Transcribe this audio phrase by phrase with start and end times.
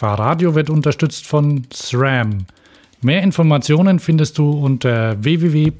[0.00, 2.46] Fahrradio wird unterstützt von SRAM.
[3.02, 5.78] Mehr Informationen findest du unter www.sram.com.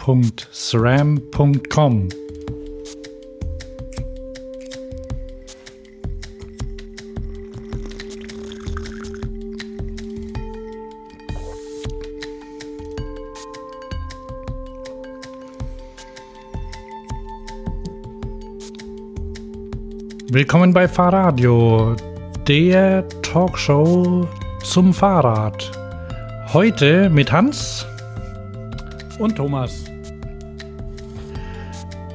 [20.30, 21.96] Willkommen bei Fahrradio,
[22.46, 24.26] der Talkshow
[24.64, 25.70] zum Fahrrad.
[26.52, 27.86] Heute mit Hans
[29.20, 29.84] und Thomas.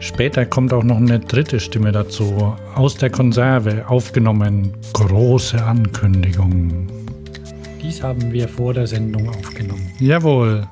[0.02, 4.74] Später kommt auch noch eine dritte Stimme dazu, aus der Konserve aufgenommen.
[4.91, 6.88] Große Ankündigung.
[7.82, 9.90] Dies haben wir vor der Sendung aufgenommen.
[10.00, 10.68] Jawohl.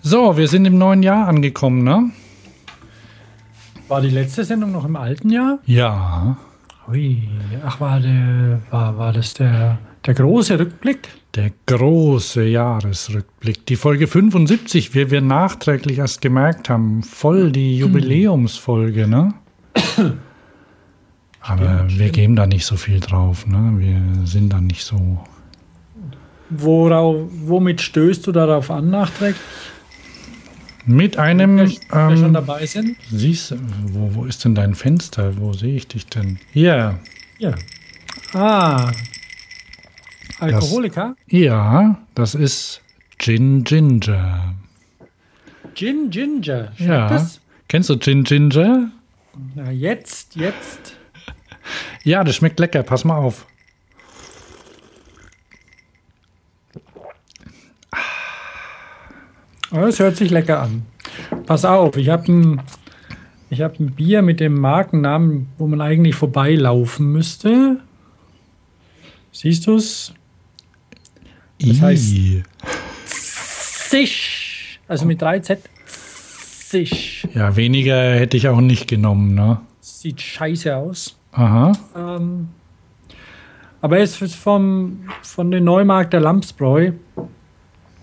[0.00, 2.12] So, wir sind im neuen Jahr angekommen, ne?
[3.88, 5.58] War die letzte Sendung noch im alten Jahr?
[5.66, 6.36] Ja.
[6.92, 7.26] Ui,
[7.64, 11.08] ach, war, der, war, war das der, der große Rückblick?
[11.34, 13.64] Der große Jahresrückblick.
[13.64, 19.32] Die Folge 75, wie wir nachträglich erst gemerkt haben, voll die Jubiläumsfolge, ne?
[21.40, 22.12] Aber stimmt, wir stimmt.
[22.12, 23.72] geben da nicht so viel drauf, ne?
[23.78, 25.24] Wir sind da nicht so.
[26.50, 29.40] Worauf, womit stößt du darauf an, nachträglich?
[30.84, 31.58] Mit einem.
[31.58, 32.96] Wir, ähm, schon dabei sind.
[33.10, 35.36] Siehst du, wo, wo ist denn dein Fenster?
[35.38, 36.38] Wo sehe ich dich denn?
[36.52, 36.98] Hier.
[37.38, 37.54] Ja.
[38.32, 38.92] Ah.
[40.40, 41.14] Alkoholiker?
[41.28, 42.80] Das, ja, das ist
[43.18, 44.54] Gin Ginger.
[45.74, 46.72] Gin Ginger?
[46.76, 47.08] Schmeckt ja.
[47.08, 47.40] Das?
[47.68, 48.90] Kennst du Gin Ginger?
[49.54, 50.96] Na, jetzt, jetzt.
[52.04, 52.82] Ja, das schmeckt lecker.
[52.82, 53.46] Pass mal auf.
[59.72, 60.82] Das hört sich lecker an.
[61.46, 62.62] Pass auf, ich habe ein,
[63.52, 67.80] hab ein Bier mit dem Markennamen, wo man eigentlich vorbeilaufen müsste.
[69.32, 70.12] Siehst du es?
[71.58, 72.14] Das heißt
[73.06, 74.78] Zisch.
[74.88, 75.58] Also mit 3Z.
[75.86, 77.26] Zisch.
[77.34, 79.60] Ja, weniger hätte ich auch nicht genommen, ne?
[79.80, 81.16] Sieht scheiße aus.
[81.32, 81.72] Aha.
[81.96, 82.48] Ähm,
[83.80, 86.92] aber er ist vom, von den Neumarkt der Lamsbräu.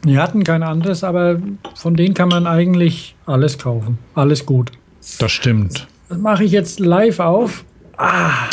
[0.01, 1.39] Wir hatten kein anderes, aber
[1.75, 3.97] von denen kann man eigentlich alles kaufen.
[4.15, 4.71] Alles gut.
[5.19, 5.87] Das stimmt.
[6.07, 7.65] Das mache ich jetzt live auf.
[7.97, 8.47] Ah.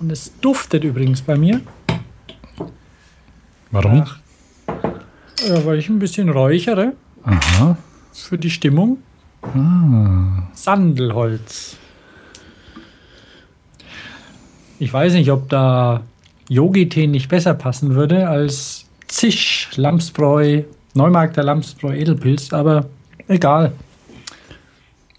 [0.00, 1.60] Und es duftet übrigens bei mir.
[3.70, 4.04] Warum?
[4.06, 4.18] Ach,
[5.46, 6.94] ja, weil ich ein bisschen räuchere.
[7.24, 7.76] Aha.
[8.12, 8.98] Für die Stimmung.
[9.42, 10.48] Ah.
[10.54, 11.76] Sandelholz.
[14.78, 16.02] Ich weiß nicht, ob da
[16.48, 18.83] Yogi-Tee nicht besser passen würde als
[19.14, 20.64] Zisch, Lamsbräu,
[20.94, 22.86] Neumarkt der Lamsbräu Edelpilz, aber
[23.28, 23.72] egal.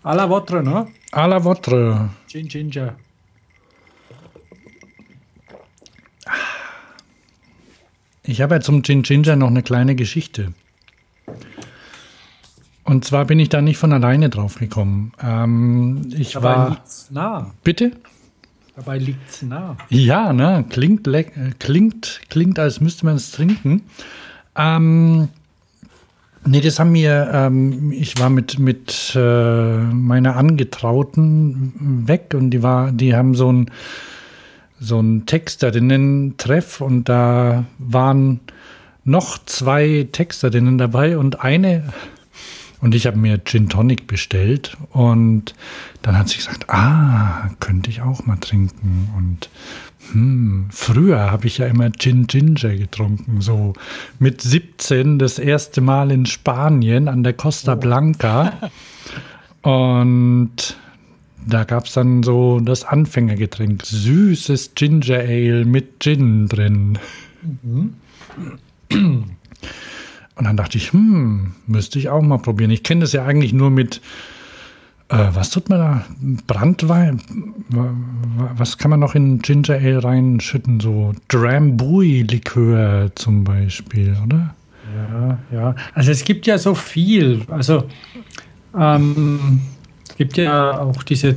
[0.04, 0.88] A la votre, ne?
[1.14, 2.10] A la votre.
[2.28, 2.96] Gin Ginger.
[8.24, 10.54] Ich habe ja zum Gin Ginger noch eine kleine Geschichte.
[12.84, 15.14] Und zwar bin ich da nicht von alleine drauf gekommen.
[15.24, 16.70] Ähm, ich Dabei war.
[16.72, 17.52] Liegt's nah.
[17.64, 17.94] Bitte?
[18.76, 19.78] Dabei liegt es nah.
[19.90, 20.66] Ja, ne?
[20.70, 21.08] Klingt,
[21.60, 23.84] klingt, klingt, als müsste man es trinken.
[24.58, 25.30] Ähm,
[26.46, 32.64] nee, das haben wir, ähm, ich war mit, mit äh, meiner Angetrauten weg und die
[32.64, 33.72] war, die haben so ein
[34.78, 38.42] so ein Texterinnen-Treff und da waren
[39.06, 41.84] noch zwei Texterinnen dabei und eine
[42.86, 45.56] und ich habe mir Gin Tonic bestellt und
[46.04, 49.10] dann hat sie gesagt, ah, könnte ich auch mal trinken.
[49.18, 49.50] Und
[50.12, 53.74] hm, früher habe ich ja immer Gin Ginger getrunken, so
[54.20, 57.78] mit 17 das erste Mal in Spanien an der Costa oh.
[57.78, 58.54] Blanca.
[59.64, 60.78] Und
[61.44, 67.00] da gab es dann so das Anfängergetränk, süßes Ginger Ale mit Gin drin.
[67.64, 67.96] Mhm.
[70.36, 72.72] Und dann dachte ich, hm, müsste ich auch mal probieren.
[72.72, 74.02] Ich kenne das ja eigentlich nur mit,
[75.08, 76.06] äh, was tut man da?
[76.46, 77.22] Brandwein?
[78.58, 80.80] Was kann man noch in Ginger Ale reinschütten?
[80.82, 84.56] So Drambuie-Likör zum Beispiel, oder?
[84.96, 85.76] Ja, ja.
[85.94, 87.42] Also es gibt ja so viel.
[87.48, 87.86] Also
[88.78, 89.62] ähm,
[90.10, 91.36] es gibt ja auch diese,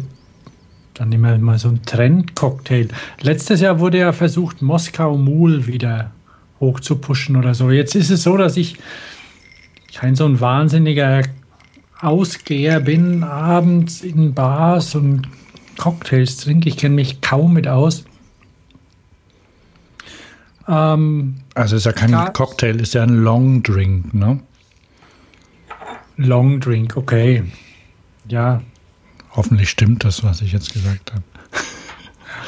[0.94, 2.88] dann nehmen wir mal so ein Trend-Cocktail.
[3.20, 6.10] Letztes Jahr wurde ja versucht, Moskau Mul wieder
[6.60, 7.70] hoch zu pushen oder so.
[7.70, 8.76] Jetzt ist es so, dass ich
[9.94, 11.22] kein so ein wahnsinniger
[12.00, 15.28] Ausgeher bin, abends in Bars und
[15.76, 16.68] Cocktails trinke.
[16.68, 18.04] Ich kenne mich kaum mit aus.
[20.68, 24.40] Ähm, also ist ja kein ja, Cocktail, ist ja ein Long Drink, ne?
[26.16, 27.44] Long Drink, okay.
[28.28, 28.60] Ja.
[29.32, 31.22] Hoffentlich stimmt das, was ich jetzt gesagt habe.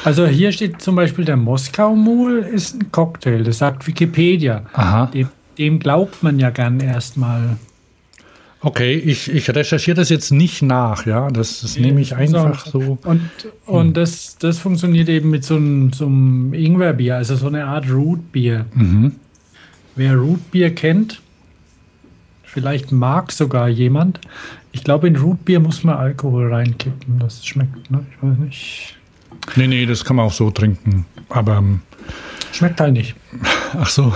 [0.03, 4.65] Also hier steht zum Beispiel der Moskau Mul ist ein Cocktail, das sagt Wikipedia.
[4.73, 5.07] Aha.
[5.07, 7.57] Dem, dem glaubt man ja gern erstmal.
[8.63, 11.29] Okay, ich, ich recherchiere das jetzt nicht nach, ja.
[11.29, 12.99] Das, das nehme ich einfach so.
[13.03, 13.21] Und,
[13.65, 17.89] und das, das funktioniert eben mit so einem, so einem Ingwerbier, also so eine Art
[17.91, 18.65] Rootbier.
[18.75, 19.13] Mhm.
[19.95, 21.21] Wer Rootbier kennt,
[22.43, 24.19] vielleicht mag sogar jemand.
[24.71, 27.89] Ich glaube, in Rootbier muss man Alkohol reinkippen, das schmeckt.
[27.89, 28.05] Ne?
[28.11, 28.97] Ich weiß nicht.
[29.55, 31.05] Nee, nee, das kann man auch so trinken.
[31.29, 31.81] Aber, ähm,
[32.51, 33.15] Schmeckt halt nicht.
[33.77, 34.13] ach so.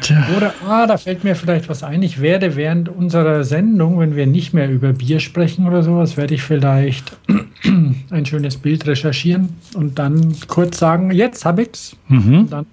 [0.00, 0.26] Tja.
[0.36, 2.02] Oder, ah, da fällt mir vielleicht was ein.
[2.02, 6.34] Ich werde während unserer Sendung, wenn wir nicht mehr über Bier sprechen oder sowas, werde
[6.34, 7.16] ich vielleicht
[8.10, 11.96] ein schönes Bild recherchieren und dann kurz sagen, jetzt habe ich's.
[12.08, 12.50] Mhm.
[12.50, 12.66] Dann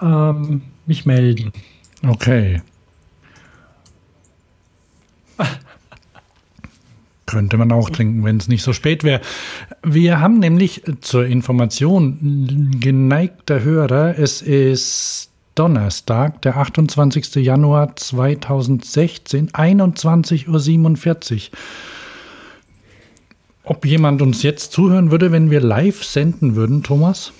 [0.00, 1.52] ähm, mich melden.
[2.06, 2.62] Okay.
[7.26, 9.20] Könnte man auch trinken, wenn es nicht so spät wäre.
[9.82, 17.36] Wir haben nämlich zur Information geneigter Hörer, es ist Donnerstag, der 28.
[17.36, 21.58] Januar 2016, 21.47 Uhr.
[23.64, 27.32] Ob jemand uns jetzt zuhören würde, wenn wir live senden würden, Thomas?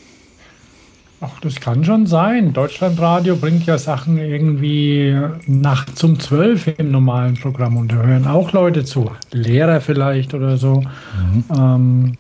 [1.26, 2.52] Ach, das kann schon sein.
[2.52, 8.52] Deutschlandradio bringt ja Sachen irgendwie nachts um zwölf im normalen Programm und da hören auch
[8.52, 9.11] Leute zu.
[9.32, 10.84] Lehrer vielleicht oder so.
[11.50, 12.17] Ähm,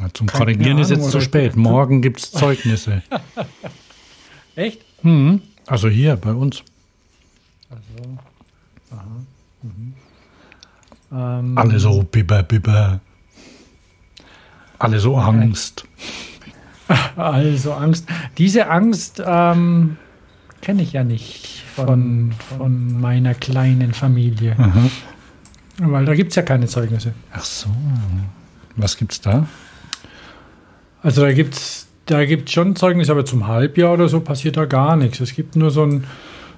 [0.00, 1.54] Na, zum Korrigieren ist jetzt zu spät.
[1.54, 3.02] Morgen gibt es Zeugnisse.
[4.56, 4.80] echt?
[5.04, 5.42] Mhm.
[5.66, 6.64] Also hier bei uns.
[11.12, 13.00] Ähm, Alle so bibber, bibber.
[14.80, 15.86] Alle so Angst.
[17.16, 18.06] Also Angst.
[18.36, 19.96] Diese Angst ähm,
[20.60, 24.56] kenne ich ja nicht von, von meiner kleinen Familie.
[24.58, 24.90] Aha.
[25.78, 27.14] Weil da gibt es ja keine Zeugnisse.
[27.32, 27.68] Ach so.
[28.76, 29.46] Was gibt's da?
[31.02, 34.66] Also da gibt es da gibt's schon Zeugnisse, aber zum Halbjahr oder so passiert da
[34.66, 35.20] gar nichts.
[35.20, 36.04] Es gibt nur so ein,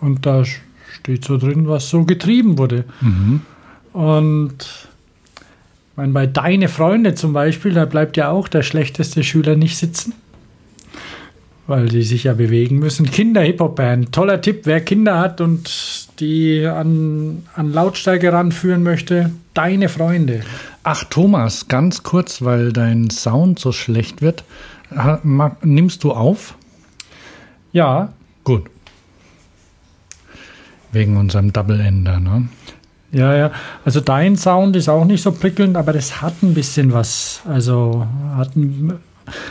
[0.00, 0.42] und da
[1.02, 2.84] steht so drin, was so getrieben wurde.
[3.00, 3.40] Mhm.
[3.92, 4.56] Und
[5.96, 10.14] meine, bei Deine Freunde zum Beispiel, da bleibt ja auch der schlechteste Schüler nicht sitzen.
[11.66, 13.10] Weil die sich ja bewegen müssen.
[13.10, 14.12] Kinder-Hip-Hop-Band.
[14.12, 15.70] Toller Tipp, wer Kinder hat und
[16.20, 19.30] die an, an Lautstärke ranführen möchte.
[19.54, 20.40] Deine Freunde.
[20.82, 24.44] Ach, Thomas, ganz kurz, weil dein Sound so schlecht wird.
[25.62, 26.56] Nimmst du auf?
[27.72, 28.12] Ja,
[28.44, 28.71] Gut.
[30.92, 32.48] Wegen unserem Double-Ender, ne?
[33.12, 33.50] ja, ja.
[33.84, 37.42] Also dein Sound ist auch nicht so prickelnd, aber das hat ein bisschen was.
[37.46, 38.06] Also
[38.36, 38.94] hat ein,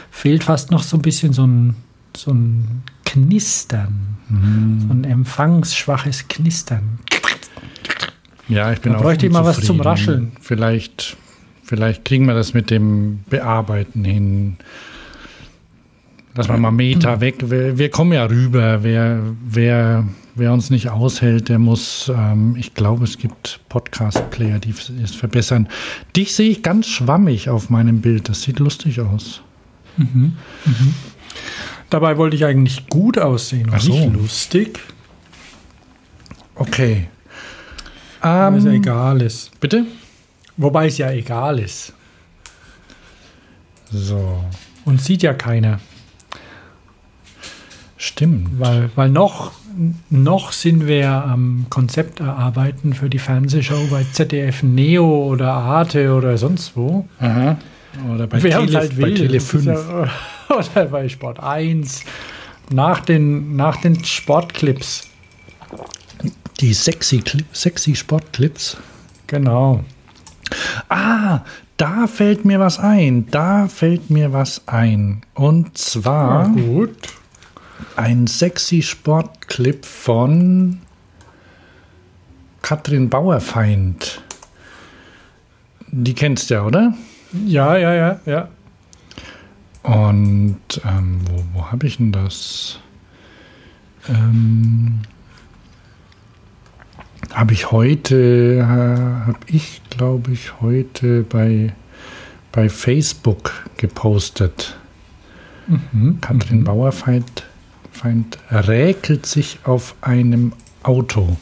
[0.09, 1.75] fehlt fast noch so ein bisschen so ein,
[2.15, 4.11] so ein Knistern.
[4.87, 6.99] So ein empfangsschwaches Knistern.
[8.47, 9.81] Ja, ich bin Da auch bräuchte ich mal was zum.
[9.81, 10.31] Rascheln.
[10.39, 11.17] Vielleicht,
[11.63, 14.57] vielleicht kriegen wir das mit dem Bearbeiten hin.
[16.35, 17.49] Lass mal mal Meter weg.
[17.49, 18.83] Wir, wir kommen ja rüber.
[18.83, 20.05] Wer, wer,
[20.35, 24.73] wer uns nicht aushält, der muss, ähm, ich glaube, es gibt Podcast-Player, die
[25.03, 25.67] es verbessern.
[26.15, 28.29] Dich sehe ich ganz schwammig auf meinem Bild.
[28.29, 29.41] Das sieht lustig aus.
[31.89, 33.93] Dabei wollte ich eigentlich gut aussehen und so.
[33.93, 34.79] nicht lustig,
[36.55, 37.07] Okay.
[38.21, 39.59] weil es ja Ähm, egal ist.
[39.59, 39.85] bitte?
[40.57, 41.93] Wobei es ja egal ist.
[43.91, 44.43] So,
[44.85, 45.79] Und sieht ja keiner.
[47.97, 48.59] stimmt.
[48.59, 49.51] Weil, weil noch,
[50.09, 56.37] noch sind wir am Konzept erarbeiten für die Fernsehshow bei ZDF Neo oder Arte oder
[56.37, 57.07] sonst wo.
[57.19, 57.57] Aha.
[58.13, 59.11] Oder bei Wer Tele, halt bei.
[59.11, 59.65] Tele Das ist 5.
[59.65, 60.09] Ja,
[60.49, 62.03] oder bei Sport 1.
[62.71, 65.09] Nach den, nach den Sportclips.
[66.59, 68.77] Die sexy, sexy Sportclips.
[69.27, 69.83] Genau.
[70.89, 71.41] Ah,
[71.77, 73.27] da fällt mir was ein.
[73.31, 75.23] Da fällt mir was ein.
[75.33, 76.95] Und zwar gut.
[77.95, 80.79] Ein sexy Sportclip von
[82.61, 84.21] Katrin Bauerfeind.
[85.87, 86.93] Die kennst du ja, oder?
[87.45, 88.47] Ja, ja, ja, ja.
[89.83, 92.79] Und ähm, wo, wo habe ich denn das?
[94.07, 95.01] Ähm,
[97.33, 101.73] habe ich heute, äh, habe ich, glaube ich, heute bei,
[102.51, 104.77] bei Facebook gepostet.
[105.67, 106.19] Mhm.
[106.21, 107.43] Katrin Bauerfeind
[108.01, 111.37] Feind räkelt sich auf einem Auto.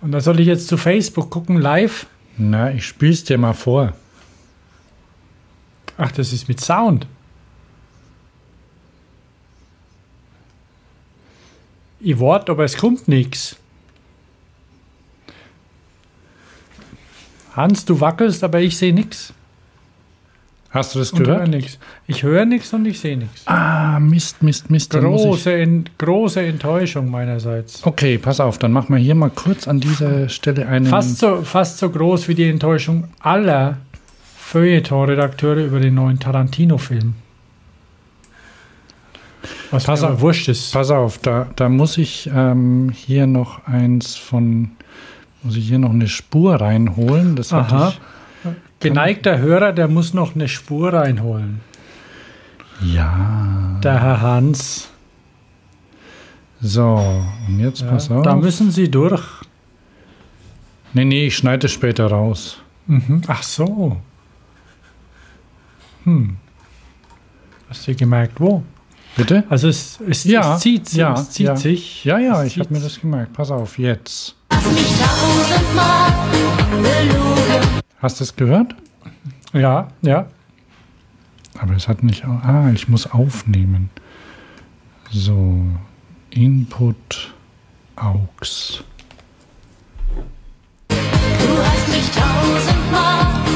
[0.00, 2.06] Und da soll ich jetzt zu Facebook gucken, live.
[2.38, 3.92] Na, ich spiel's dir mal vor.
[5.98, 7.06] Ach, das ist mit Sound.
[12.00, 13.56] Ich warte, aber es kommt nichts.
[17.52, 19.34] Hans, du wackelst, aber ich sehe nichts.
[20.76, 21.48] Hast du das gehört?
[21.48, 21.78] nichts.
[22.06, 23.42] Ich höre nichts und ich sehe nichts.
[23.46, 24.90] Ah, Mist, Mist, Mist.
[24.90, 27.84] Große, en, große Enttäuschung meinerseits.
[27.84, 30.86] Okay, pass auf, dann machen wir hier mal kurz an dieser Stelle einen.
[30.86, 33.78] Fast so, fast so groß wie die Enttäuschung aller
[34.38, 37.14] Feuilleton-Redakteure über den neuen Tarantino-Film.
[39.70, 40.20] Was Pass auf.
[40.20, 40.72] wurscht ist.
[40.72, 44.72] Pass auf, da, da muss ich ähm, hier noch eins von.
[45.42, 47.36] Muss ich hier noch eine Spur reinholen?
[47.36, 47.88] Das hatte Aha.
[47.88, 48.00] ich.
[48.88, 51.60] Geneigter Hörer, der muss noch eine Spur reinholen.
[52.82, 53.78] Ja.
[53.82, 54.88] Der Herr Hans.
[56.60, 58.22] So, und jetzt Ja, pass auf.
[58.24, 59.22] da müssen Sie durch.
[60.92, 62.58] nee, nee, ich schneide es später raus.
[62.86, 63.22] Mhm.
[63.26, 64.00] Ach so.
[66.04, 66.36] Hm.
[67.68, 68.62] Hast du gemerkt, wo?
[69.16, 69.44] Bitte?
[69.48, 71.56] Also es, es, Ja, es zieht, ja, es zieht ja.
[71.56, 72.04] sich.
[72.04, 73.32] Ja, ja, Es ich habe mir das gemerkt.
[73.32, 74.36] Pass auf, jetzt.
[74.72, 76.12] Mich tausendmal
[76.70, 77.80] belogen.
[77.98, 78.74] Hast du es gehört?
[79.52, 80.26] Ja, ja.
[81.58, 82.24] Aber es hat nicht.
[82.24, 83.90] Ah, ich muss aufnehmen.
[85.10, 85.64] So,
[86.30, 87.34] Input
[87.96, 88.84] AUX.
[90.88, 90.96] Du
[91.64, 93.55] hast mich tausendmal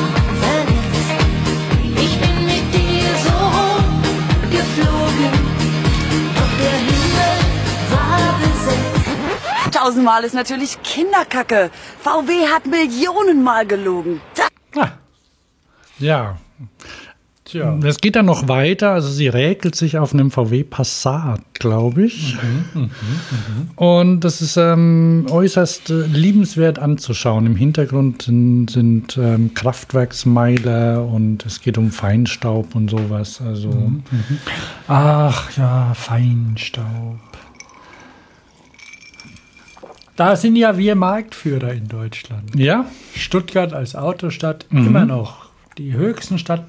[9.81, 11.71] 5000 Mal ist natürlich Kinderkacke.
[12.01, 14.21] VW hat Millionen Mal gelogen.
[14.35, 14.91] Da ah.
[15.99, 16.39] Ja.
[17.45, 17.79] Tja.
[17.83, 18.93] Es geht dann noch weiter.
[18.93, 22.37] Also sie räkelt sich auf einem VW Passat, glaube ich.
[22.37, 23.71] Mhm, mhm, mhm, mhm.
[23.75, 27.47] Und das ist ähm, äußerst äh, liebenswert anzuschauen.
[27.47, 33.41] Im Hintergrund sind, sind ähm, Kraftwerksmeiler und es geht um Feinstaub und sowas.
[33.41, 34.39] Also, mhm, mhm.
[34.87, 37.30] Ach ja, Feinstaub.
[40.17, 42.55] Da sind ja wir Marktführer in Deutschland.
[42.55, 45.47] ja, Stuttgart als Autostadt immer noch
[45.79, 46.65] die höchsten Stadt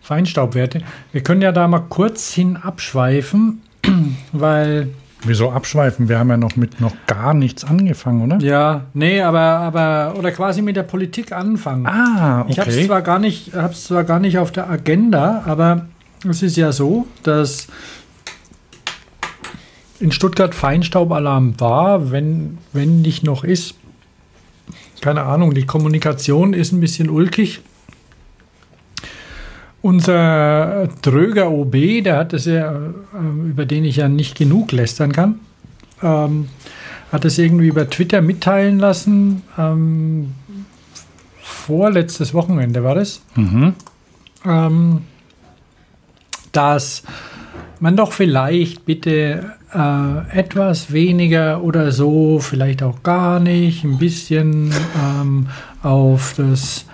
[0.00, 0.80] Feinstaubwerte.
[1.12, 3.62] Wir können ja da mal kurz hin abschweifen,
[4.32, 4.88] weil
[5.24, 6.08] wieso abschweifen?
[6.08, 8.38] Wir haben ja noch mit noch gar nichts angefangen, oder?
[8.44, 11.86] ja, nee, aber aber oder quasi mit der Politik anfangen.
[11.86, 12.86] Ah, Ich habe es okay.
[12.86, 15.86] zwar gar nicht, hab's zwar gar nicht auf der Agenda, aber
[16.28, 17.68] es ist ja so, dass
[20.02, 23.74] in Stuttgart Feinstaubalarm war, wenn, wenn nicht noch ist.
[25.00, 27.60] Keine Ahnung, die Kommunikation ist ein bisschen ulkig.
[29.80, 32.72] Unser dröger OB, der hat es ja,
[33.16, 35.40] ähm, über den ich ja nicht genug lästern kann,
[36.02, 36.48] ähm,
[37.10, 39.42] hat es irgendwie über Twitter mitteilen lassen.
[39.58, 40.32] Ähm,
[41.40, 43.74] vorletztes Wochenende war das, Mhm.
[44.44, 45.00] ähm,
[46.52, 47.02] dass
[47.82, 54.72] man doch vielleicht bitte äh, etwas weniger oder so, vielleicht auch gar nicht, ein bisschen
[55.04, 55.48] ähm,
[55.82, 56.86] auf das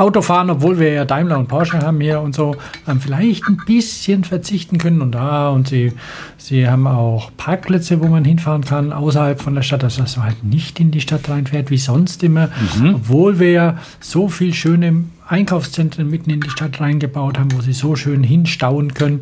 [0.00, 2.56] Autofahren, obwohl wir ja Daimler und Porsche haben hier und so,
[2.88, 5.92] ähm, vielleicht ein bisschen verzichten können und da und sie,
[6.38, 10.26] sie haben auch Parkplätze, wo man hinfahren kann, außerhalb von der Stadt, also dass man
[10.26, 12.48] halt nicht in die Stadt reinfährt, wie sonst immer,
[12.94, 17.74] obwohl wir ja so viel schöne Einkaufszentren mitten in die Stadt reingebaut haben, wo sie
[17.74, 19.20] so schön hinstauen können.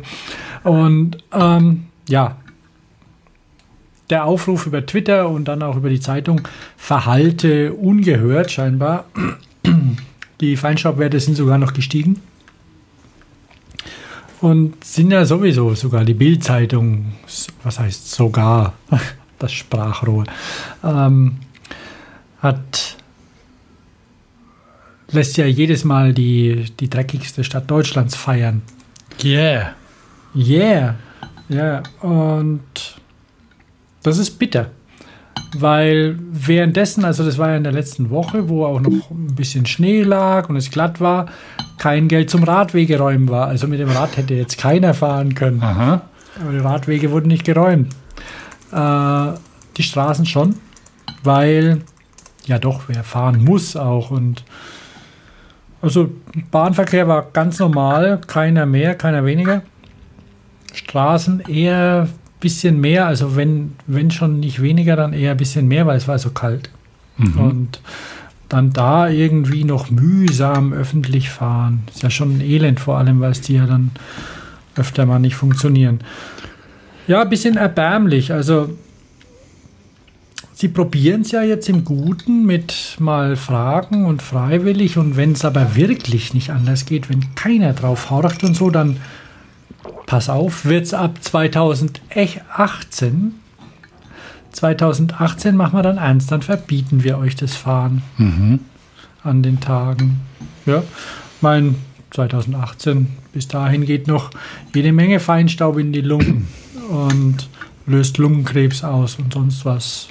[0.63, 2.37] Und ähm, ja,
[4.09, 6.41] der Aufruf über Twitter und dann auch über die Zeitung
[6.77, 9.05] verhalte ungehört scheinbar.
[10.41, 12.21] Die Feinstaubwerte sind sogar noch gestiegen.
[14.41, 17.13] Und sind ja sowieso sogar die Bild-Zeitung,
[17.63, 18.73] was heißt sogar,
[19.39, 20.23] das Sprachrohr,
[20.83, 21.37] ähm,
[22.41, 22.97] hat,
[25.11, 28.61] lässt ja jedes Mal die, die dreckigste Stadt Deutschlands feiern.
[29.21, 29.75] Yeah.
[30.33, 30.95] Yeah.
[31.49, 32.61] Ja, und
[34.03, 34.71] das ist bitter.
[35.57, 39.65] Weil währenddessen, also das war ja in der letzten Woche, wo auch noch ein bisschen
[39.65, 41.27] Schnee lag und es glatt war,
[41.79, 43.47] kein Geld zum Radwegeräumen war.
[43.47, 45.61] Also mit dem Rad hätte jetzt keiner fahren können.
[45.63, 46.01] Aha.
[46.39, 47.93] Aber die Radwege wurden nicht geräumt.
[48.71, 49.31] Äh,
[49.77, 50.55] die Straßen schon,
[51.23, 51.81] weil
[52.45, 54.11] ja doch, wer fahren muss auch.
[54.11, 54.43] Und
[55.81, 56.11] also
[56.51, 59.63] Bahnverkehr war ganz normal, keiner mehr, keiner weniger.
[60.73, 62.07] Straßen eher
[62.39, 66.07] bisschen mehr, also wenn, wenn schon nicht weniger, dann eher ein bisschen mehr, weil es
[66.07, 66.69] war so kalt.
[67.37, 67.81] Und
[68.47, 71.83] dann da irgendwie noch mühsam öffentlich fahren.
[71.93, 73.91] Ist ja schon ein Elend, vor allem, weil es die ja dann
[74.75, 75.99] öfter mal nicht funktionieren.
[77.07, 78.31] Ja, ein bisschen erbärmlich.
[78.31, 78.69] Also
[80.53, 84.97] Sie probieren es ja jetzt im Guten mit mal Fragen und freiwillig.
[84.97, 88.97] Und wenn es aber wirklich nicht anders geht, wenn keiner drauf horcht und so, dann
[90.05, 93.33] pass auf, wird es ab 2018.
[94.51, 98.01] 2018 machen wir dann ernst, dann verbieten wir euch das Fahren
[99.23, 100.21] an den Tagen.
[100.65, 100.83] Ja,
[101.41, 101.75] mein
[102.11, 104.31] 2018, bis dahin geht noch
[104.73, 106.47] jede Menge Feinstaub in die Lungen
[106.89, 107.49] und
[107.85, 110.07] löst Lungenkrebs aus und sonst was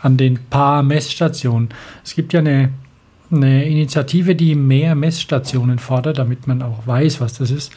[0.00, 1.68] an den paar Messstationen.
[2.04, 2.70] Es gibt ja eine,
[3.30, 7.72] eine Initiative, die mehr Messstationen fordert, damit man auch weiß, was das ist.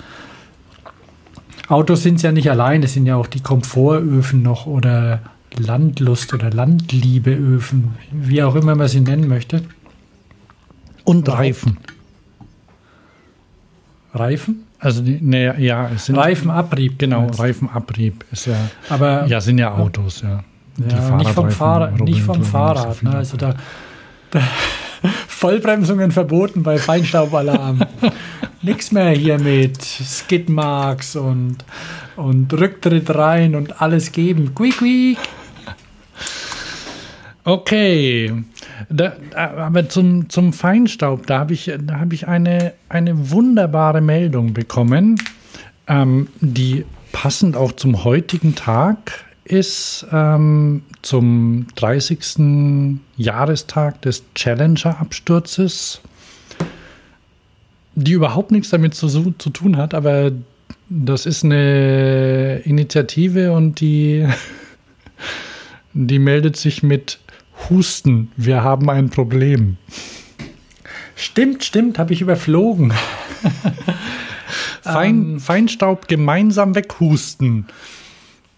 [1.67, 5.19] Autos sind es ja nicht allein, es sind ja auch die Komfortöfen noch oder
[5.57, 9.63] Landlust oder Landliebeöfen, wie auch immer man sie nennen möchte.
[11.03, 11.77] Und Reifen.
[14.13, 14.63] Reifen?
[14.79, 16.15] Also, die, ne, ja, es sind.
[16.17, 16.99] Reifenabrieb.
[16.99, 17.27] Genau?
[17.27, 18.55] Reifenabrieb ist ja.
[18.89, 20.43] Aber Ja, sind ja Autos, ja.
[20.77, 22.95] Die Ja, nicht vom Fahrrad, nicht vom so Fahrrad.
[22.97, 23.15] viel Ne?
[23.15, 23.55] Also da,
[24.31, 24.41] da
[25.27, 27.79] Vollbremsungen verboten bei Feinstaubalarm.
[28.61, 31.57] Nix mehr hier mit Skidmarks und,
[32.15, 34.53] und Rücktritt rein und alles geben.
[34.55, 35.17] Quick, quick.
[37.47, 38.33] Okay,
[38.89, 44.01] da, da- aber zum, zum Feinstaub, da habe ich, da hab ich eine, eine wunderbare
[44.01, 45.21] Meldung bekommen,
[45.87, 52.99] ähm, die passend auch zum heutigen Tag ist, ähm, zum 30.
[53.15, 56.01] Jahrestag des Challenger-Absturzes,
[57.93, 59.07] die überhaupt nichts damit zu,
[59.37, 60.31] zu tun hat, aber
[60.89, 64.27] das ist eine Initiative und die
[65.93, 67.19] die meldet sich mit
[67.69, 68.31] Husten.
[68.35, 69.77] Wir haben ein Problem.
[71.15, 72.93] Stimmt, stimmt, habe ich überflogen.
[74.81, 77.67] Fein, Feinstaub gemeinsam weghusten.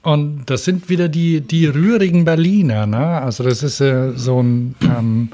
[0.08, 2.88] Und das sind wieder die, die rührigen Berliner.
[2.88, 2.98] Ne?
[2.98, 5.32] Also das ist äh, so ein ähm,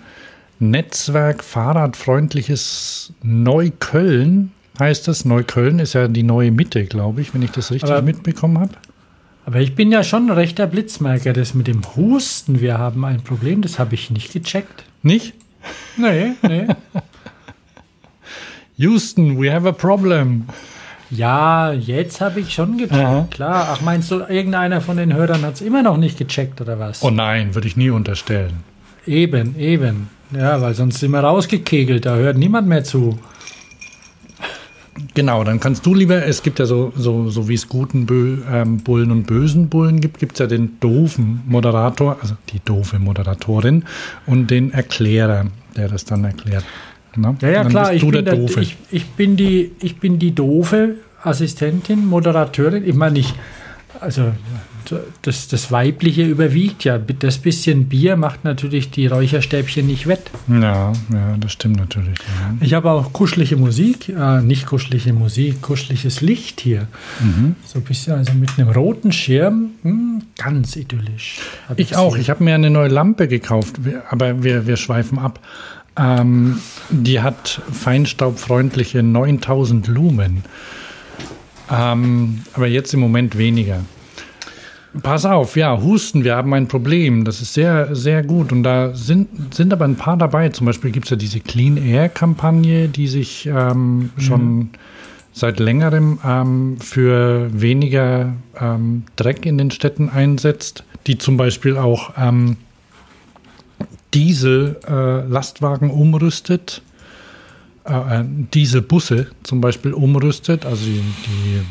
[0.57, 4.51] Netzwerk fahrradfreundliches Neukölln.
[4.79, 5.25] Heißt das?
[5.25, 8.71] Neukölln ist ja die neue Mitte, glaube ich, wenn ich das richtig Aber- mitbekommen habe.
[9.45, 11.33] Aber ich bin ja schon ein rechter Blitzmerker.
[11.33, 14.85] Das mit dem Husten, wir haben ein Problem, das habe ich nicht gecheckt.
[15.03, 15.35] Nicht?
[15.97, 16.65] Nee, nee.
[18.77, 20.47] Houston, we have a problem.
[21.15, 22.93] Ja, jetzt habe ich schon gecheckt.
[22.93, 23.27] Aha.
[23.29, 23.67] Klar.
[23.71, 27.03] Ach, meinst du, irgendeiner von den Hörern hat es immer noch nicht gecheckt oder was?
[27.03, 28.63] Oh nein, würde ich nie unterstellen.
[29.05, 30.09] Eben, eben.
[30.31, 33.19] Ja, weil sonst sind wir rausgekegelt, da hört niemand mehr zu.
[35.13, 38.37] Genau, dann kannst du lieber, es gibt ja so, so, so wie es guten Bö,
[38.51, 42.97] ähm, Bullen und bösen Bullen gibt, gibt es ja den doofen Moderator, also die doofe
[42.97, 43.85] Moderatorin
[44.25, 46.63] und den Erklärer, der das dann erklärt.
[47.17, 47.35] Ne?
[47.41, 52.05] Ja, ja, klar, ich bin, der ich, ich, bin die, ich bin die doofe Assistentin,
[52.05, 52.87] Moderatorin.
[52.87, 53.33] Ich meine, ich,
[53.99, 54.31] also
[55.21, 56.97] das, das Weibliche überwiegt ja.
[56.97, 60.31] Das bisschen Bier macht natürlich die Räucherstäbchen nicht wett.
[60.47, 62.17] ja, ja, das stimmt natürlich.
[62.17, 62.57] Ja.
[62.59, 66.87] Ich habe auch kuschelige Musik, äh, nicht kuschelige Musik, kuscheliges Licht hier.
[67.21, 67.55] Mhm.
[67.65, 71.39] So ein bisschen, also mit einem roten Schirm, hm, ganz idyllisch.
[71.77, 72.17] Ich auch.
[72.17, 73.75] Ich habe mir eine neue Lampe gekauft,
[74.09, 75.39] aber wir, wir schweifen ab.
[75.97, 80.43] Ähm, die hat feinstaubfreundliche 9000 Lumen.
[81.71, 83.81] Ähm, aber jetzt im Moment weniger.
[85.01, 87.25] Pass auf, ja, Husten, wir haben ein Problem.
[87.25, 88.51] Das ist sehr, sehr gut.
[88.51, 90.49] Und da sind, sind aber ein paar dabei.
[90.49, 94.69] Zum Beispiel gibt es ja diese Clean Air-Kampagne, die sich ähm, schon
[95.31, 102.11] seit längerem ähm, für weniger ähm, Dreck in den Städten einsetzt, die zum Beispiel auch
[104.13, 106.81] Diesel-Lastwagen umrüstet,
[107.85, 108.23] äh, äh,
[108.53, 111.61] Dieselbusse zum Beispiel umrüstet, also die, die,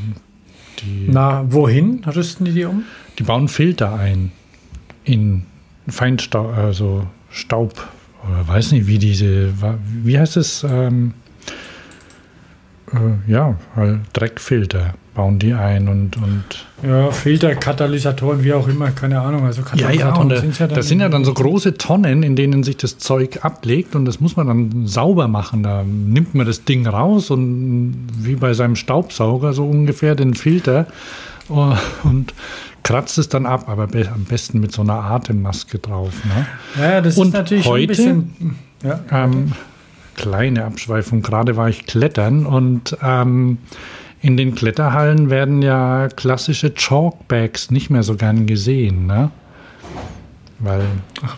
[0.81, 2.85] die Na, wohin rüsten die die um?
[3.19, 4.33] die bauen Filter ein
[5.05, 5.45] in
[5.89, 7.89] Feinstaub, also Staub,
[8.25, 9.53] oder weiß nicht, wie diese,
[10.05, 10.65] wie heißt es?
[10.65, 11.15] Ähm,
[12.93, 16.45] äh, ja, halt Dreckfilter bauen die ein und, und
[16.83, 19.45] Ja, Filter, Katalysatoren, wie auch immer, keine Ahnung.
[19.45, 21.75] Also ja, ja, Katalysatoren und da, sind's ja dann das sind ja dann so große
[21.75, 25.63] Tonnen, in denen sich das Zeug ablegt und das muss man dann sauber machen.
[25.63, 30.87] Da nimmt man das Ding raus und wie bei seinem Staubsauger so ungefähr den Filter
[31.51, 32.33] äh, und
[32.83, 36.13] kratzt es dann ab, aber be am besten mit so einer Atemmaske drauf.
[36.25, 36.47] Ne?
[36.83, 37.87] Ja, das Und ist natürlich schon ein heute?
[37.89, 38.57] bisschen.
[38.83, 39.53] Ja, Ähm,
[40.17, 43.59] kleine Abschweifung, gerade war ich klettern und ähm,
[44.23, 49.31] in den Kletterhallen werden ja klassische Chalkbags nicht mehr so gern gesehen, ne?
[50.61, 50.83] Weil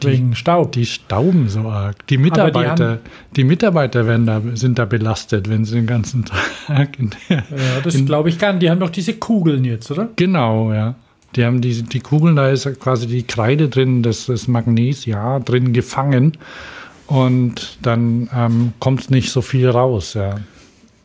[0.02, 0.72] die, wegen Staub.
[0.72, 2.06] die stauben so arg.
[2.08, 2.98] Die die Mitarbeiter,
[3.34, 6.26] die, Mitarbeiter werden da, sind da belastet, wenn sie den ganzen
[6.66, 8.62] Tag in der, Ja, das glaube ich nicht.
[8.62, 10.10] Die haben doch diese Kugeln jetzt, oder?
[10.16, 10.94] Genau, ja.
[11.36, 15.40] Die haben die, die Kugeln, da ist quasi die Kreide drin, das ist Magnes, ja,
[15.40, 16.36] drin gefangen.
[17.06, 20.36] Und dann ähm, kommt nicht so viel raus, ja.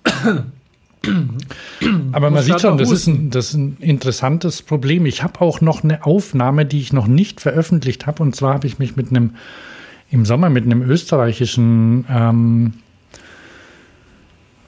[2.11, 5.05] Aber man sieht grad schon, das ist, ein, das ist ein interessantes Problem.
[5.05, 8.21] Ich habe auch noch eine Aufnahme, die ich noch nicht veröffentlicht habe.
[8.23, 9.35] Und zwar habe ich mich mit einem,
[10.11, 12.73] im Sommer mit einem österreichischen, ähm,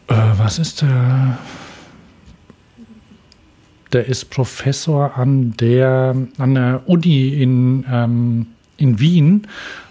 [0.08, 1.38] äh, was ist der?
[3.92, 9.48] Der ist Professor an der, an der Uni in, ähm, in Wien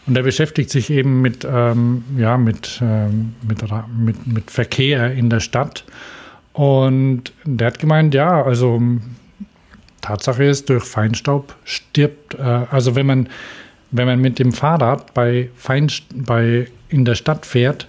[0.06, 3.62] und der beschäftigt sich eben mit, ähm, ja, mit, ähm, mit,
[3.96, 5.84] mit, mit Verkehr in der Stadt.
[6.52, 8.80] Und der hat gemeint, ja, also
[10.00, 13.28] Tatsache ist, durch Feinstaub stirbt, äh, also wenn man,
[13.90, 17.86] wenn man mit dem Fahrrad bei, Feinst bei in der Stadt fährt,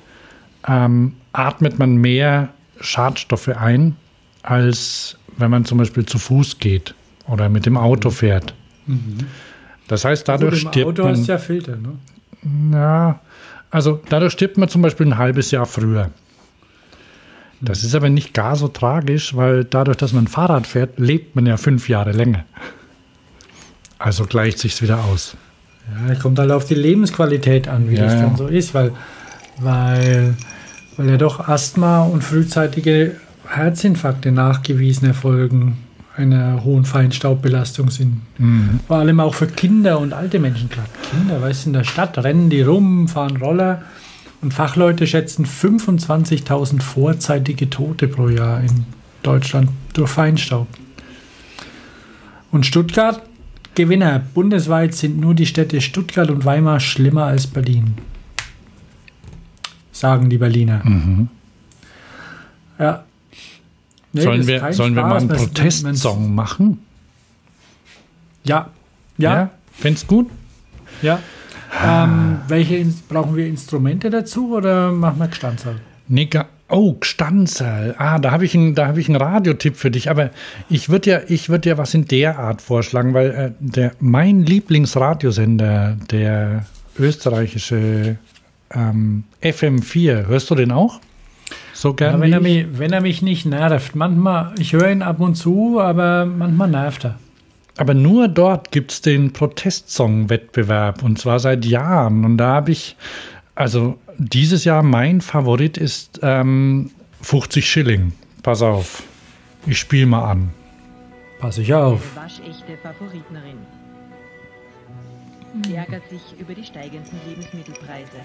[0.68, 3.96] ähm, atmet man mehr Schadstoffe ein,
[4.44, 6.94] als wenn man zum Beispiel zu Fuß geht
[7.28, 8.54] oder mit dem Auto fährt.
[9.88, 11.14] Das heißt, dadurch im stirbt Auto man.
[11.14, 11.94] hast du ja Filter, ne?
[12.74, 13.20] Ja,
[13.70, 16.10] also dadurch stirbt man zum Beispiel ein halbes Jahr früher.
[17.62, 21.46] Das ist aber nicht gar so tragisch, weil dadurch, dass man Fahrrad fährt, lebt man
[21.46, 22.44] ja fünf Jahre länger.
[24.00, 25.38] Also gleicht sich's wieder aus.
[26.08, 28.22] Ja, kommt halt auf die Lebensqualität an, wie Ja, das ja.
[28.22, 28.94] dann so ist, weil,
[29.60, 30.36] weil,
[30.98, 33.16] weil ja doch Asthma und frühzeitige
[33.48, 35.78] Herzinfarkte nachgewiesen erfolgen
[36.18, 38.22] einer hohen Feinstaubbelastung sind.
[38.88, 40.90] Vor allem auch für Kinder und alte Menschen gerade.
[41.10, 43.82] Kinder, weißt du, in der Stadt rennen die rum, fahren Roller
[44.42, 48.86] und Fachleute schätzen 25.000 vorzeitige Tote pro Jahr in
[49.24, 50.68] Deutschland durch Feinstaub.
[52.52, 53.22] Und Stuttgart,
[53.76, 54.20] Gewinner.
[54.34, 57.96] Bundesweit sind nur die Städte Stuttgart und Weimar schlimmer als Berlin.
[59.92, 60.82] Sagen die Berliner.
[62.80, 63.04] Ja.
[64.14, 66.80] Nee, sollen wir, sollen wir mal einen Protestsong machen?
[68.44, 68.70] Ja.
[69.18, 69.52] Ja.
[69.72, 70.30] Find's gut?
[71.02, 71.20] Ja.
[71.86, 75.76] Ähm, welche brauchen wir Instrumente dazu oder machen wir Gstanzerl?
[76.08, 76.30] Nee,
[76.68, 77.96] oh, Gstanzerl.
[77.98, 80.10] Ah, da habe ich, einen- da hab ich einen Radiotipp für dich.
[80.10, 80.32] Aber
[80.70, 84.42] ich würde ja, ich würd ja was in der Art vorschlagen, weil äh, der, mein
[84.44, 86.66] Lieblingsradiosender, der
[87.00, 88.18] österreichische
[88.74, 91.00] ähm, FM4, hörst du den auch?
[91.74, 92.44] So gern Ja, wenn, er ich?
[92.68, 93.96] mich, wenn er mich nicht nervt.
[93.96, 97.16] Manchmal, ich höre ihn ab und zu, aber manchmal nervt er.
[97.82, 102.26] Aber nur dort gibt es den Protestsong-Wettbewerb und zwar seit Jahren.
[102.26, 102.96] Und da habe ich,
[103.56, 106.92] also dieses Jahr mein Favorit ist ähm,
[107.24, 108.12] 50 Schilling.
[108.44, 109.02] Pass auf,
[109.66, 110.52] ich spiele mal an.
[111.40, 112.16] Pass ich auf.
[112.16, 113.58] waschechte Favoriterin.
[115.64, 118.22] Sie ärgert sich über die steigenden Lebensmittelpreise.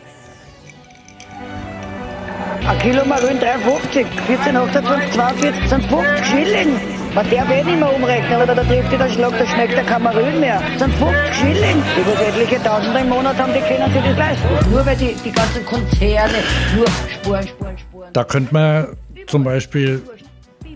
[2.68, 7.05] Ein Kilo Marillen 3,50, 14, 28, 42 sind 50 Schilling.
[7.16, 10.02] Man darf eh nicht mehr umrechnen, oder da trifft dich der Schlag, da schmeckt kein
[10.02, 10.60] Marillen mehr.
[10.72, 11.82] Das sind 50 Schilling.
[11.98, 14.70] Über etliche Tausende im Monat haben die können sich das leisten.
[14.70, 16.34] Nur weil die, die ganzen Konzerne
[16.76, 18.10] nur Spuren, Spuren, Spuren.
[18.12, 18.88] Da könnte man
[19.28, 20.02] zum Beispiel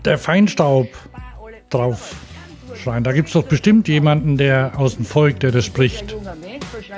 [0.03, 0.87] der Feinstaub
[1.69, 2.15] drauf
[2.81, 3.03] schreien.
[3.03, 6.15] Da gibt es doch bestimmt jemanden, der aus dem Volk, der das spricht.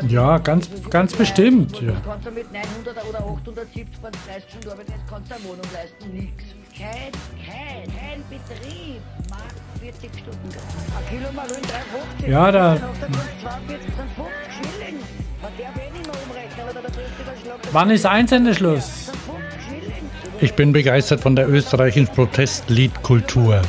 [0.08, 1.82] Ja, ganz, ganz bestimmt.
[1.82, 1.91] Ja.
[1.91, 5.43] Das kannst du mit 900 oder 870 bei 30 Stunden Arbeit, jetzt kannst du eine
[5.43, 6.43] Wohnung leisten, nix.
[6.75, 7.12] Kein,
[7.45, 9.01] kein, kein Betrieb
[9.34, 10.50] macht 40 Stunden.
[10.50, 12.30] Ein Kilo Marillen 3,50.
[12.32, 14.96] Ja, da- 42 sind 50 Schilling.
[15.41, 17.62] Man darf nicht mehr umrechnen, oder da trifft dich der Schlag.
[17.62, 19.06] da Wann ist Einsendeschluss?
[19.06, 20.10] sind 50 Schilling.
[20.41, 23.62] Ich bin begeistert von der österreichischen Protestliedkultur.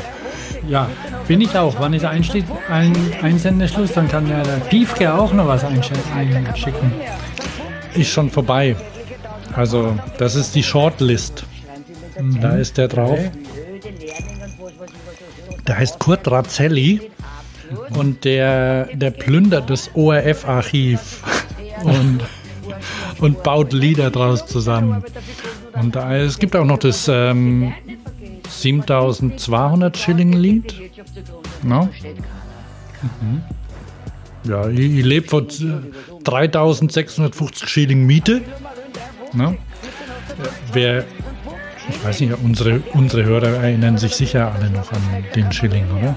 [0.68, 0.88] Ja,
[1.28, 1.74] bin ich auch.
[1.78, 3.92] Wann ist Einstieg, ein Einsendeschluss?
[3.92, 6.90] Dann kann ja der Piefke auch noch was einsch- einschicken.
[7.94, 8.74] Ist schon vorbei.
[9.54, 11.44] Also, das ist die Shortlist.
[12.40, 13.18] Da ist der drauf.
[15.66, 17.10] Der heißt Kurt Razzelli
[17.90, 21.22] und der, der plündert das ORF-Archiv
[21.82, 22.20] und,
[23.20, 25.02] und baut Lieder draus zusammen.
[25.72, 27.74] Und da, es gibt auch noch das ähm,
[28.48, 30.74] 7200 Schilling-Lied.
[31.62, 31.88] No?
[33.02, 33.42] Mhm.
[34.44, 35.48] Ja, ich, ich lebe von
[36.24, 38.42] 3650 Schilling Miete.
[39.32, 39.56] Ne?
[40.72, 41.04] Wer,
[41.88, 45.02] ich weiß nicht, unsere, unsere Hörer erinnern sich sicher alle noch an
[45.34, 46.14] den Schilling, oder?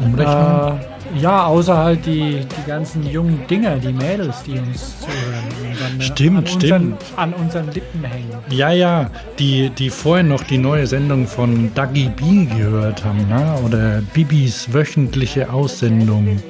[0.00, 0.78] Umrechnung?
[0.78, 5.78] Äh, ja, außer halt die, die ganzen jungen Dinger, die Mädels, die uns zuhören.
[5.78, 7.04] dann, äh, Stimmt, an unseren, stimmt.
[7.16, 8.30] An unseren Lippen hängen.
[8.50, 13.58] Ja, ja, die, die vorher noch die neue Sendung von Dagi B gehört haben, ne?
[13.64, 16.40] oder Bibis wöchentliche Aussendung.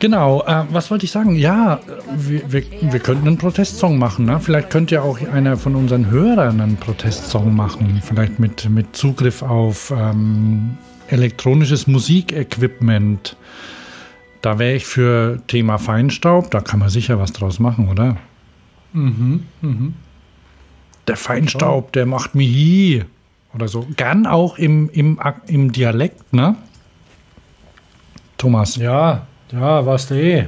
[0.00, 1.36] Genau, äh, was wollte ich sagen?
[1.36, 1.78] Ja,
[2.16, 4.24] wir, wir, wir könnten einen Protestsong machen.
[4.24, 4.40] Ne?
[4.40, 8.00] Vielleicht könnte ja auch einer von unseren Hörern einen Protestsong machen.
[8.02, 13.36] Vielleicht mit, mit Zugriff auf ähm, elektronisches Musikequipment.
[14.40, 18.16] Da wäre ich für Thema Feinstaub, da kann man sicher was draus machen, oder?
[18.94, 19.94] Mhm, mhm.
[21.06, 23.04] Der Feinstaub, der macht mich hi.
[23.52, 23.86] Oder so.
[23.96, 26.56] Gern auch im, im, im Dialekt, ne?
[28.38, 30.46] Thomas, Ja, ja, was du eh.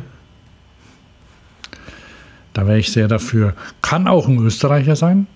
[2.52, 3.54] da wäre ich sehr dafür.
[3.80, 5.26] Kann auch ein Österreicher sein.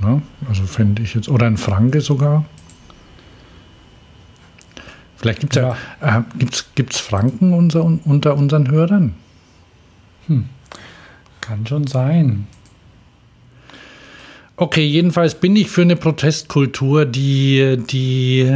[0.00, 0.22] Ne?
[0.48, 1.28] Also fände ich jetzt.
[1.28, 2.44] Oder ein Franke sogar.
[5.16, 9.14] Vielleicht gibt es ja, äh, gibt's, gibt's Franken unter, unter unseren Hörern.
[11.40, 12.46] Kann schon sein.
[14.56, 18.50] Okay, jedenfalls bin ich für eine Protestkultur, die, die,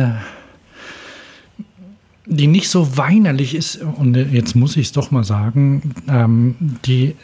[2.31, 3.77] die nicht so weinerlich ist.
[3.83, 7.17] Und jetzt muss ich es doch mal sagen, ähm, die,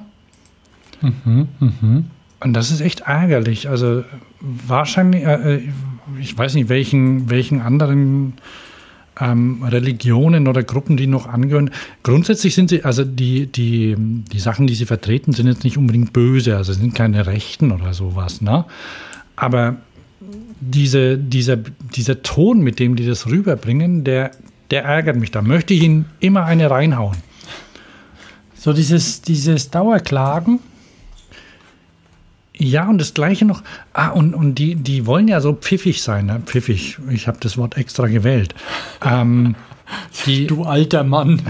[2.40, 3.70] Und das ist echt ärgerlich.
[3.70, 4.04] Also
[4.40, 5.62] wahrscheinlich, äh, äh,
[6.20, 8.34] ich weiß nicht, welchen, welchen anderen
[9.20, 11.72] ähm, Religionen oder Gruppen die noch angehören.
[12.04, 16.14] Grundsätzlich sind sie, also die, die, die Sachen, die sie vertreten, sind jetzt nicht unbedingt
[16.14, 18.66] böse, also sind keine Rechten oder sowas, ne?
[19.36, 19.78] Aber
[20.60, 24.32] diese, dieser, dieser Ton, mit dem die das rüberbringen, der,
[24.72, 25.32] der ärgert mich.
[25.32, 27.18] Da möchte ich ihnen immer eine reinhauen.
[28.56, 30.60] So dieses, dieses Dauerklagen.
[32.62, 33.64] Ja, und das Gleiche noch.
[33.94, 36.26] Ah, und, und die, die wollen ja so pfiffig sein.
[36.26, 36.42] Ne?
[36.46, 38.54] Pfiffig, ich habe das Wort extra gewählt.
[39.04, 39.56] Ähm,
[40.26, 41.42] die, Du alter Mann.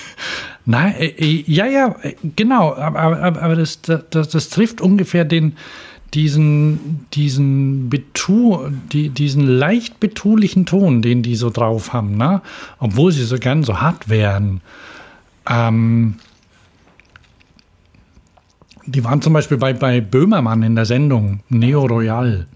[0.64, 2.74] Nein, äh, äh, ja, ja, äh, genau.
[2.74, 5.54] Aber, aber, aber das, das, das trifft ungefähr den,
[6.14, 12.40] diesen, diesen Betu, die, diesen leicht betulichen Ton, den die so drauf haben, ne?
[12.78, 14.62] obwohl sie so gern so hart wären.
[15.48, 16.16] Ähm,
[18.88, 22.46] die waren zum Beispiel bei, bei Böhmermann in der Sendung Neo Royal.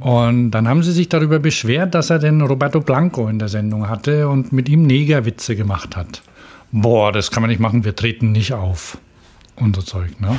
[0.00, 3.88] Und dann haben sie sich darüber beschwert, dass er den Roberto Blanco in der Sendung
[3.88, 6.22] hatte und mit ihm Negerwitze gemacht hat.
[6.70, 8.98] Boah, das kann man nicht machen, wir treten nicht auf.
[9.56, 10.36] Und so Zeug, ne?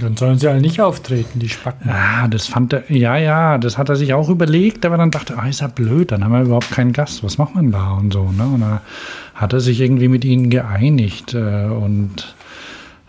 [0.00, 1.88] Dann sollen sie halt nicht auftreten, die Spacken.
[1.88, 5.34] Ah, das fand er, ja, ja, das hat er sich auch überlegt, aber dann dachte
[5.34, 7.92] er, ah, ist ja blöd, dann haben wir überhaupt keinen Gast, was macht man da
[7.92, 8.44] und so, ne?
[8.46, 8.80] Und da
[9.34, 12.34] hat er sich irgendwie mit ihnen geeinigt äh, und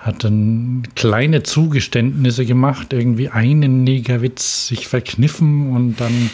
[0.05, 6.29] hat dann kleine Zugeständnisse gemacht, irgendwie einen Negerwitz sich verkniffen und dann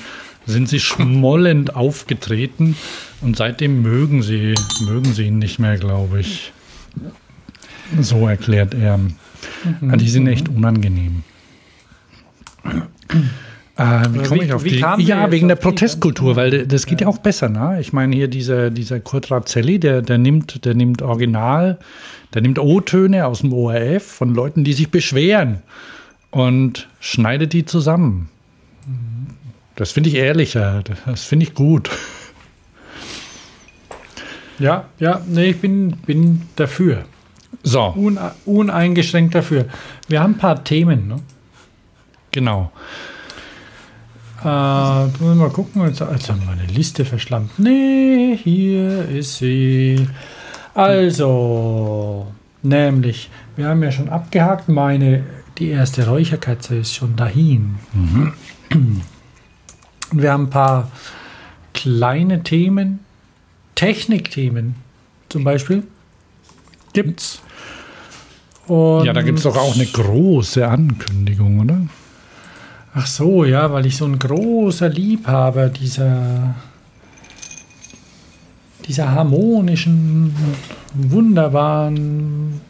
[0.46, 2.76] sind sie schmollend aufgetreten
[3.22, 4.56] und seitdem mögen sie,
[4.86, 6.52] mögen sie ihn nicht mehr, glaube ich.
[8.02, 9.00] So erklärt er.
[9.82, 11.24] Ja, die sind echt unangenehm.
[13.78, 14.80] Äh, wie komme ich auf die?
[14.80, 17.78] Ja, wegen der Protestkultur, weil das geht ja auch besser, ne?
[17.80, 21.80] Ich meine hier dieser, dieser Kurt Razzelli, der, der nimmt, der nimmt Original,
[22.34, 25.62] der nimmt O-Töne aus dem ORF von Leuten, die sich beschweren
[26.30, 28.30] und schneidet die zusammen.
[29.76, 31.90] Das finde ich ehrlicher, das finde ich gut.
[34.60, 37.06] Ja, ja, nee, ich bin, bin dafür.
[37.64, 39.66] So, Une uneingeschränkt dafür.
[40.08, 41.08] Wir haben ein paar Themen.
[41.08, 41.16] Ne?
[42.32, 42.72] genau.
[44.44, 45.86] Äh, müssen wir mal gucken.
[45.88, 47.60] Jetzt, jetzt haben wir eine Liste verschlampt.
[47.60, 50.08] Nee, hier ist sie.
[50.74, 52.28] Also,
[52.62, 55.24] nämlich, wir haben ja schon abgehakt, meine,
[55.58, 57.76] die erste Räucherkatze ist schon dahin.
[60.12, 60.92] Und wir haben ein paar
[61.74, 63.00] kleine Themen,
[63.76, 64.76] Technikthemen
[65.30, 65.84] zum Beispiel.
[66.94, 67.42] Gibt's.
[68.68, 71.82] Und Ja, da gibt es doch auch eine große Ankündigung, oder?
[72.94, 76.56] Ach so, ja, weil ich so ein großer Liebhaber dieser,
[78.88, 80.36] dieser harmonischen,
[80.94, 82.62] wunderbaren,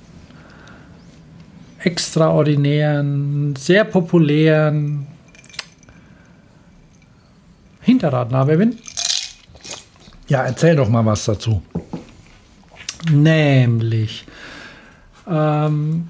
[1.79, 5.07] extraordinären, sehr populären
[7.81, 8.77] Hinterradnabe bin.
[10.27, 11.61] Ja, erzähl doch mal was dazu.
[13.11, 14.25] Nämlich,
[15.27, 16.09] ähm,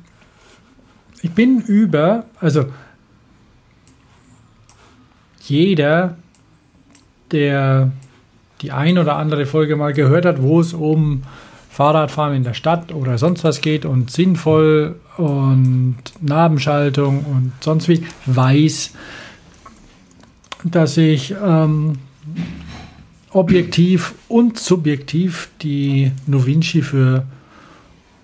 [1.22, 2.66] ich bin über, also
[5.48, 6.18] jeder,
[7.32, 7.92] der
[8.62, 11.24] die ein oder andere Folge mal gehört hat, wo es um
[11.70, 18.04] Fahrradfahren in der Stadt oder sonst was geht und sinnvoll und Nabenschaltung und sonst wie,
[18.26, 18.92] weiß,
[20.64, 21.94] dass ich ähm,
[23.32, 27.26] objektiv und subjektiv die Novinci für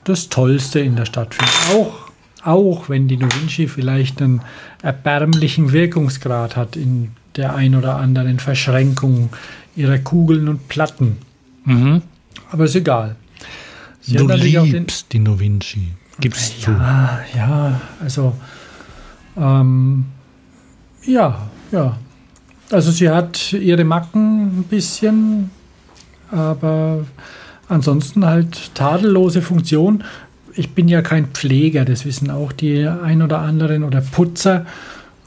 [0.03, 1.51] das Tollste in der Stadt finde.
[1.73, 2.09] Auch,
[2.43, 4.41] auch wenn die Novinci vielleicht einen
[4.81, 9.29] erbärmlichen Wirkungsgrad hat in der ein oder anderen Verschränkung
[9.77, 11.17] ihrer Kugeln und Platten.
[12.51, 13.15] Aber ist egal.
[14.01, 15.89] Sie du auch den- liebst die Novinci.
[16.19, 16.71] Gib's zu.
[16.71, 18.33] ja, ja, also
[19.37, 20.05] ähm,
[21.05, 21.97] ja, ja.
[22.71, 25.51] Also sie hat ihre Macken ein bisschen,
[26.31, 27.05] aber
[27.69, 30.03] ansonsten halt tadellose Funktion.
[30.53, 34.65] Ich bin ja kein Pfleger, das wissen auch die ein oder anderen oder Putzer.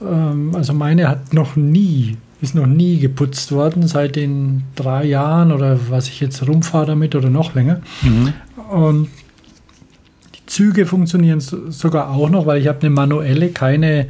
[0.02, 5.52] Ähm, also meine hat noch nie, ist noch nie geputzt worden seit den drei Jahren
[5.52, 7.80] oder was ich jetzt rumfahre damit oder noch länger.
[8.70, 9.08] Und
[10.34, 14.08] die Züge funktionieren so- sogar auch noch, weil ich habe eine manuelle, keine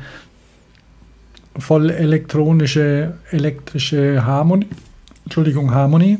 [1.59, 4.69] voll elektronische, elektrische Harmonie.
[5.25, 6.19] Entschuldigung, Harmonie.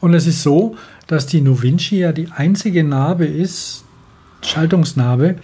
[0.00, 3.84] Und es ist so, dass die Novinci ja die einzige Narbe ist,
[4.42, 5.36] Schaltungsnarbe,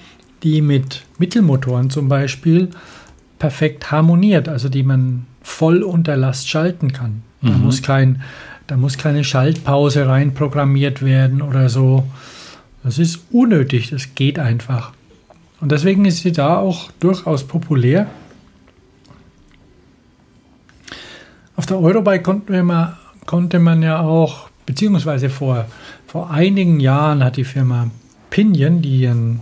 [0.42, 2.70] die mit Mittelmotoren zum Beispiel
[3.38, 7.22] perfekt harmoniert, also die man voll unter Last schalten kann.
[7.40, 8.22] Da, muss kein,
[8.66, 12.04] da muss keine Schaltpause reinprogrammiert werden oder so.
[12.82, 14.92] Das ist unnötig, das geht einfach.
[15.60, 18.08] Und deswegen ist sie da auch durchaus populär.
[21.56, 22.96] Auf der Eurobike konnten wir mal,
[23.26, 25.66] konnte man ja auch, beziehungsweise vor,
[26.06, 27.90] vor einigen Jahren hat die Firma
[28.30, 29.40] Pinion, die ein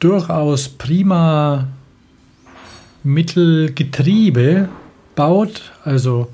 [0.00, 1.68] durchaus prima
[3.04, 4.68] Mittelgetriebe
[5.14, 6.28] baut, also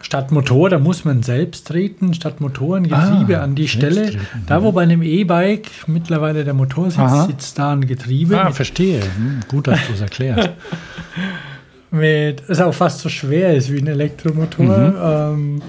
[0.00, 4.06] statt Motor, da muss man selbst treten, statt Motorengetriebe Ah, an die Stelle.
[4.06, 7.26] treten, Da, wo bei einem E-Bike mittlerweile der Motor sitzt, Aha.
[7.26, 8.38] sitzt da ein Getriebe.
[8.40, 9.00] Ah, verstehe.
[9.00, 10.50] Hm, gut, dass du es erklärst.
[11.90, 15.32] mit, es auch fast so schwer ist wie ein Elektromotor.
[15.34, 15.62] Ähm,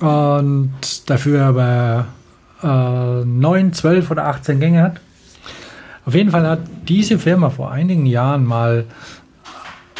[0.00, 2.06] und dafür aber
[2.62, 5.00] äh, 9, 12 oder 18 Gänge hat.
[6.08, 8.86] Auf jeden Fall hat diese Firma vor einigen Jahren mal,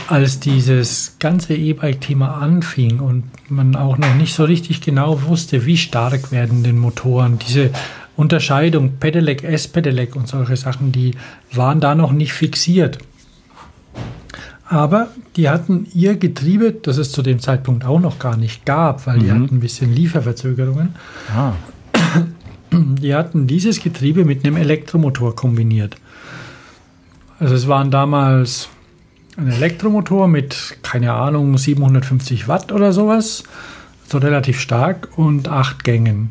[0.08, 5.76] als dieses ganze E-Bike-Thema anfing und man auch noch nicht so richtig genau wusste, wie
[5.76, 7.68] stark werden den Motoren, diese
[8.16, 11.10] Unterscheidung Pedelec, S-Pedelec und solche Sachen, die
[11.52, 12.96] waren da noch nicht fixiert.
[14.66, 19.06] Aber die hatten ihr Getriebe, das es zu dem Zeitpunkt auch noch gar nicht gab,
[19.06, 20.94] weil die hatten ein bisschen Lieferverzögerungen.
[21.36, 21.52] Ah,
[22.72, 25.96] Die hatten dieses Getriebe mit einem Elektromotor kombiniert.
[27.38, 28.68] Also es waren damals
[29.36, 33.44] ein Elektromotor mit, keine Ahnung, 750 Watt oder sowas,
[34.04, 36.30] so relativ stark und acht Gängen.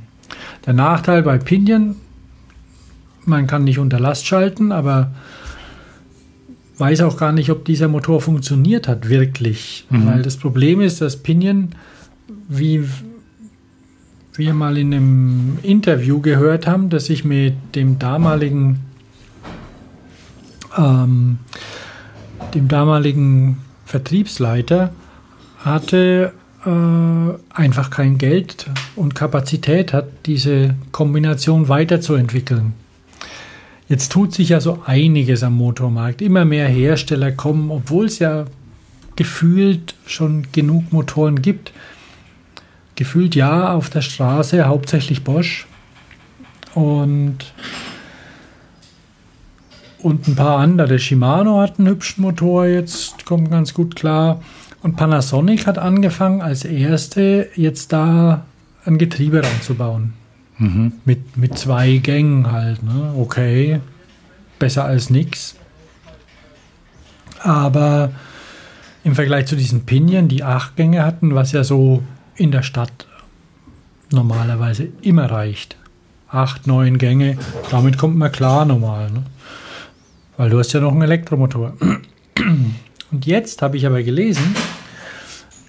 [0.65, 1.95] Der Nachteil bei Pinion,
[3.25, 5.11] man kann nicht unter Last schalten, aber
[6.77, 9.85] weiß auch gar nicht, ob dieser Motor funktioniert hat wirklich.
[9.89, 11.69] Weil das Problem ist, dass Pinion,
[12.49, 12.83] wie
[14.37, 18.79] wir mal in einem Interview gehört haben, das ich mit dem damaligen
[20.77, 21.39] ähm,
[22.53, 24.91] dem damaligen Vertriebsleiter
[25.59, 26.33] hatte
[26.65, 32.73] äh, einfach kein Geld und Kapazität hat, diese Kombination weiterzuentwickeln.
[33.89, 36.21] Jetzt tut sich ja so einiges am Motormarkt.
[36.21, 38.45] Immer mehr Hersteller kommen, obwohl es ja
[39.15, 41.71] gefühlt schon genug Motoren gibt.
[42.97, 45.67] Gefühlt ja auf der Straße, hauptsächlich Bosch.
[46.73, 47.37] Und,
[49.99, 50.97] und ein paar andere.
[50.97, 54.41] Shimano hat einen hübschen Motor jetzt, kommt ganz gut klar.
[54.81, 58.45] Und Panasonic hat angefangen, als erste jetzt da
[58.83, 60.13] ein Getriebe reinzubauen.
[61.05, 62.81] Mit, mit zwei Gängen halt.
[62.81, 63.13] Ne?
[63.15, 63.79] Okay,
[64.57, 65.55] besser als nix.
[67.43, 68.09] Aber
[69.03, 72.01] im Vergleich zu diesen Pinion, die acht Gänge hatten, was ja so
[72.37, 73.07] in der Stadt
[74.11, 75.75] normalerweise immer reicht.
[76.29, 77.37] Acht, neun Gänge,
[77.71, 79.11] damit kommt man klar normal.
[79.11, 79.23] Ne?
[80.35, 81.73] Weil du hast ja noch einen Elektromotor.
[83.11, 84.55] Und jetzt habe ich aber gelesen,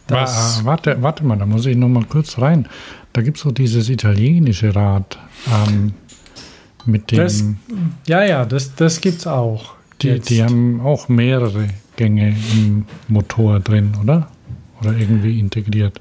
[0.07, 2.69] dass äh, warte, warte mal, da muss ich noch mal kurz rein.
[3.12, 5.19] Da gibt es so dieses italienische Rad
[5.69, 5.95] ähm,
[6.85, 7.19] mit dem.
[7.19, 7.45] das,
[8.07, 9.75] ja, ja, das, das gibt es auch.
[10.03, 14.29] die, die haben auch mehrere Gänge im Motor drin, oder?
[14.81, 16.01] Oder irgendwie integriert.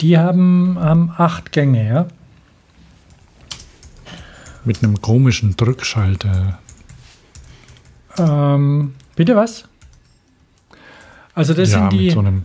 [0.00, 2.06] Die haben, haben acht Gänge, ja.
[4.64, 6.58] Mit einem komischen Drückschalter.
[8.16, 9.64] Ähm, bitte was?
[11.34, 12.06] Also das ja, sind die.
[12.06, 12.44] mit so einem.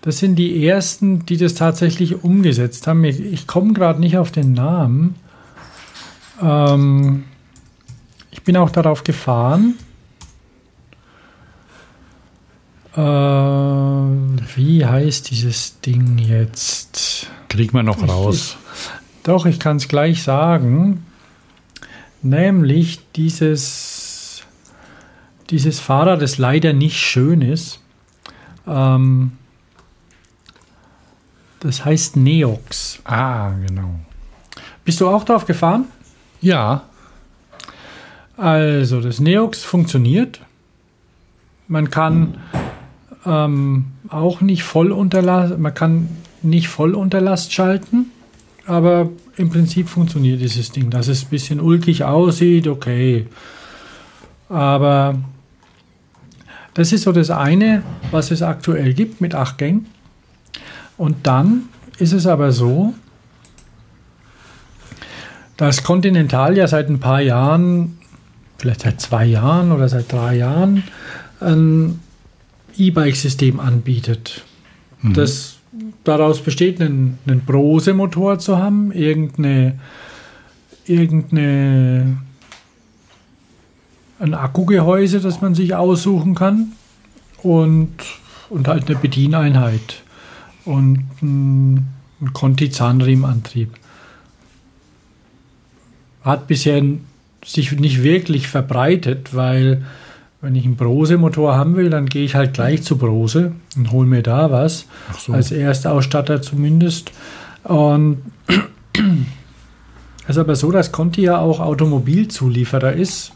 [0.00, 3.04] Das sind die ersten, die das tatsächlich umgesetzt haben.
[3.04, 5.14] Ich, ich komme gerade nicht auf den Namen.
[6.40, 7.24] Ähm,
[8.30, 9.74] ich bin auch darauf gefahren.
[12.94, 17.26] Äh, wie heißt dieses Ding jetzt?
[17.48, 18.56] Kriegt man noch Ich- raus.
[19.22, 21.06] Doch, ich kann es gleich sagen.
[22.22, 24.42] Nämlich dieses,
[25.50, 27.80] dieses Fahrrad, das leider nicht schön ist.
[28.66, 29.32] Ähm,
[31.60, 32.98] das heißt Neox.
[33.04, 33.94] Ah, genau.
[34.84, 35.86] Bist du auch drauf gefahren?
[36.40, 36.84] Ja,
[38.36, 40.40] Also, das Neox funktioniert.
[41.68, 42.38] Man kann
[43.24, 46.08] ähm, auch nicht voll unter Last, man kann
[46.42, 48.06] nicht voll unter Last schalten,
[48.66, 50.90] aber im Prinzip funktioniert dieses Ding.
[50.90, 53.26] Dass es ein bisschen ulkig aussieht, okay.
[54.48, 55.16] Aber
[56.74, 59.86] das ist so das eine, was es aktuell gibt mit acht Gängen.
[60.96, 61.62] Und dann
[61.98, 62.94] ist es aber so,
[65.56, 67.98] dass Continental ja seit ein paar Jahren,
[68.58, 70.82] vielleicht seit zwei Jahren oder seit drei Jahren,
[71.40, 72.00] ein
[72.76, 74.44] E-Bike-System anbietet.
[75.02, 75.56] Das
[76.04, 79.78] daraus besteht, einen, einen Brose-Motor zu haben, irgendeine,
[80.86, 82.18] irgendeine
[84.18, 86.72] ein Akkugehäuse, das man sich aussuchen kann
[87.42, 87.92] und,
[88.50, 90.02] und halt eine Bedieneinheit
[90.64, 91.88] und ein,
[92.20, 93.70] ein Conti-Zahnriemenantrieb
[96.22, 96.80] hat bisher
[97.44, 99.84] sich nicht wirklich verbreitet, weil
[100.42, 104.08] wenn ich einen Brose-Motor haben will, dann gehe ich halt gleich zu Brose und hole
[104.08, 104.86] mir da was,
[105.16, 105.32] so.
[105.32, 107.12] als Erstausstatter zumindest.
[107.62, 108.18] Und
[108.98, 109.00] es
[110.28, 113.32] ist aber so, dass Conti ja auch Automobilzulieferer ist,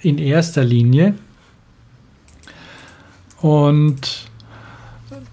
[0.00, 1.14] in erster Linie.
[3.42, 4.26] Und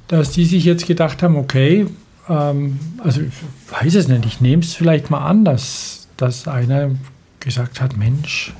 [0.09, 1.87] dass die sich jetzt gedacht haben, okay,
[2.27, 3.33] ähm, also ich
[3.71, 6.91] weiß es nicht, ich nehme es vielleicht mal an, dass, dass einer
[7.39, 8.53] gesagt hat, Mensch,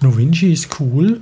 [0.00, 1.20] Novinci ist cool.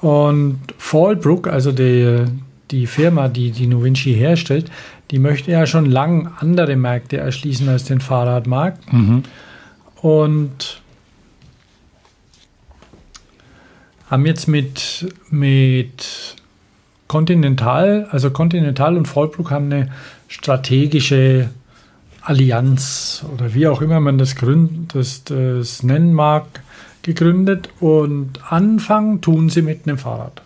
[0.00, 2.24] Und Fallbrook, also die,
[2.70, 4.70] die Firma, die die Novinci herstellt,
[5.10, 8.92] die möchte ja schon lang andere Märkte erschließen als den Fahrradmarkt.
[8.92, 9.24] Mhm.
[10.00, 10.80] Und
[14.08, 16.36] haben jetzt mit, mit
[17.06, 19.90] Continental, also Continental und Fallbrook haben eine
[20.28, 21.50] strategische
[22.22, 26.44] Allianz oder wie auch immer man das, gründ, das, das nennen mag,
[27.02, 30.42] gegründet und anfangen tun sie mit einem Fahrrad.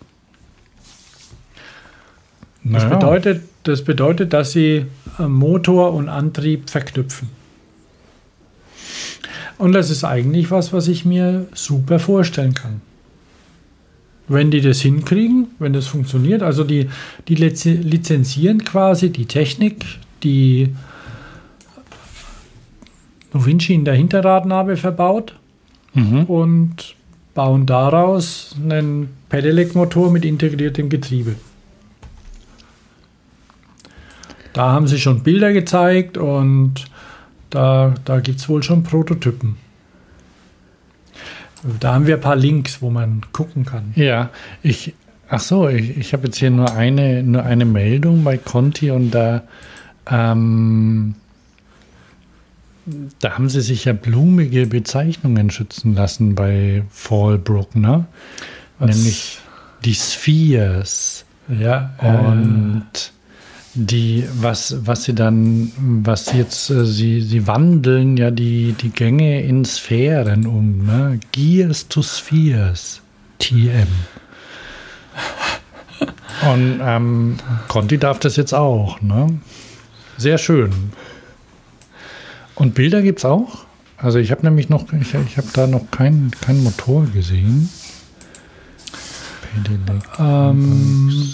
[2.63, 2.95] Das, Naja.
[2.95, 4.85] bedeutet, das bedeutet, dass sie
[5.19, 7.29] äh, Motor und Antrieb verknüpfen.
[9.57, 12.81] Und das ist eigentlich was, was ich mir super vorstellen kann.
[14.27, 16.89] Wenn die das hinkriegen, wenn das funktioniert, also die,
[17.27, 19.85] die lizenzieren quasi die Technik,
[20.23, 20.73] die
[23.33, 25.35] Novinci in der Hinterradnabe verbaut
[25.95, 26.25] Mhm.
[26.25, 26.95] und
[27.33, 31.35] bauen daraus einen Pedelec-Motor mit integriertem Getriebe.
[34.53, 36.85] Da haben sie schon Bilder gezeigt und
[37.49, 39.57] da, da gibt es wohl schon Prototypen.
[41.79, 43.91] Da haben wir ein paar Links, wo man gucken kann.
[43.95, 44.29] Ja,
[44.61, 44.93] ich,
[45.27, 49.11] ach so, ich, ich habe jetzt hier nur eine, nur eine Meldung bei Conti und
[49.11, 49.43] da,
[50.09, 51.15] ähm,
[53.19, 58.05] da haben sie sich ja blumige Bezeichnungen schützen lassen bei Fallbrook, ne?
[58.79, 59.39] Was- Nämlich
[59.83, 62.83] die Spheres Ja, und
[63.73, 65.71] die, was, was sie dann,
[66.03, 71.19] was jetzt, äh, sie, sie wandeln ja die, die Gänge in Sphären um, ne?
[71.31, 73.01] Gears to Spheres,
[73.39, 73.87] TM.
[76.51, 79.39] Und ähm, Conti darf das jetzt auch, ne?
[80.17, 80.71] Sehr schön.
[82.55, 83.65] Und Bilder gibt es auch?
[83.97, 87.69] Also ich habe nämlich noch, ich, ich habe da noch keinen keinen Motor gesehen.
[90.19, 91.33] Ähm,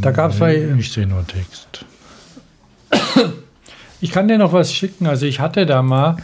[0.00, 1.84] da gab es bei, Ich sehe nur Text.
[4.00, 5.06] Ich kann dir noch was schicken.
[5.06, 6.16] Also ich hatte da mal,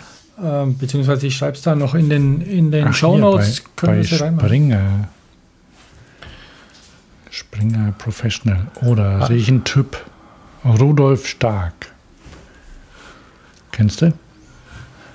[0.42, 3.60] ähm, beziehungsweise ich schreibe es da noch in den, in den Ach, Show hier Notes.
[3.60, 4.48] bei, können bei wir reinmachen.
[4.48, 5.08] Springer.
[7.30, 8.66] Springer Professional.
[8.82, 9.26] Oder Ah.
[9.28, 9.96] sehe ich einen Typ.
[10.68, 11.92] Rudolf Stark.
[13.72, 14.12] Kennst du?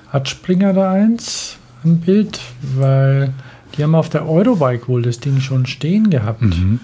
[0.09, 1.57] Hat Springer da eins?
[1.83, 2.39] ein Bild,
[2.75, 3.33] weil
[3.75, 6.41] die haben auf der Eurobike wohl das Ding schon stehen gehabt.
[6.41, 6.79] Mhm.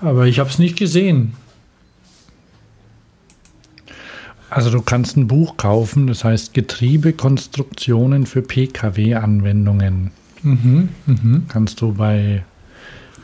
[0.00, 1.34] Aber ich habe es nicht gesehen.
[4.48, 10.10] Also du kannst ein Buch kaufen, das heißt Getriebekonstruktionen für Pkw-Anwendungen.
[10.42, 11.44] Mhm, mhm.
[11.48, 12.44] Kannst du bei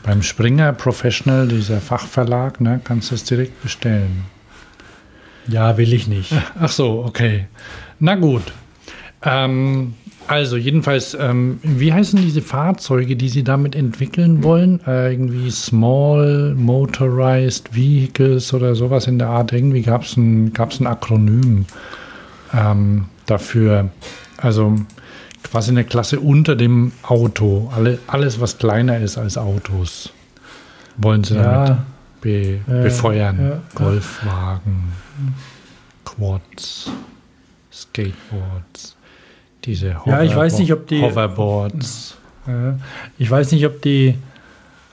[0.03, 4.23] beim Springer Professional, dieser Fachverlag, ne, kannst du es direkt bestellen.
[5.47, 6.33] Ja, will ich nicht.
[6.59, 7.45] Ach so, okay.
[7.99, 8.43] Na gut.
[9.23, 9.93] Ähm,
[10.27, 14.81] also jedenfalls, ähm, wie heißen diese Fahrzeuge, die Sie damit entwickeln wollen?
[14.85, 19.53] Äh, irgendwie Small Motorized Vehicles oder sowas in der Art.
[19.53, 21.65] Irgendwie gab es ein, gab's ein Akronym
[22.53, 23.89] ähm, dafür.
[24.37, 24.75] Also
[25.43, 27.71] quasi eine Klasse unter dem Auto.
[27.73, 30.11] Alle, alles, was kleiner ist als Autos,
[30.97, 31.85] wollen Sie damit Ja,
[32.21, 33.39] be Ja, befeuern.
[33.39, 33.61] ja.
[33.75, 34.91] Golfwagen,
[36.05, 36.89] Quads,
[37.71, 38.95] Skateboards,
[39.65, 42.17] diese Ja, ich weiß nicht, ob die- Hoverboards.
[42.47, 42.77] Ja,
[43.17, 44.15] ich weiß nicht, ob die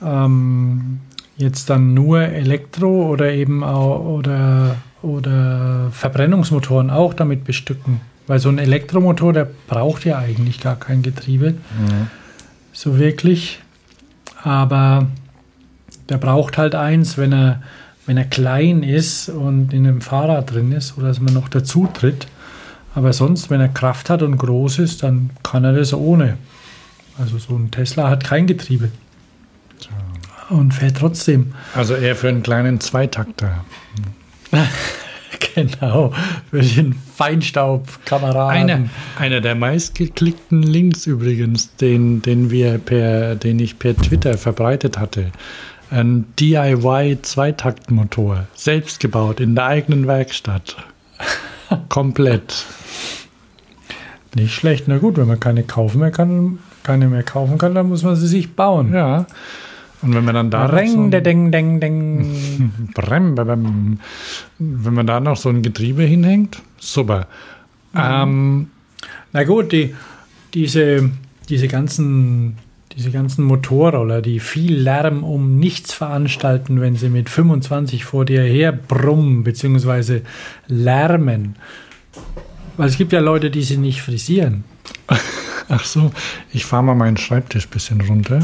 [0.03, 0.99] ähm,
[1.37, 8.01] jetzt dann nur Elektro oder eben auch oder, oder Verbrennungsmotoren auch damit bestücken.
[8.27, 11.53] Weil so ein Elektromotor, der braucht ja eigentlich gar kein Getriebe.
[12.73, 13.59] So wirklich.
[14.43, 15.07] Aber
[16.09, 17.61] der braucht halt eins, wenn er,
[18.05, 21.87] wenn er klein ist und in einem Fahrrad drin ist oder dass man noch dazu
[21.91, 22.27] tritt.
[22.93, 26.37] Aber sonst, wenn er Kraft hat und groß ist, dann kann er das ohne.
[27.17, 28.89] Also so ein Tesla hat kein Getriebe.
[30.49, 31.53] Und fährt trotzdem.
[31.73, 33.65] Also eher für einen kleinen Zweitakter.
[35.55, 36.13] Genau,
[36.49, 38.69] für den Feinstaubkameraden.
[38.69, 44.99] Einer, einer der meistgeklickten Links übrigens, den, den wir per, den ich per Twitter verbreitet
[44.99, 45.31] hatte.
[45.91, 50.75] Ein DIY Zweitaktmotor, selbst gebaut in der eigenen Werkstatt.
[51.89, 52.65] Komplett.
[54.35, 54.87] Nicht schlecht.
[54.87, 58.15] Na gut, wenn man keine kaufen mehr kann, keine mehr kaufen kann, dann muss man
[58.15, 58.93] sie sich bauen.
[58.93, 59.25] Ja.
[60.01, 62.89] Und wenn man dann da noch so Reng, ein- der deng, deng, deng.
[62.93, 63.99] Brem, brem,
[64.59, 67.27] wenn man da noch so ein Getriebe hinhängt, super.
[67.95, 68.67] Ähm,
[69.31, 69.95] Na gut, die,
[70.53, 71.09] diese,
[71.47, 72.57] diese, ganzen,
[72.95, 78.41] diese ganzen Motorroller, die viel Lärm um nichts veranstalten, wenn sie mit 25 vor dir
[78.41, 80.21] her brummen bzw.
[80.67, 81.55] lärmen.
[82.77, 84.63] Weil es gibt ja Leute, die sie nicht frisieren.
[85.69, 86.11] ach so,
[86.53, 88.39] ich fahre mal meinen Schreibtisch ein bisschen runter.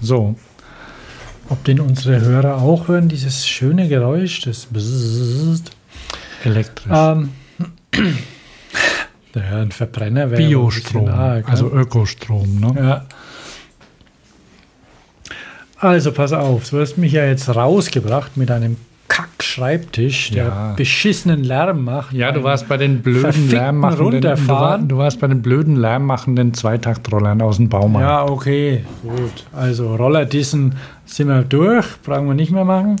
[0.00, 0.36] So,
[1.48, 5.70] Ob den unsere Hörer auch hören, dieses schöne Geräusch, das Bzzzt.
[6.44, 6.92] elektrisch.
[6.92, 7.30] Ähm,
[9.34, 12.60] ja, ein Verbrenner wäre Biostrom, arg, also Ökostrom.
[12.60, 12.74] Ne?
[12.76, 13.06] Ja.
[15.78, 18.76] Also pass auf, du hast mich ja jetzt rausgebracht mit einem
[19.08, 20.72] Kack-Schreibtisch, der Ja.
[20.76, 22.12] beschissenen Lärm macht.
[22.12, 24.20] Ja, du warst bei den blöden Lärmmachenden.
[24.20, 28.06] Du, war, du warst bei den blöden Lärmmachenden Zweitaktrollern aus dem Baumarkt.
[28.06, 29.44] Ja, okay, gut.
[29.52, 32.96] Also Rollerdissen sind wir durch, brauchen wir nicht mehr machen.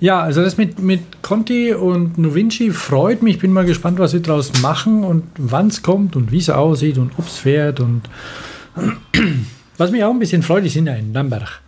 [0.00, 3.40] Ja, also das mit, mit Conti und Novinci freut mich.
[3.40, 6.98] Bin mal gespannt, was sie draus machen und wann es kommt und wie es aussieht
[6.98, 7.80] und ob es fährt.
[7.80, 8.02] Und
[9.76, 11.60] was mich auch ein bisschen freut, die sind ja in Nürnberg.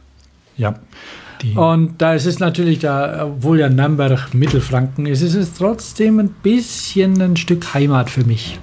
[0.56, 0.74] Ja.
[1.42, 6.18] Die, Und da ist es natürlich, da, obwohl ja Nürnberg Mittelfranken ist, ist es trotzdem
[6.18, 8.58] ein bisschen ein Stück Heimat für mich.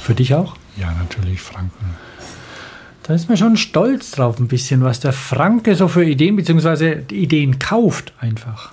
[0.00, 0.56] Für dich auch?
[0.78, 1.96] ja, natürlich Franken.
[3.02, 7.14] Da ist man schon stolz drauf, ein bisschen, was der Franke so für Ideen, die
[7.14, 8.72] Ideen kauft einfach.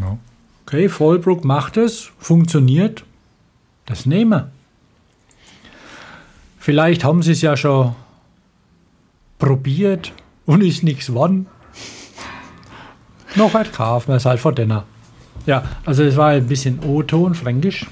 [0.00, 0.18] Ja.
[0.66, 3.04] Okay, Vollbruck macht es, funktioniert,
[3.86, 4.50] das nehmen wir.
[6.58, 7.96] Vielleicht haben sie es ja schon
[9.38, 10.12] probiert
[10.44, 11.46] und ist nichts geworden.
[13.36, 14.84] Noch ein kaufen wir es halt vor Denner.
[15.46, 17.86] Ja, also es war ein bisschen O-Ton, fränkisch.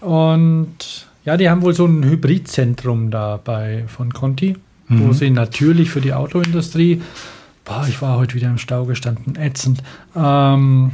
[0.00, 4.56] Und ja, die haben wohl so ein Hybridzentrum da bei von Conti,
[4.88, 7.02] wo sie natürlich für die Autoindustrie,
[7.64, 9.82] boah, ich war heute wieder im Stau gestanden, ätzend,
[10.16, 10.90] ähm,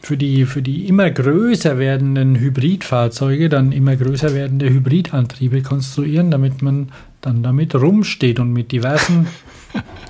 [0.00, 6.62] für die, für die immer größer werdenden Hybridfahrzeuge dann immer größer werdende Hybridantriebe konstruieren, damit
[6.62, 9.26] man dann damit rumsteht und mit diversen,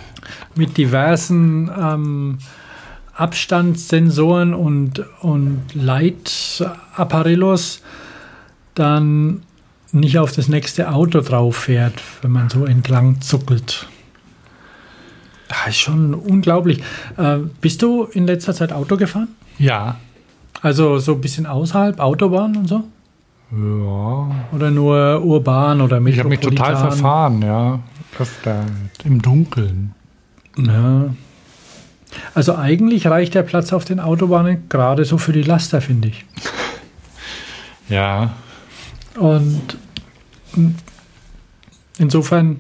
[0.55, 2.39] mit diversen ähm,
[3.15, 7.83] Abstandssensoren und, und Leitapparillos
[8.75, 9.43] dann
[9.93, 13.87] nicht auf das nächste Auto drauf fährt, wenn man so entlang zuckelt.
[15.49, 16.83] Das ist schon unglaublich.
[17.17, 19.29] Äh, bist du in letzter Zeit Auto gefahren?
[19.59, 19.97] Ja.
[20.61, 22.85] Also so ein bisschen außerhalb, Autobahn und so?
[23.51, 24.31] Ja.
[24.53, 26.93] Oder nur urban oder Ich habe mich total metropolitan?
[26.93, 27.81] verfahren, ja.
[28.19, 28.65] Öfter
[29.05, 29.95] im Dunkeln.
[30.59, 31.15] Ja.
[32.35, 36.25] Also eigentlich reicht der Platz auf den Autobahnen gerade so für die Laster, finde ich.
[37.91, 38.35] Ja,
[39.17, 39.79] Und
[41.97, 42.57] insofern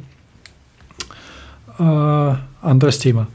[1.78, 3.26] äh, anderes Thema.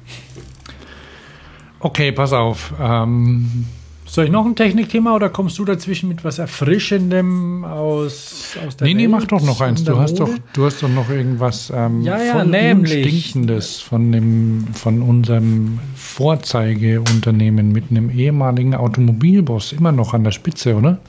[1.79, 2.73] okay, pass auf.
[2.79, 3.67] Ähm,
[4.13, 8.85] Soll ich noch ein Technikthema oder kommst du dazwischen mit was Erfrischendem aus, aus der
[8.85, 9.83] nee, nee, Welt mach doch noch eins.
[9.83, 12.43] Du hast doch, du hast doch noch irgendwas ähm, Ja, ja.
[12.43, 20.75] Unstinkendes von, dem, von unserem Vorzeigeunternehmen mit einem ehemaligen Automobilboss immer noch an der Spitze,
[20.75, 20.99] oder?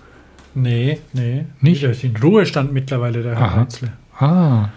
[0.55, 1.45] Nee, nee.
[1.61, 1.83] Nicht?
[1.83, 3.59] Der ist in Ruhestand mittlerweile, der Herr.
[3.59, 3.93] Reitzle.
[4.19, 4.71] Ah,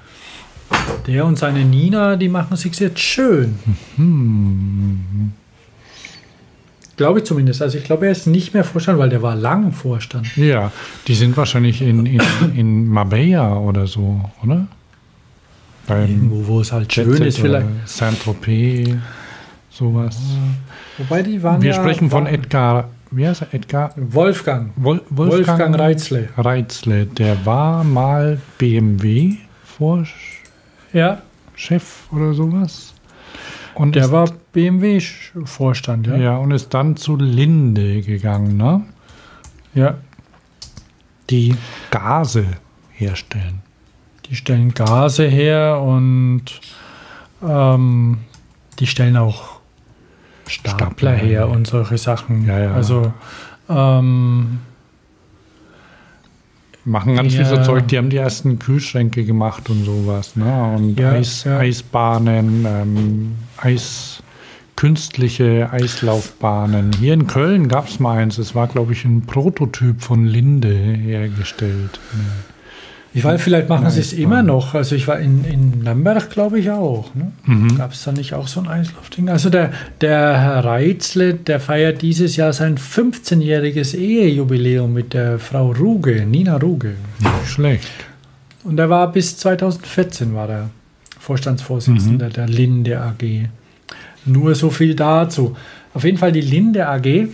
[1.07, 3.55] Der und seine Nina, die machen sich jetzt schön.
[3.95, 5.31] hm.
[6.97, 7.61] Glaube ich zumindest.
[7.61, 10.35] Also ich glaube, er ist nicht mehr Vorstand, weil der war lang Vorstand.
[10.35, 10.71] ja,
[11.07, 12.21] die sind wahrscheinlich in, in,
[12.55, 14.67] in Marbella oder so, oder?
[15.85, 17.67] Beim Irgendwo, wo es halt schön Jet ist vielleicht.
[17.85, 18.95] Saint-Tropez,
[19.69, 20.19] sowas.
[20.97, 23.53] Wobei die waren Wir ja, sprechen von Edgar, wie heißt er?
[23.53, 24.71] Edgar Wolfgang.
[24.75, 26.29] Wol Wolfgang, Reitzle.
[26.35, 30.09] Reitzle, der war mal BMW-Vorchef
[30.93, 31.21] Ja,
[32.11, 32.95] oder sowas.
[33.77, 36.15] Und der ist, war BMW-Vorstand, ja.
[36.15, 36.37] ja.
[36.37, 38.81] und ist dann zu Linde gegangen, ne?
[39.75, 39.97] ja.
[41.29, 41.55] Die
[41.91, 42.45] Gase
[42.91, 43.61] herstellen.
[44.25, 46.45] Die stellen Gase her und
[47.43, 48.17] ähm,
[48.79, 49.59] die stellen auch
[50.47, 52.47] Stapler, Stapler, her und solche Sachen.
[52.47, 52.73] Ja, ja.
[52.73, 53.13] Also
[53.69, 54.59] ähm,
[56.87, 57.43] Machen ganz Ja.
[57.43, 60.73] viel so Zeug, die haben die ersten Kühlschränke gemacht und sowas, ne?
[60.73, 61.57] Und Ja, Eis, ja.
[61.57, 64.23] Eisbahnen, ähm, Eis,
[64.77, 66.91] künstliche Eislaufbahnen.
[66.97, 70.73] Hier in Köln gab es mal eins, es war, glaube ich, ein Prototyp von Linde
[70.73, 71.99] hergestellt.
[73.17, 74.75] Ich weiß, vielleicht machen sie es immer noch.
[74.75, 77.15] Also ich war in, in Lamberg, glaube ich, auch.
[77.15, 77.31] Ne?
[77.45, 77.75] Mhm.
[77.75, 79.27] Gab es da nicht auch so ein Eislaufding?
[79.29, 85.71] Also der, der Herr Reitzle, der feiert dieses Jahr sein 15-jähriges Ehejubiläum mit der Frau
[85.71, 86.93] Ruge, Nina Ruge.
[87.19, 87.89] Nicht schlecht.
[88.63, 90.69] Und er war bis 2014 war der
[91.19, 93.49] Vorstandsvorsitzender der Linde AG.
[94.25, 95.57] Nur so viel dazu.
[95.95, 97.29] Auf jeden Fall die Linde AG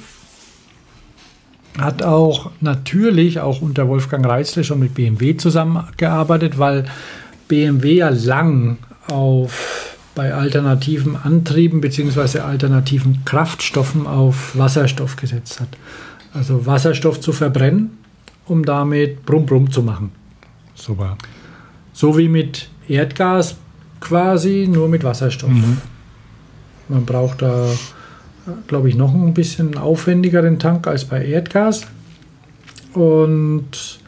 [1.78, 6.86] hat auch natürlich auch unter Wolfgang Reitzle schon mit BMW zusammengearbeitet, weil
[7.47, 12.39] BMW ja lang auf bei alternativen Antrieben bzw.
[12.39, 15.69] alternativen Kraftstoffen auf Wasserstoff gesetzt hat.
[16.34, 17.97] Also Wasserstoff zu verbrennen,
[18.45, 20.11] um damit Brumm Brumm zu machen.
[20.76, 21.17] Super.
[21.93, 23.55] So wie mit Erdgas
[23.99, 25.51] quasi, nur mit Wasserstoff.
[26.89, 27.67] Man braucht da,
[28.68, 31.88] glaube ich, noch ein bisschen aufwendigeren Tank als bei Erdgas.
[32.94, 34.00] Und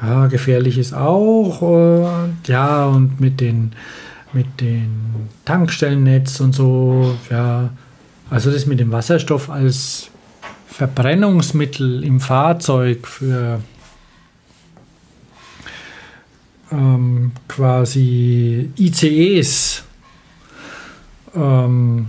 [0.00, 1.62] ja, gefährlich ist auch.
[1.62, 3.72] Und, ja, und mit den,
[4.32, 7.70] mit den Tankstellennetz und so, ja.
[8.28, 10.10] Also das mit dem Wasserstoff als
[10.66, 13.60] Verbrennungsmittel im Fahrzeug für
[16.72, 19.84] ähm, quasi ICEs,
[21.34, 22.08] ähm,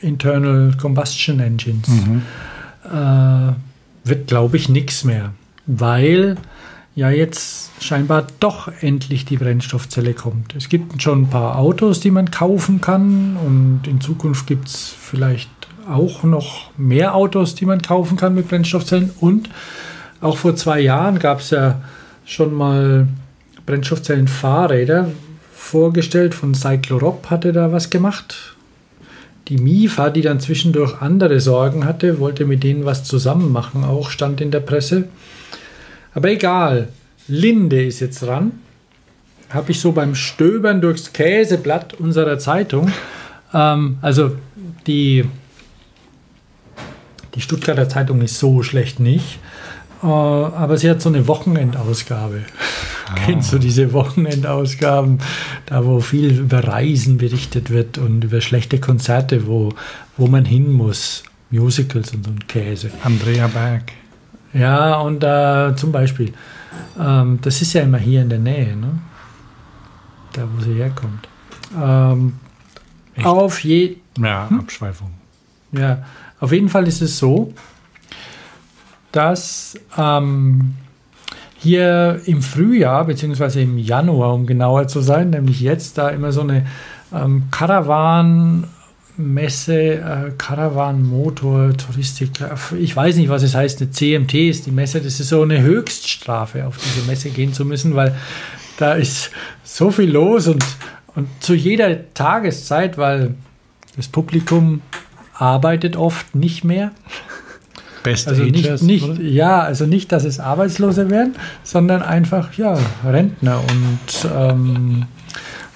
[0.00, 1.88] Internal Combustion Engines,
[2.84, 3.52] äh,
[4.04, 5.32] wird, glaube ich, nichts mehr,
[5.66, 6.36] weil
[6.94, 10.56] ja jetzt scheinbar doch endlich die Brennstoffzelle kommt.
[10.56, 14.94] Es gibt schon ein paar Autos, die man kaufen kann und in Zukunft gibt es
[14.98, 15.50] vielleicht
[15.88, 19.48] auch noch mehr Autos, die man kaufen kann mit Brennstoffzellen und
[20.20, 21.80] auch vor zwei Jahren gab es ja
[22.24, 23.06] schon mal
[23.64, 25.10] Brennstoffzellenfahrräder
[25.54, 26.34] vorgestellt.
[26.34, 28.56] Von Cyclorop hatte da was gemacht.
[29.48, 34.10] Die MIFA, die dann zwischendurch andere Sorgen hatte, wollte mit denen was zusammen machen, auch
[34.10, 35.08] stand in der Presse.
[36.12, 36.88] Aber egal,
[37.28, 38.52] Linde ist jetzt dran.
[39.50, 42.92] Habe ich so beim Stöbern durchs Käseblatt unserer Zeitung.
[43.54, 44.36] Ähm, also
[44.86, 45.24] die,
[47.34, 49.38] die Stuttgarter Zeitung ist so schlecht nicht.
[50.02, 52.42] Äh, aber sie hat so eine Wochenendausgabe.
[53.16, 55.18] Kennst du diese Wochenendausgaben,
[55.66, 59.70] da wo viel über Reisen berichtet wird und über schlechte Konzerte, wo,
[60.16, 62.90] wo man hin muss, Musicals und so ein Käse.
[63.02, 63.92] Andrea Berg.
[64.52, 66.32] Ja, und äh, zum Beispiel,
[66.98, 68.98] ähm, das ist ja immer hier in der Nähe, ne?
[70.32, 71.28] da wo sie herkommt.
[71.80, 72.34] Ähm,
[73.22, 74.60] auf, je, Ja, Hm?
[74.60, 75.10] Abschweifung.
[75.72, 76.02] ja,
[76.40, 77.52] auf jeden Fall ist es so,
[79.12, 80.74] dass ähm,
[81.58, 86.40] hier im Frühjahr, beziehungsweise im Januar, um genauer zu sein, nämlich jetzt, da immer so
[86.42, 86.66] eine
[87.12, 94.66] ähm, Caravan-Messe, äh, Caravan-Motor, Touristik, äh, ich weiß nicht, was es heißt, eine CMT ist
[94.66, 98.14] die Messe, das ist so eine Höchststrafe, auf diese Messe gehen zu müssen, weil
[98.78, 99.32] da ist
[99.64, 100.64] so viel los und,
[101.16, 103.34] Und zu jeder Tageszeit, weil
[103.96, 104.82] das Publikum
[105.34, 106.92] arbeitet oft nicht mehr.
[108.02, 109.20] Best Also nicht, Ages, nicht, oder?
[109.20, 111.34] ja, also nicht, dass es Arbeitslose werden,
[111.64, 115.04] sondern einfach ja Rentner und ähm,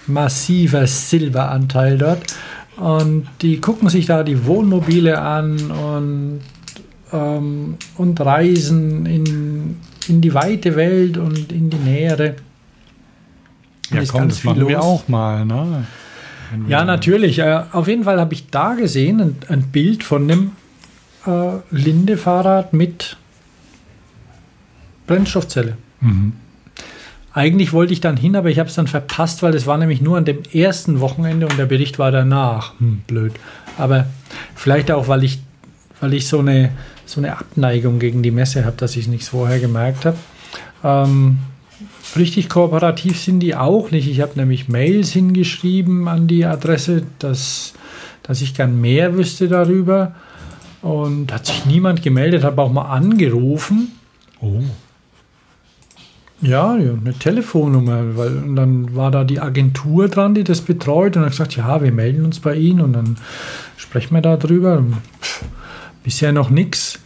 [0.06, 2.22] massiver Silberanteil dort.
[2.76, 6.40] Und die gucken sich da die Wohnmobile an und,
[7.12, 9.76] ähm, und reisen in,
[10.08, 12.36] in die weite Welt und in die nähere.
[13.90, 14.84] Ja, Ist komm, das machen wir los.
[14.84, 15.44] auch mal.
[15.44, 15.84] Ne?
[16.64, 17.38] Wir- Ja, natürlich.
[17.40, 20.52] Äh, auf jeden Fall habe ich da gesehen ein, ein Bild von einem
[21.26, 23.16] äh, Linde-Fahrrad mit
[25.06, 25.76] Brennstoffzelle.
[26.00, 26.32] Mhm.
[27.34, 30.02] Eigentlich wollte ich dann hin, aber ich habe es dann verpasst, weil es war nämlich
[30.02, 32.78] nur an dem ersten Wochenende und der Bericht war danach.
[32.78, 33.32] Hm, blöd.
[33.78, 34.06] Aber
[34.54, 35.40] vielleicht auch, weil ich,
[36.00, 36.72] weil ich so, eine,
[37.06, 40.18] so eine Abneigung gegen die Messe habe, dass ich es nicht vorher gemerkt habe.
[40.84, 41.38] Ähm,
[42.16, 44.08] richtig kooperativ sind die auch nicht.
[44.08, 47.72] Ich habe nämlich Mails hingeschrieben an die Adresse, dass,
[48.22, 50.14] dass ich gern mehr wüsste darüber.
[50.82, 53.92] Und hat sich niemand gemeldet, habe auch mal angerufen.
[54.40, 54.60] Oh.
[56.40, 61.22] Ja, eine Telefonnummer, weil und dann war da die Agentur dran, die das betreut und
[61.22, 63.16] hat gesagt, ja, wir melden uns bei Ihnen und dann
[63.76, 64.78] sprechen wir da drüber.
[64.78, 65.44] Und, pff,
[66.02, 66.98] bisher noch nichts.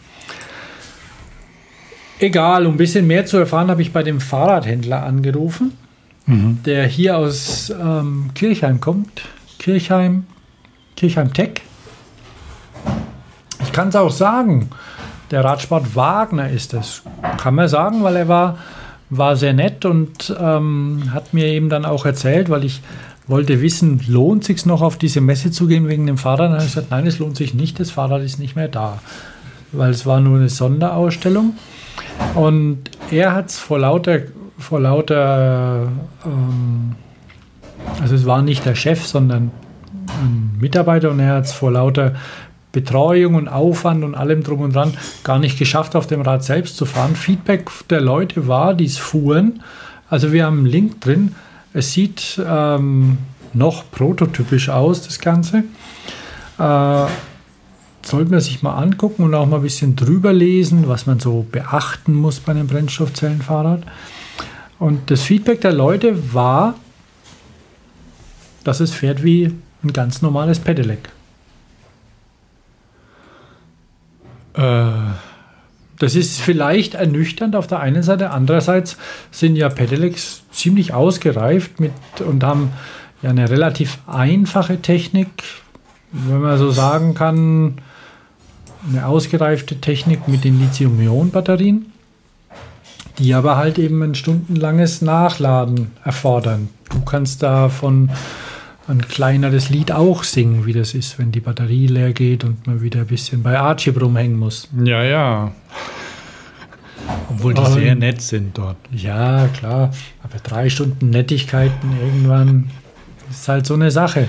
[2.19, 5.73] Egal, um ein bisschen mehr zu erfahren, habe ich bei dem Fahrradhändler angerufen,
[6.65, 9.21] der hier aus ähm, Kirchheim kommt.
[9.59, 10.25] Kirchheim,
[10.95, 11.61] Kirchheim Tech.
[13.77, 14.71] Ich kann es auch sagen,
[15.29, 17.03] der Radsport Wagner ist es.
[17.37, 18.57] Kann man sagen, weil er war,
[19.11, 22.81] war sehr nett und ähm, hat mir eben dann auch erzählt, weil ich
[23.27, 26.49] wollte wissen, lohnt sich noch auf diese Messe zu gehen wegen dem Fahrrad?
[26.49, 28.97] Und er hat gesagt, nein, es lohnt sich nicht, das Fahrrad ist nicht mehr da,
[29.71, 31.53] weil es war nur eine Sonderausstellung.
[32.33, 32.79] Und
[33.11, 34.21] er hat es vor lauter,
[34.57, 35.87] vor lauter
[36.25, 36.95] ähm,
[38.01, 39.51] also es war nicht der Chef, sondern
[40.07, 42.15] ein Mitarbeiter und er hat es vor lauter
[42.71, 44.93] Betreuung und Aufwand und allem drum und dran
[45.23, 47.15] gar nicht geschafft, auf dem Rad selbst zu fahren.
[47.15, 49.63] Feedback der Leute war, die es fuhren.
[50.09, 51.35] Also wir haben einen Link drin.
[51.73, 53.17] Es sieht ähm,
[53.53, 55.63] noch prototypisch aus, das Ganze.
[56.59, 57.05] Äh,
[58.05, 61.45] sollte man sich mal angucken und auch mal ein bisschen drüber lesen, was man so
[61.51, 63.83] beachten muss bei einem Brennstoffzellenfahrrad.
[64.79, 66.75] Und das Feedback der Leute war,
[68.63, 69.53] dass es fährt wie
[69.83, 71.09] ein ganz normales Pedelec.
[74.57, 74.91] Äh,
[75.99, 78.29] Das ist vielleicht ernüchternd auf der einen Seite.
[78.29, 78.97] Andererseits
[79.31, 82.71] sind ja Pedelecs ziemlich ausgereift mit, und haben
[83.23, 85.29] ja eine relativ einfache Technik,
[86.11, 87.79] wenn man so sagen kann,
[88.87, 91.91] eine ausgereifte Technik mit den Lithium-Ionen-Batterien,
[93.17, 96.69] die aber halt eben ein stundenlanges Nachladen erfordern.
[96.91, 98.11] Du kannst davon
[98.87, 102.81] ein kleineres Lied auch singen, wie das ist, wenn die Batterie leer geht und man
[102.81, 104.69] wieder ein bisschen bei Archie rumhängen muss.
[104.83, 105.51] ja, ja.
[107.29, 108.77] Obwohl die sehr nett sind dort.
[108.91, 109.91] Ja, klar.
[110.23, 112.69] Aber drei Stunden Nettigkeiten irgendwann
[113.29, 114.27] ist halt so eine Sache.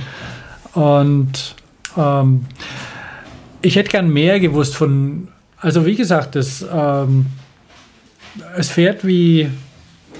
[0.74, 1.56] Und
[1.96, 2.46] ähm,
[3.62, 5.28] ich hätte gern mehr gewusst von.
[5.60, 7.26] Also, wie gesagt, das, ähm,
[8.56, 9.50] es fährt wie,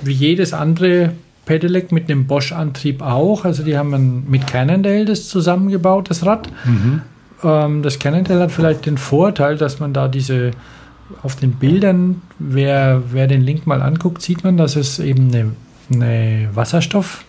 [0.03, 1.13] wie jedes andere
[1.49, 3.45] Pedelec mit einem Bosch-Antrieb auch.
[3.45, 6.49] Also, die haben mit Cannondale das zusammengebaut, das Rad.
[7.43, 10.51] Ähm, das Cannondale hat vielleicht den Vorteil, dass man da diese
[11.23, 15.53] auf den Bildern, wer, wer den Link mal anguckt, sieht man, dass es eben eine,
[15.91, 17.25] eine Wasserstoff,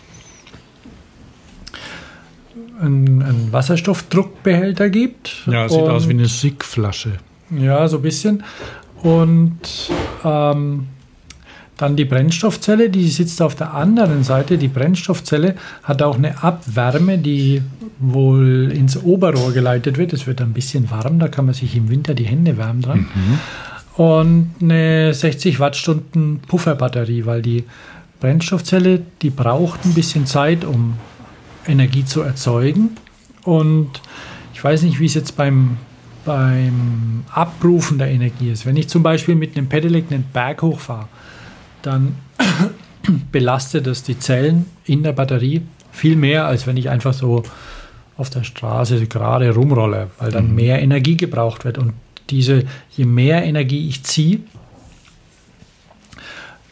[2.80, 5.46] einen, einen Wasserstoffdruckbehälter gibt.
[5.46, 7.12] Ja, sieht Und- aus wie eine Sickflasche.
[7.50, 8.42] ja, so ein bisschen.
[9.02, 9.58] Und
[10.24, 10.86] ähm,
[11.80, 14.58] dann die Brennstoffzelle, die sitzt auf der anderen Seite.
[14.58, 17.62] Die Brennstoffzelle hat auch eine Abwärme, die
[17.98, 20.12] wohl ins Oberrohr geleitet wird.
[20.12, 23.08] Es wird ein bisschen warm, da kann man sich im Winter die Hände wärmen dran.
[23.96, 27.64] Und eine 60 Wattstunden Pufferbatterie, weil die
[28.20, 30.94] Brennstoffzelle, die braucht ein bisschen Zeit, um
[31.66, 32.90] Energie zu erzeugen.
[33.44, 34.02] Und
[34.52, 35.78] ich weiß nicht, wie es jetzt beim,
[36.26, 38.66] beim Abrufen der Energie ist.
[38.66, 41.08] Wenn ich zum Beispiel mit einem Pedelec einen Berg hochfahre,
[41.82, 42.16] dann
[43.32, 45.62] belastet das die Zellen in der Batterie
[45.92, 47.42] viel mehr, als wenn ich einfach so
[48.16, 51.78] auf der Straße gerade rumrolle, weil dann mehr Energie gebraucht wird.
[51.78, 51.94] Und
[52.28, 54.40] diese, je mehr Energie ich ziehe,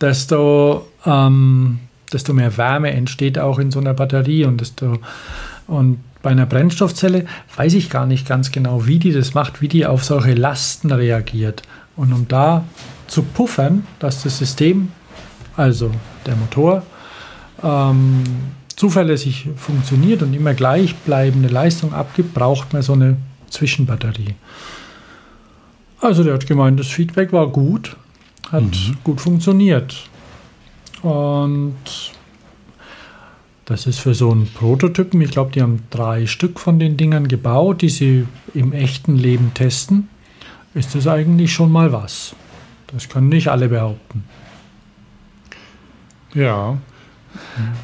[0.01, 1.81] desto, ähm,
[2.13, 4.99] desto mehr Wärme entsteht auch in so einer Batterie und desto
[5.67, 9.69] und bei einer Brennstoffzelle weiß ich gar nicht ganz genau, wie die das macht, wie
[9.69, 11.63] die auf solche Lasten reagiert.
[11.95, 12.65] Und um da
[13.07, 14.91] zu puffern, dass das System,
[15.59, 15.91] also
[16.25, 16.83] der Motor,
[17.63, 18.23] ähm,
[18.77, 23.17] zuverlässig funktioniert und immer gleichbleibende Leistung abgibt, braucht man so eine
[23.51, 24.37] Zwischenbatterie.
[26.01, 27.97] Also der hat gemeint, das Feedback war gut,
[28.53, 28.63] hat
[29.03, 30.09] gut funktioniert.
[31.03, 31.75] Und
[33.65, 37.27] das ist für so einen Prototypen, ich glaube, die haben drei Stück von den Dingern
[37.27, 40.09] gebaut, die sie im echten Leben testen,
[40.75, 42.37] ist das eigentlich schon mal was.
[42.93, 44.23] Das können nicht alle behaupten.
[46.39, 46.79] Ja.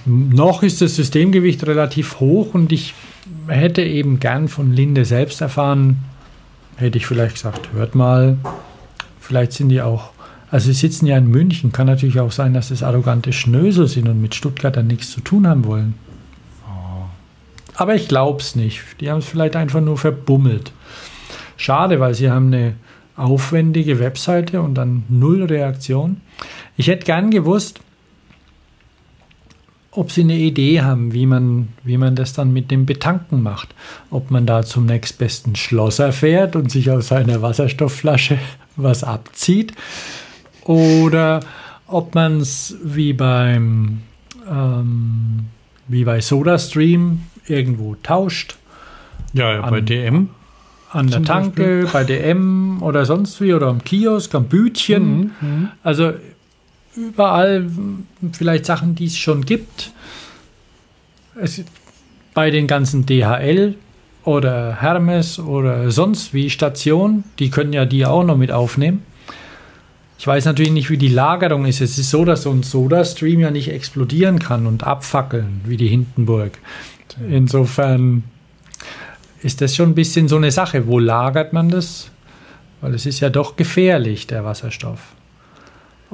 [0.07, 2.95] Noch ist das Systemgewicht relativ hoch und ich
[3.49, 5.99] hätte eben gern von Linde selbst erfahren,
[6.77, 8.37] hätte ich vielleicht gesagt, hört mal,
[9.21, 10.11] vielleicht sind die auch,
[10.51, 14.09] also sie sitzen ja in München, kann natürlich auch sein, dass das arrogante Schnösel sind
[14.09, 15.95] und mit Stuttgart dann nichts zu tun haben wollen.
[17.77, 18.83] Aber ich glaube es nicht.
[19.01, 20.71] Die haben es vielleicht einfach nur verbummelt.
[21.57, 22.75] Schade, weil sie haben eine
[23.17, 26.21] aufwendige Webseite und dann null Reaktion.
[26.77, 27.81] Ich hätte gern gewusst,
[29.95, 33.75] ob sie eine Idee haben, wie man, wie man das dann mit dem Betanken macht.
[34.11, 38.39] Ob man da zum nächstbesten Schlosser fährt und sich aus seiner Wasserstoffflasche
[38.77, 39.73] was abzieht.
[40.65, 41.41] Oder
[41.87, 44.01] ob man es wie beim
[44.51, 45.47] ähm,
[45.89, 48.57] wie bei SodaStream irgendwo tauscht.
[49.33, 50.29] Ja, ja bei An- DM.
[50.91, 55.33] An der Tanke, bei DM oder sonst wie oder am Kiosk, am Bütchen.
[55.41, 56.13] Mhm, Also
[56.97, 57.69] überall
[58.33, 59.93] vielleicht Sachen, die es schon gibt.
[61.41, 61.63] Es,
[62.33, 63.75] bei den ganzen DHL
[64.25, 69.03] oder Hermes oder sonst wie Stationen, die können ja die auch noch mit aufnehmen.
[70.19, 71.81] Ich weiß natürlich nicht, wie die Lagerung ist.
[71.81, 75.89] Es ist so, dass so ein Soda-Stream ja nicht explodieren kann und abfackeln wie die
[75.89, 76.59] Hindenburg.
[77.29, 78.25] Insofern
[79.43, 80.87] ist das schon ein bisschen so eine Sache.
[80.87, 82.11] Wo lagert man das?
[82.81, 85.14] Weil es ist ja doch gefährlich, der Wasserstoff.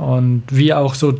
[0.00, 1.18] Und wie auch so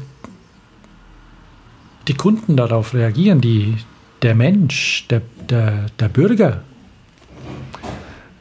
[2.09, 3.77] die Kunden darauf reagieren, die,
[4.23, 5.21] der Mensch, der,
[5.51, 6.63] der, der Bürger.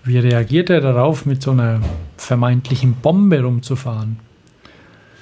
[0.06, 1.82] Wie reagiert er darauf, mit so einer
[2.16, 4.18] vermeintlichen Bombe rumzufahren?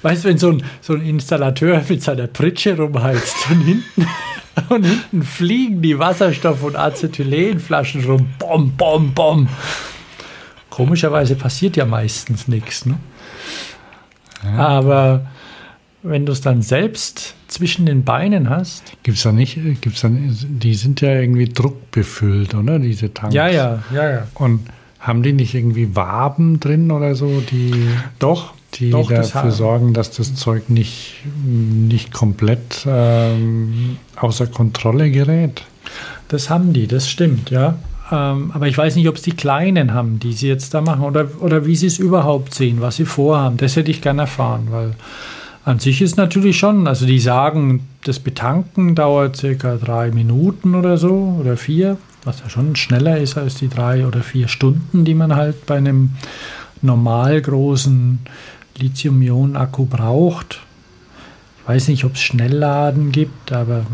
[0.02, 4.06] Weißt du, wenn so ein, so ein Installateur mit seiner Pritsche rumheizt und hinten,
[4.68, 9.48] und hinten fliegen die Wasserstoff- und Acetylenflaschen rum, bom, bom, bom.
[10.70, 12.86] Komischerweise passiert ja meistens nichts.
[12.86, 12.94] Ne?
[14.56, 15.26] Aber
[16.02, 20.74] wenn du es dann selbst zwischen den Beinen hast, Gibt's da nicht, gibt's da, die
[20.74, 22.78] sind ja irgendwie druckbefüllt, oder?
[22.78, 23.34] Diese Tanks.
[23.34, 24.28] ja, ja, ja, ja.
[24.34, 24.60] Und
[25.00, 30.10] haben die nicht irgendwie Waben drin oder so, die, Doch, die doch, dafür sorgen, dass
[30.10, 31.14] das Zeug nicht,
[31.44, 35.64] nicht komplett ähm, außer Kontrolle gerät?
[36.28, 37.78] Das haben die, das stimmt, ja.
[38.10, 41.02] Ähm, aber ich weiß nicht, ob es die Kleinen haben, die sie jetzt da machen
[41.02, 43.58] oder, oder wie sie es überhaupt sehen, was sie vorhaben.
[43.58, 44.94] Das hätte ich gerne erfahren, weil
[45.64, 50.96] an sich ist natürlich schon, also die sagen, das Betanken dauert circa drei Minuten oder
[50.96, 55.14] so oder vier, was ja schon schneller ist als die drei oder vier Stunden, die
[55.14, 56.10] man halt bei einem
[56.80, 58.20] normal großen
[58.78, 60.60] Lithium-Ionen-Akku braucht.
[61.60, 63.84] Ich weiß nicht, ob es Schnellladen gibt, aber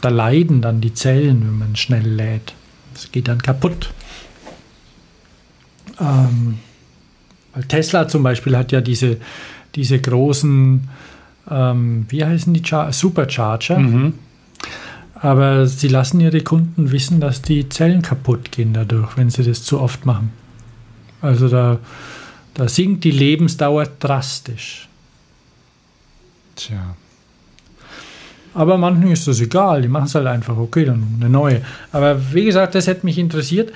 [0.00, 2.54] da leiden dann die Zellen, wenn man schnell lädt.
[2.94, 3.90] Es geht dann kaputt.
[6.00, 6.58] Ähm,
[7.52, 9.18] weil Tesla zum Beispiel hat ja diese,
[9.74, 10.88] diese großen,
[11.50, 13.78] ähm, wie heißen die, Char Supercharger.
[15.14, 19.62] Aber sie lassen ihre Kunden wissen, dass die Zellen kaputt gehen dadurch, wenn sie das
[19.62, 20.32] zu oft machen.
[21.20, 21.78] Also da,
[22.54, 24.88] da sinkt die Lebensdauer drastisch.
[26.56, 26.96] Tja.
[28.54, 31.62] Aber manchen ist das egal, die machen es halt einfach, okay, dann eine neue.
[31.92, 33.72] Aber wie gesagt, das hätte mich interessiert.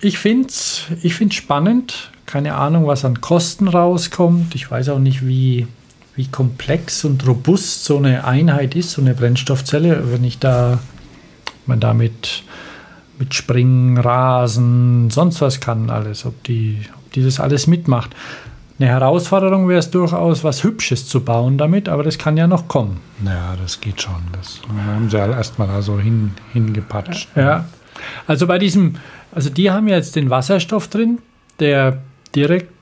[0.00, 2.10] Ich finde es ich find's spannend.
[2.26, 4.54] Keine Ahnung, was an Kosten rauskommt.
[4.54, 5.66] Ich weiß auch nicht, wie,
[6.14, 10.12] wie komplex und robust so eine Einheit ist, so eine Brennstoffzelle.
[10.12, 10.78] Wenn ich da,
[11.64, 12.42] man damit
[13.18, 18.14] mit Springen, Rasen, sonst was kann alles, ob die, ob die das alles mitmacht.
[18.78, 22.68] Eine Herausforderung wäre es durchaus, was Hübsches zu bauen damit, aber das kann ja noch
[22.68, 23.00] kommen.
[23.20, 24.22] Naja, das geht schon.
[24.32, 27.28] Das haben sie halt erstmal da so hin, hingepatscht.
[27.34, 27.64] Ja.
[28.28, 28.94] Also bei diesem,
[29.32, 31.18] also die haben jetzt den Wasserstoff drin,
[31.58, 31.98] der
[32.36, 32.72] direkt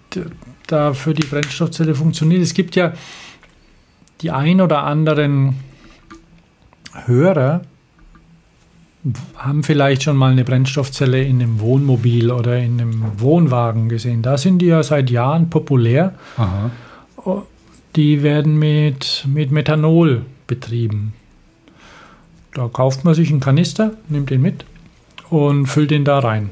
[0.66, 2.42] da für die Brennstoffzelle funktioniert.
[2.42, 2.92] Es gibt ja
[4.20, 5.56] die ein oder anderen
[7.06, 7.62] Hörer,
[9.36, 14.22] haben vielleicht schon mal eine Brennstoffzelle in einem Wohnmobil oder in einem Wohnwagen gesehen.
[14.22, 16.14] Da sind die ja seit Jahren populär.
[16.36, 16.70] Aha.
[17.94, 21.14] Die werden mit, mit Methanol betrieben.
[22.54, 24.64] Da kauft man sich einen Kanister, nimmt den mit
[25.30, 26.50] und füllt den da rein.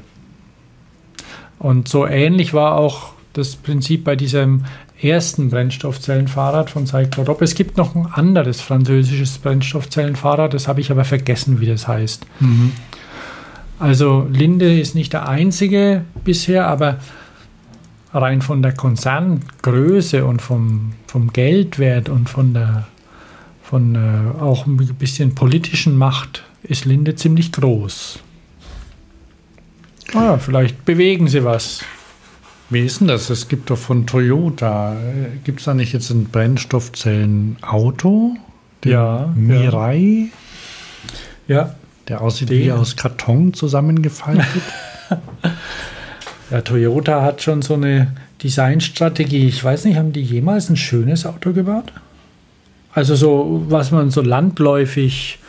[1.59, 4.65] Und so ähnlich war auch das Prinzip bei diesem
[5.01, 7.41] ersten Brennstoffzellenfahrrad von Cyclorop.
[7.41, 12.25] Es gibt noch ein anderes französisches Brennstoffzellenfahrrad, das habe ich aber vergessen, wie das heißt.
[13.79, 16.99] Also Linde ist nicht der einzige bisher, aber
[18.13, 22.87] rein von der Konzerngröße und vom, vom Geldwert und von der
[23.65, 28.19] von äh, auch ein bisschen politischen Macht ist Linde ziemlich groß.
[30.13, 31.83] Ah, ja, vielleicht bewegen sie was.
[32.69, 33.29] Wie ist denn das?
[33.29, 34.95] Es gibt doch von Toyota,
[35.43, 38.35] gibt es da nicht jetzt ein Brennstoffzellen-Auto?
[38.83, 40.29] Ja, Mirai,
[41.47, 41.75] Ja,
[42.07, 42.59] der aussieht Den.
[42.59, 44.45] wie aus Karton zusammengefaltet.
[46.51, 49.47] Ja, Toyota hat schon so eine Designstrategie.
[49.47, 51.91] Ich weiß nicht, haben die jemals ein schönes Auto gebaut?
[52.93, 55.39] Also so, was man so landläufig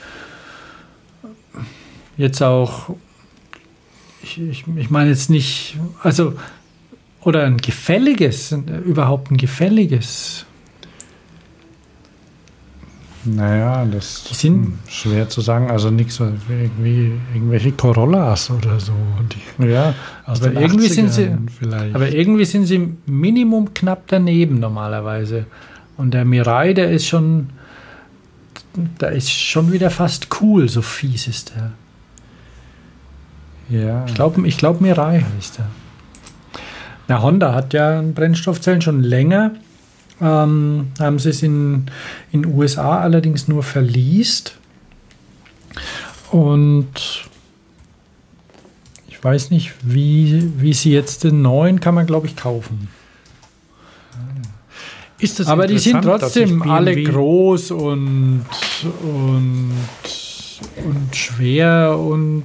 [2.16, 2.96] jetzt auch,
[4.22, 6.32] ich, ich, ich meine jetzt nicht, also,
[7.26, 10.44] oder ein gefälliges, äh, überhaupt ein gefälliges.
[13.28, 15.68] naja, das sind- hm, schwer zu sagen.
[15.68, 18.92] Also nichts so irgendwie irgendwelche Corollas oder so.
[19.58, 21.94] Die Ja, aus aber den irgendwie sind sie, 80ern vielleicht.
[21.96, 25.46] aber irgendwie sind sie Minimum knapp daneben normalerweise.
[25.96, 27.50] Und der Mirai, der ist schon,
[28.98, 31.72] da ist schon wieder fast cool, so fies ist der.
[33.80, 34.04] ja.
[34.06, 35.66] Ich glaube, ich glaub, Mirai heißt er.
[37.08, 39.52] Na, Honda hat ja Brennstoffzellen schon länger.
[40.20, 41.86] Ähm, haben sie es in
[42.32, 44.56] den USA allerdings nur verliest.
[46.30, 47.28] Und
[49.08, 52.88] ich weiß nicht, wie, wie sie jetzt den neuen kann man, glaube ich, kaufen.
[55.18, 58.46] ist das Aber die sind trotzdem alle groß und,
[59.02, 59.72] und,
[60.84, 62.44] und schwer und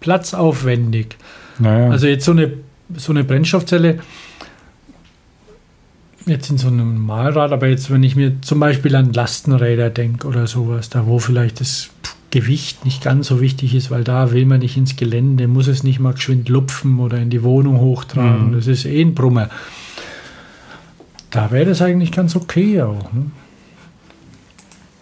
[0.00, 1.16] platzaufwendig.
[1.58, 1.90] Naja.
[1.90, 2.52] Also jetzt so eine,
[2.96, 4.00] so eine Brennstoffzelle,
[6.26, 10.26] jetzt in so einem Normalrad, aber jetzt, wenn ich mir zum Beispiel an Lastenräder denke
[10.26, 11.90] oder sowas, da wo vielleicht das
[12.30, 15.82] Gewicht nicht ganz so wichtig ist, weil da will man nicht ins Gelände, muss es
[15.82, 18.48] nicht mal geschwind lupfen oder in die Wohnung hochtragen.
[18.48, 18.52] Mhm.
[18.54, 19.50] Das ist eh ein Brummer.
[21.30, 23.12] Da wäre das eigentlich ganz okay auch.
[23.12, 23.30] Ne?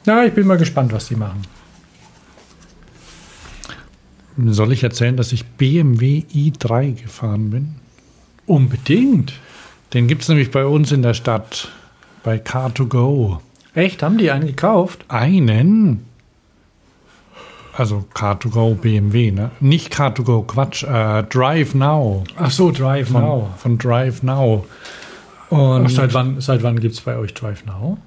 [0.07, 1.43] Ja, ich bin mal gespannt, was die machen.
[4.47, 7.75] Soll ich erzählen, dass ich BMW i3 gefahren bin?
[8.51, 9.33] Unbedingt.
[9.95, 11.69] Den gibt es nämlich bei uns in der Stadt,
[12.25, 13.39] bei Car2Go.
[13.77, 14.03] Echt?
[14.03, 15.05] Haben die einen gekauft?
[15.07, 16.05] Einen?
[17.77, 19.53] Also Car2Go BMW, ne?
[19.61, 22.25] Nicht Car2Go, Quatsch, äh, Drive Now.
[22.37, 23.51] Ach so, Drive Von, Now.
[23.57, 24.67] von Drive Now.
[25.47, 27.99] Ach, Und seit wann, seit wann gibt es bei euch Drive Now?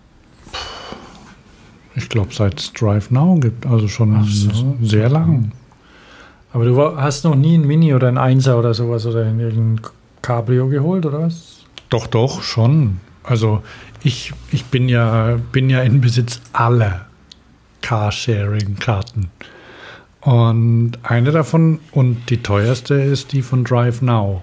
[1.95, 4.75] ich glaube, seit es Drive Now gibt, also schon Ach so.
[4.81, 5.53] sehr lang.
[6.51, 9.79] Aber du hast noch nie ein Mini oder ein Einser oder sowas oder in irgendein
[10.23, 11.65] Cabrio geholt oder was?
[11.89, 12.99] Doch, doch, schon.
[13.23, 13.61] Also
[14.03, 17.05] ich, ich bin ja bin ja in Besitz aller
[17.81, 19.29] Carsharing-Karten.
[20.21, 24.41] Und eine davon und die teuerste ist die von Drive Now.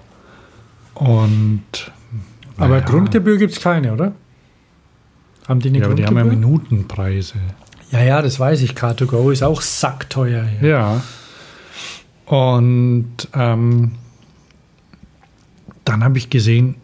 [0.93, 1.91] Und
[2.57, 4.13] Aber naja, Grundgebühr gibt es keine, oder?
[5.47, 6.23] Haben die eine ja, aber die haben ja?
[6.23, 7.35] Minutenpreise.
[7.91, 8.73] Ja, ja, das weiß ich.
[8.73, 10.43] Car2Go ist auch sackteuer.
[10.43, 10.69] hier.
[10.69, 11.01] Ja.
[12.25, 13.93] Und ähm,
[15.85, 16.75] dann habe ich gesehen,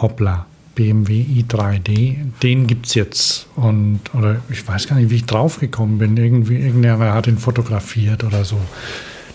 [0.00, 3.46] hoppla, BMW i3D, den gibt es jetzt.
[3.56, 6.16] Und, oder ich weiß gar nicht, wie ich draufgekommen bin.
[6.16, 8.60] Irgendwie, irgendjemand hat ihn fotografiert oder so.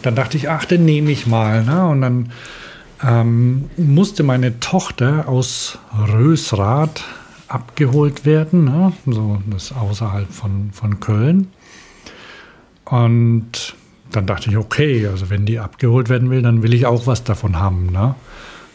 [0.02, 1.64] Dann dachte ich, ach, den nehme ich mal.
[1.64, 1.88] Ne?
[1.88, 2.32] Und dann
[3.04, 5.78] ähm, musste meine Tochter aus
[6.12, 7.04] Rösrath
[7.48, 8.66] abgeholt werden.
[8.66, 8.94] Ne?
[9.06, 11.48] So, das außerhalb von, von Köln.
[12.86, 13.76] Und
[14.12, 17.24] dann dachte ich, okay, also wenn die abgeholt werden will, dann will ich auch was
[17.24, 17.88] davon haben.
[17.88, 18.16] Ne?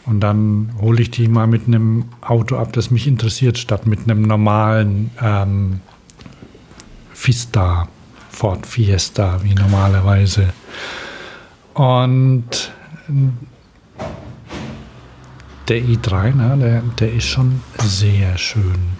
[0.05, 4.01] Und dann hole ich die mal mit einem Auto ab, das mich interessiert, statt mit
[4.01, 5.79] einem normalen ähm,
[7.13, 7.87] Fiesta,
[8.29, 10.53] Ford Fiesta, wie normalerweise.
[11.73, 12.71] Und
[15.67, 18.95] der i3, ne, der, der ist schon sehr schön.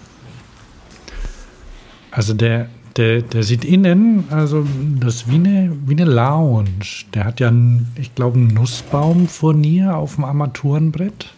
[2.10, 4.66] Also der, der, der sieht innen, also
[4.98, 7.04] das wie eine, wie eine Lounge.
[7.14, 7.52] Der hat ja,
[7.96, 11.32] ich glaube, einen Nussbaumfurnier auf dem Armaturenbrett.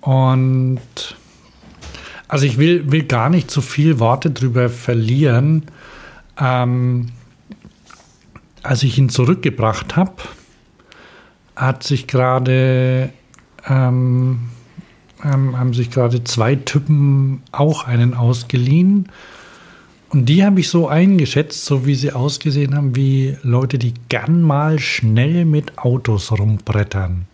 [0.00, 0.80] Und
[2.28, 5.64] also ich will, will gar nicht zu viel Worte drüber verlieren.
[6.38, 7.08] Ähm,
[8.62, 10.16] als ich ihn zurückgebracht habe,
[11.56, 13.10] hat sich gerade
[13.66, 14.50] ähm,
[15.24, 19.08] ähm, haben sich gerade zwei Typen auch einen ausgeliehen.
[20.10, 24.40] Und die habe ich so eingeschätzt, so wie sie ausgesehen haben, wie Leute, die gern
[24.40, 27.26] mal schnell mit Autos rumbrettern.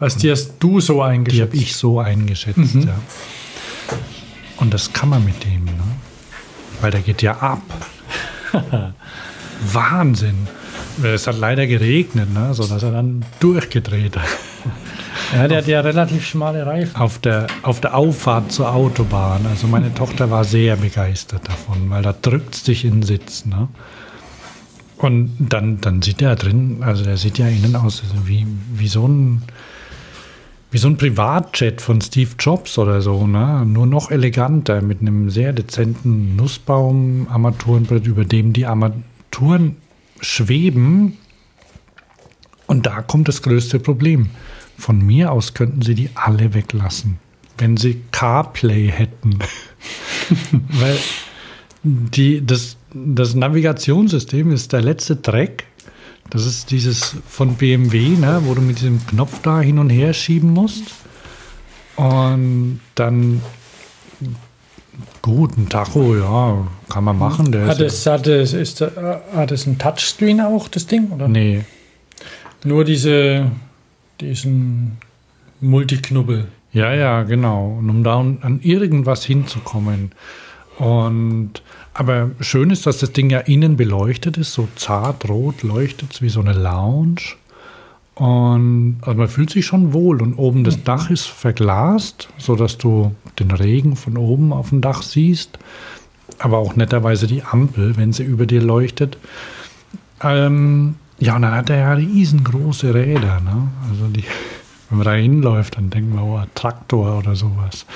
[0.00, 1.42] Was die hast du so Die eingeschätzt?
[1.52, 2.98] habe ich so eingeschätzt, ja.
[4.56, 5.72] Und das kann man mit dem, ne?
[6.80, 7.62] Weil der geht ja ab.
[9.72, 10.48] Wahnsinn.
[11.02, 12.52] Es hat leider geregnet, ne?
[12.54, 14.28] sodass er dann durchgedreht hat.
[15.32, 16.94] Ja, der hat ja relativ schmale Reifen.
[16.96, 19.46] Auf der, auf der Auffahrt zur Autobahn.
[19.46, 23.46] Also meine Tochter war sehr begeistert davon, weil da drückt es dich in den Sitz.
[23.46, 23.68] Ne?
[24.98, 28.88] Und dann, dann sieht er drin, also der sieht ja innen aus also wie, wie
[28.88, 29.42] so ein
[30.70, 33.62] wie so ein Privatjet von Steve Jobs oder so, ne?
[33.66, 39.76] Nur noch eleganter, mit einem sehr dezenten Nussbaum-Armaturenbrett, über dem die Armaturen
[40.22, 41.18] schweben.
[42.66, 44.30] Und da kommt das größte Problem.
[44.78, 47.18] Von mir aus könnten sie die alle weglassen,
[47.58, 49.38] wenn sie CarPlay hätten.
[50.68, 50.98] Weil
[51.82, 55.64] die, das, das Navigationssystem ist der letzte Dreck.
[56.30, 60.14] Das ist dieses von BMW, ne, wo du mit diesem Knopf da hin und her
[60.14, 60.84] schieben musst.
[61.96, 63.42] Und dann
[65.20, 67.52] gut, ein Tacho, ja, kann man machen.
[67.52, 68.90] Der Hat ist, es, hat, es, ist, äh,
[69.34, 71.10] hat es ein Touchscreen auch, das Ding?
[71.10, 71.28] Oder?
[71.28, 71.64] nee,
[72.64, 73.50] Nur diese,
[74.22, 74.98] diesen
[75.60, 76.48] Multiknubbel.
[76.72, 77.76] Ja, ja, genau.
[77.78, 80.12] Und um da an irgendwas hinzukommen.
[80.78, 81.62] Und
[81.94, 86.22] aber schön ist, dass das Ding ja innen beleuchtet ist, so zart rot leuchtet es
[86.22, 87.36] wie so eine Lounge.
[88.14, 90.22] Und also man fühlt sich schon wohl.
[90.22, 95.02] Und oben das Dach ist verglast, sodass du den Regen von oben auf dem Dach
[95.02, 95.58] siehst.
[96.38, 99.18] Aber auch netterweise die Ampel, wenn sie über dir leuchtet.
[100.22, 103.40] Ähm, ja, und dann hat er ja riesengroße Räder.
[103.40, 103.68] Ne?
[103.88, 104.24] Also die,
[104.88, 107.86] wenn man da hinläuft, dann denkt man, oh, Traktor oder sowas.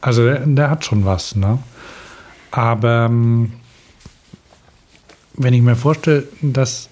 [0.00, 1.36] Also der, der hat schon was.
[1.36, 1.58] Ne?
[2.50, 3.52] Aber ähm,
[5.34, 6.88] wenn ich mir vorstelle, dass,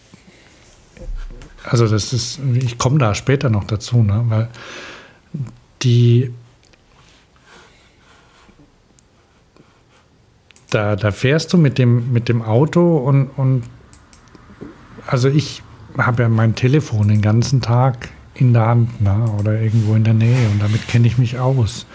[1.64, 4.22] also das ist, ich komme da später noch dazu, ne?
[4.28, 4.48] weil
[5.80, 6.30] die,
[10.68, 13.62] da, da fährst du mit dem, mit dem Auto und, und
[15.06, 15.62] also ich
[15.98, 19.26] habe ja mein Telefon den ganzen Tag in der Hand ne?
[19.38, 21.86] oder irgendwo in der Nähe und damit kenne ich mich aus.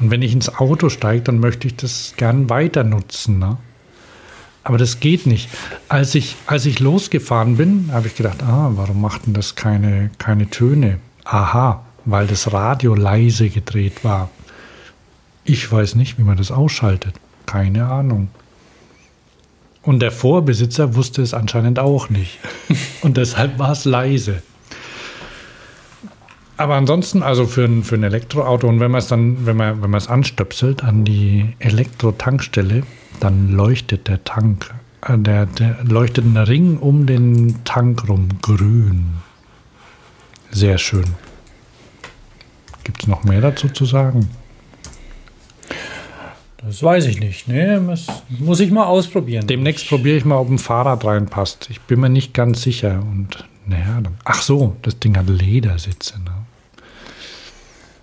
[0.00, 3.38] Und wenn ich ins Auto steige, dann möchte ich das gern weiter nutzen.
[3.38, 3.58] Ne?
[4.64, 5.48] Aber das geht nicht.
[5.88, 10.10] Als ich, als ich losgefahren bin, habe ich gedacht, ah, warum macht denn das keine,
[10.18, 10.98] keine Töne?
[11.24, 14.30] Aha, weil das Radio leise gedreht war.
[15.44, 17.14] Ich weiß nicht, wie man das ausschaltet.
[17.46, 18.28] Keine Ahnung.
[19.82, 22.38] Und der Vorbesitzer wusste es anscheinend auch nicht.
[23.02, 24.42] Und deshalb war es leise.
[26.56, 29.82] Aber ansonsten, also für ein, für ein Elektroauto und wenn man es dann, wenn man,
[29.82, 32.84] wenn man es anstöpselt an die Elektro-Tankstelle,
[33.18, 39.14] dann leuchtet der Tank, äh, der, der leuchtet ein Ring um den Tank rum, grün.
[40.52, 41.06] Sehr schön.
[42.84, 44.28] Gibt es noch mehr dazu zu sagen?
[46.64, 47.48] Das weiß ich nicht.
[47.48, 49.46] Nee, das muss ich mal ausprobieren.
[49.46, 51.68] Demnächst probiere ich mal, ob ein Fahrrad reinpasst.
[51.70, 53.00] Ich bin mir nicht ganz sicher.
[53.10, 56.14] Und naja, dann, ach so, das Ding hat Ledersitze.
[56.20, 56.30] Ne?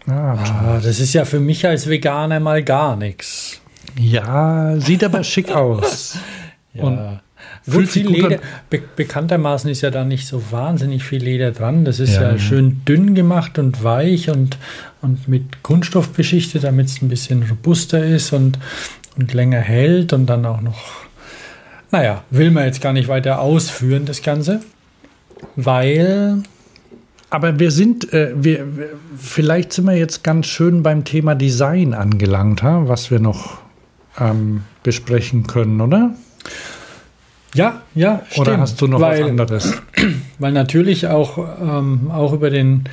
[0.08, 3.62] Ja, Ah, das ist ja für mich als Veganer mal gar nichts.
[3.98, 6.18] ja, sieht aber schick aus.
[6.74, 6.84] Ja.
[6.84, 7.20] Und
[7.72, 8.10] Sich viel.
[8.10, 8.40] Leder.
[8.70, 11.86] Be bekanntermaßen ist ja da nicht so wahnsinnig viel Leder dran.
[11.86, 12.38] Das ist Ja, ja, ja.
[12.40, 14.58] schön dünn gemacht und weich und,
[15.02, 18.60] und mit Kunststoff beschichtet, damit es ein bisschen robuster ist und,
[19.18, 20.80] und länger hält und dann auch noch.
[21.92, 24.62] Naja, will man jetzt gar nicht weiter ausführen, das Ganze.
[25.56, 26.44] Weil
[27.30, 31.94] Aber wir sind, äh, wir, wir, vielleicht sind wir jetzt ganz schön beim Thema Design
[31.94, 32.84] angelangt, ha?
[32.86, 33.60] was wir noch
[34.20, 36.16] ähm, besprechen können, oder?
[37.56, 38.58] Ja, ja, Oder stimmt.
[38.60, 39.82] hast du noch weil, was anderes?
[40.40, 42.86] Weil natürlich auch, ähm, auch über den,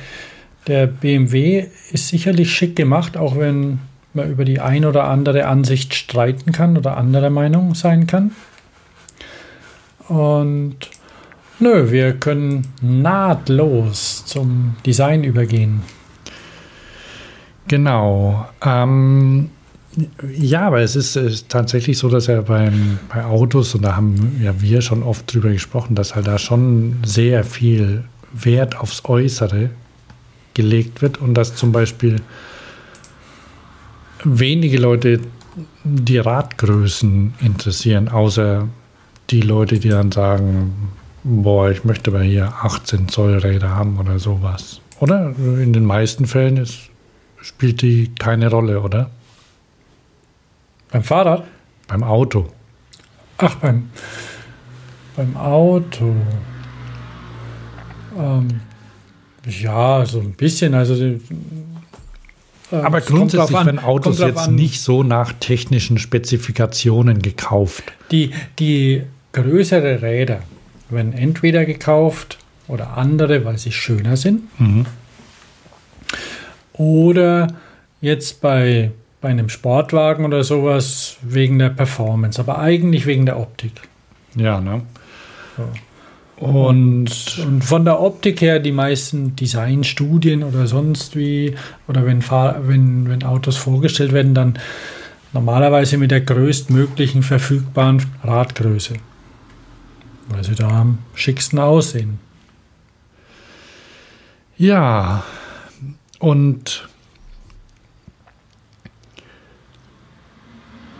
[0.67, 3.79] der BMW ist sicherlich schick gemacht, auch wenn
[4.13, 8.31] man über die ein oder andere Ansicht streiten kann oder anderer Meinung sein kann.
[10.07, 10.77] Und
[11.59, 15.83] nö, wir können nahtlos zum Design übergehen.
[17.67, 18.47] Genau.
[18.65, 19.51] Ähm,
[20.35, 24.39] ja, aber es ist, ist tatsächlich so, dass ja beim, bei Autos, und da haben
[24.41, 28.03] ja wir schon oft drüber gesprochen, dass halt da schon sehr viel
[28.33, 29.71] Wert aufs Äußere
[30.53, 32.17] gelegt wird und dass zum Beispiel
[34.23, 35.19] wenige Leute
[35.83, 38.67] die Radgrößen interessieren, außer
[39.29, 40.73] die Leute, die dann sagen,
[41.23, 44.81] boah, ich möchte aber hier 18 Zoll Räder haben oder sowas.
[44.99, 46.89] Oder in den meisten Fällen ist,
[47.41, 49.11] spielt die keine Rolle, oder?
[50.91, 51.43] Beim Fahrrad?
[51.87, 52.47] Beim Auto.
[53.37, 53.89] Ach, beim,
[55.15, 56.15] beim Auto.
[58.17, 58.47] Ähm,
[59.45, 60.73] Ja, so ein bisschen.
[60.73, 61.19] Also äh,
[62.71, 67.83] Aber grundsätzlich an- werden Autos jetzt an, nicht so nach technischen Spezifikationen gekauft.
[68.11, 69.03] Die, die
[69.33, 70.39] größere Räder
[70.89, 72.37] werden entweder gekauft
[72.67, 74.41] oder andere, weil sie schöner sind.
[76.73, 77.47] Oder
[78.01, 78.91] jetzt bei,
[79.27, 83.73] bei einem Sportwagen oder sowas wegen der Performance, aber eigentlich wegen der Optik.
[84.37, 84.83] Ja, ne?
[86.37, 91.55] Und, und von der Optik her, die meisten Designstudien oder sonst wie,
[91.89, 94.59] oder wenn, Fahr wenn, wenn Autos vorgestellt werden, dann
[95.33, 98.93] normalerweise mit der größtmöglichen verfügbaren Radgröße.
[100.29, 102.19] Weil sie da am schicksten aussehen.
[104.57, 105.25] Ja,
[106.19, 106.87] und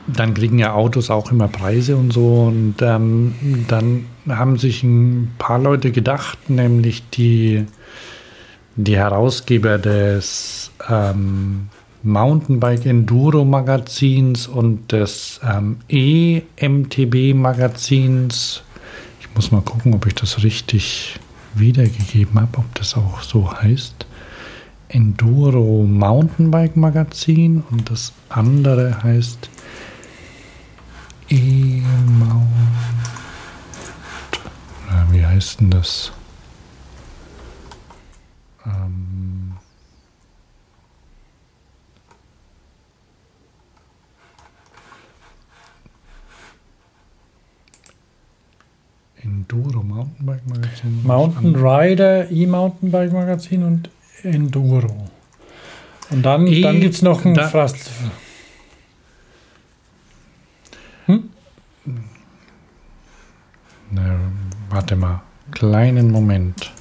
[0.08, 2.46] dann kriegen ja Autos auch immer Preise und so.
[2.46, 7.66] Und ähm, dann haben sich ein paar Leute gedacht, nämlich die,
[8.76, 11.68] die Herausgeber des ähm,
[12.04, 18.64] Mountainbike Enduro Magazins und des ähm, EMTB Magazins.
[19.20, 21.20] Ich muss mal gucken, ob ich das richtig
[21.54, 24.06] wiedergegeben habe, ob das auch so heißt.
[24.90, 29.50] Enduro Mountainbike Magazin und das andere heißt
[31.30, 32.48] E-Mount.
[35.12, 36.12] Wie heißt denn das?
[38.66, 39.54] Ähm
[49.24, 51.02] Enduro Mountainbike Magazin.
[51.04, 53.90] Mountain Rider, E-Mountainbike Magazin und
[54.24, 55.08] Enduro.
[56.12, 57.90] Und dann, E- dann gibt es noch ein da- Frast.
[63.92, 64.20] Na,
[64.70, 66.72] warte mal, kleinen Moment.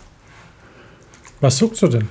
[1.41, 2.09] Was suchst du denn?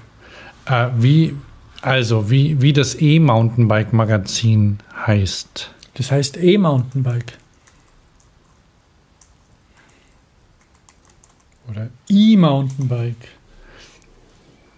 [0.66, 1.36] Äh, wie,
[1.82, 5.72] also, wie, wie das E-Mountainbike-Magazin heißt.
[5.96, 7.38] Das heißt E-Mountainbike.
[11.70, 13.28] Oder E-Mountainbike.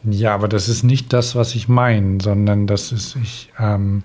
[0.04, 3.52] Ja, aber das ist nicht das, was ich meine, sondern das ist ich.
[3.60, 4.04] Ähm,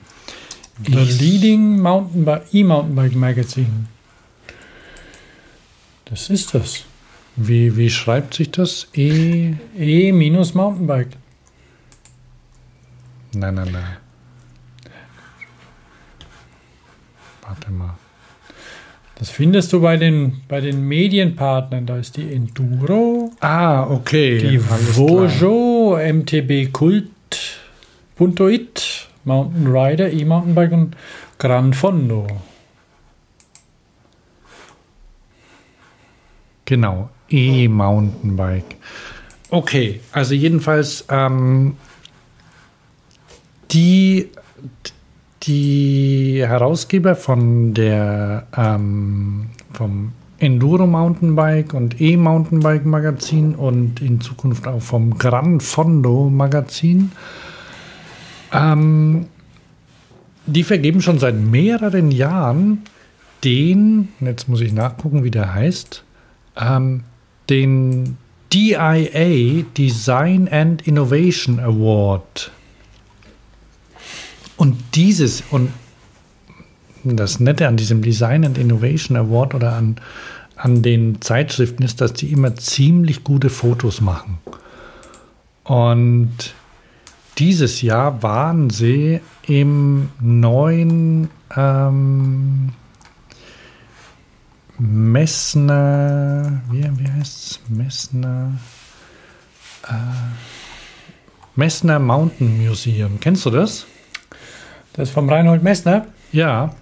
[0.84, 3.86] The ich- Leading Mountainbike, E-Mountainbike Magazine.
[6.12, 6.84] Das ist das.
[7.36, 8.86] Wie, wie schreibt sich das?
[8.94, 9.54] E.
[9.78, 11.08] E-Mountainbike.
[13.32, 13.96] Nein, nein, nein.
[17.40, 17.94] Warte mal.
[19.14, 21.86] Das findest du bei den, bei den Medienpartnern.
[21.86, 24.36] Da ist die Enduro, Ah, okay.
[24.36, 24.58] die.
[24.60, 27.08] Vojo, MTB Kult,
[28.16, 30.94] Punto It, Mountain Rider, E-Mountainbike und
[31.38, 32.26] Gran Fondo.
[36.64, 38.76] Genau, E-Mountainbike.
[39.50, 41.76] Okay, also jedenfalls ähm,
[43.70, 44.28] die,
[45.42, 54.82] die Herausgeber von der ähm, vom Enduro Mountainbike und E-Mountainbike Magazin und in Zukunft auch
[54.82, 57.12] vom Gran Fondo Magazin,
[58.52, 59.26] ähm,
[60.46, 62.82] die vergeben schon seit mehreren Jahren
[63.44, 66.04] den, jetzt muss ich nachgucken, wie der heißt,
[66.56, 67.04] ähm,
[67.48, 68.16] den
[68.52, 72.50] DIA Design and Innovation Award.
[74.56, 75.70] Und dieses, und
[77.04, 79.96] das Nette an diesem Design and Innovation Award oder an,
[80.56, 84.38] an den Zeitschriften ist, dass die immer ziemlich gute Fotos machen.
[85.64, 86.54] Und
[87.38, 92.70] dieses Jahr waren sie im neuen ähm,
[94.84, 97.60] Messner, wie, wie heißt es?
[97.68, 98.58] Messner,
[99.86, 99.92] äh,
[101.54, 103.20] Messner Mountain Museum.
[103.20, 103.86] Kennst du das?
[104.92, 106.06] Das ist vom Reinhold Messner.
[106.32, 106.74] Ja.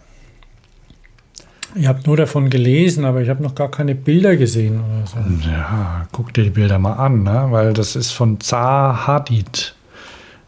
[1.74, 5.18] Ich habe nur davon gelesen, aber ich habe noch gar keine Bilder gesehen oder so.
[5.46, 7.48] Ja, guck dir die Bilder mal an, ne?
[7.50, 9.74] weil das ist von Zaha Hadid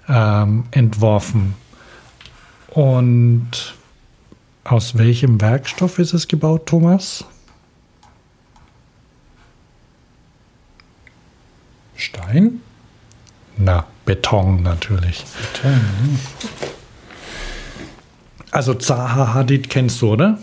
[0.09, 1.55] ähm, entworfen.
[2.69, 3.75] Und
[4.65, 7.27] aus welchem Werkstoff ist es gebaut, Thomas?
[12.03, 12.61] Stein?
[13.57, 15.25] Na, Beton natürlich.
[15.53, 16.19] Beton, ne?
[18.51, 20.39] Also Zaha Hadid kennst du, oder?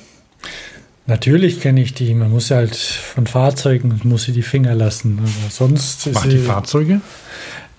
[1.05, 2.13] Natürlich kenne ich die.
[2.13, 5.19] Man muss ja halt von Fahrzeugen muss sie die Finger lassen.
[5.19, 7.01] Aber sonst Macht die Fahrzeuge?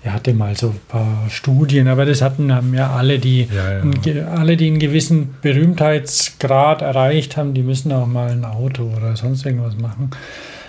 [0.03, 3.85] Er hatte mal so ein paar Studien, aber das hatten haben ja alle, die Ja,
[3.85, 4.29] ja.
[4.29, 9.45] alle, die einen gewissen Berühmtheitsgrad erreicht haben, die müssen auch mal ein Auto oder sonst
[9.45, 10.11] irgendwas machen.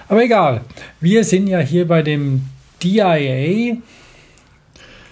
[0.07, 0.61] Aber egal.
[0.99, 2.47] Wir sind ja hier bei dem
[2.83, 3.77] DIA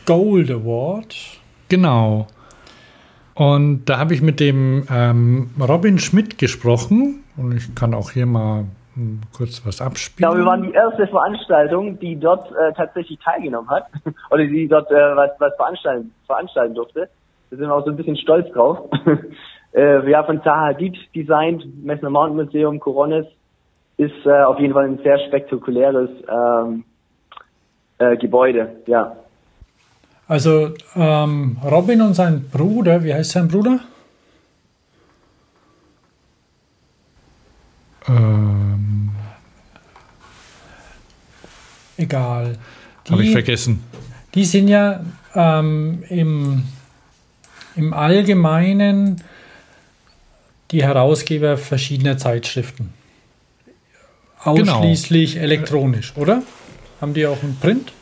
[0.06, 1.16] Gold Award.
[1.70, 2.28] Genau.
[3.36, 7.24] Und da habe ich mit dem ähm, Robin Schmidt gesprochen.
[7.38, 8.66] Und ich kann auch hier mal
[8.96, 10.30] hm, kurz was abspielen.
[10.30, 13.86] Genau, wir waren die erste Veranstaltung, die dort äh, tatsächlich teilgenommen hat.
[14.32, 17.08] Oder die dort äh, was, was veranstalten, veranstalten durfte.
[17.52, 18.90] Da sind wir auch so ein bisschen stolz drauf.
[19.74, 23.28] äh, ja, von Zaha Hadid designt, Messner Mountain Museum, Coronis.
[23.98, 26.84] Ist äh, auf jeden Fall ein sehr spektakuläres ähm,
[28.00, 29.16] äh, Gebäude, ja.
[30.28, 33.80] Also ähm, Robin und sein Bruder, wie heißt sein Bruder?
[38.08, 39.10] Ähm,
[41.98, 42.58] Egal.
[43.10, 43.84] habe ich vergessen.
[44.34, 45.04] Die sind ja
[45.36, 46.64] ähm, im,
[47.76, 49.24] im Allgemeinen
[50.72, 52.94] die Herausgeber verschiedener Zeitschriften.
[54.46, 54.76] Genau.
[54.78, 56.44] Ausschließlich elektronisch, oder?
[57.02, 57.94] Haben die auch einen Print?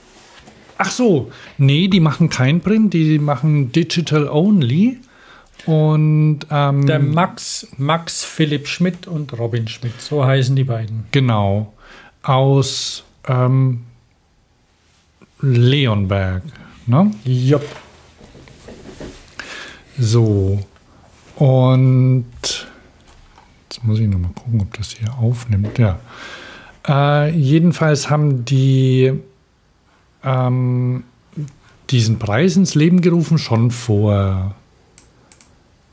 [0.77, 4.99] Ach so, nee, die machen kein Print, die machen Digital Only.
[5.65, 11.05] Und ähm, Der Max, Max Philipp Schmidt und Robin Schmidt, so heißen die beiden.
[11.11, 11.73] genau
[12.23, 13.83] aus ähm,
[15.41, 16.43] Leonberg.
[16.85, 17.11] Ne?
[17.23, 17.65] Jupp.
[19.97, 20.59] So.
[21.35, 22.25] Und
[23.69, 25.77] jetzt muss ich noch mal gucken, ob das hier aufnimmt.
[25.79, 25.99] Ja.
[26.87, 29.13] Äh, jedenfalls haben die
[30.23, 31.03] ähm,
[31.89, 34.55] diesen Preis ins Leben gerufen, schon vor,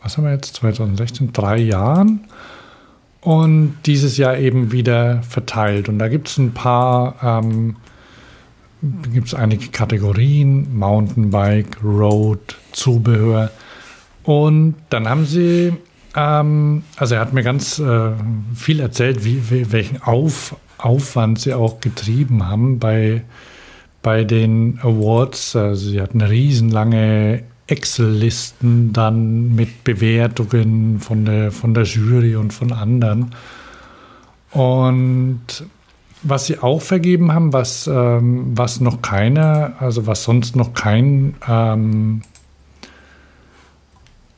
[0.03, 2.21] was haben wir jetzt, 2016, drei Jahren.
[3.21, 5.89] Und dieses Jahr eben wieder verteilt.
[5.89, 7.77] Und da gibt es ein paar, ähm,
[9.13, 13.51] gibt es einige Kategorien, Mountainbike, Road, Zubehör.
[14.25, 15.73] Und dann haben sie,
[16.15, 18.11] ähm, also er hat mir ganz äh,
[18.55, 23.23] viel erzählt, wie, wie, welchen Auf, Aufwand sie auch getrieben haben bei,
[24.03, 25.57] bei den Awards.
[25.57, 32.73] Also sie hatten riesenlange Excel-Listen dann mit Bewertungen von der, von der Jury und von
[32.73, 33.35] anderen.
[34.51, 35.41] Und
[36.23, 41.35] was sie auch vergeben haben, was, ähm, was noch keiner, also was sonst noch kein
[41.47, 42.23] ähm,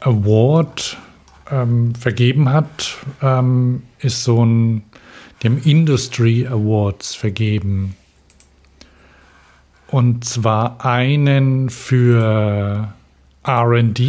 [0.00, 0.98] Award
[1.50, 4.82] ähm, vergeben hat, ähm, ist so ein,
[5.44, 7.96] haben Industry Awards vergeben.
[9.88, 12.92] Und zwar einen für
[13.46, 14.00] RD,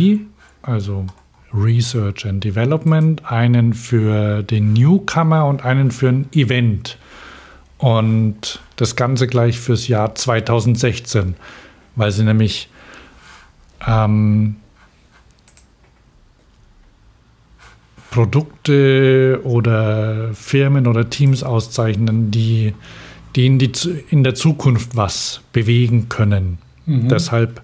[0.64, 1.06] also
[1.54, 6.98] Research and Development, einen für den Newcomer und einen für ein Event.
[7.78, 11.36] Und das Ganze gleich fürs Jahr 2016,
[11.96, 12.70] weil sie nämlich
[13.86, 14.56] ähm,
[18.12, 22.74] Produkte oder Firmen oder Teams auszeichnen, die,
[23.36, 23.72] die, in, die
[24.10, 26.58] in der Zukunft was bewegen können.
[26.88, 27.62] Deshalb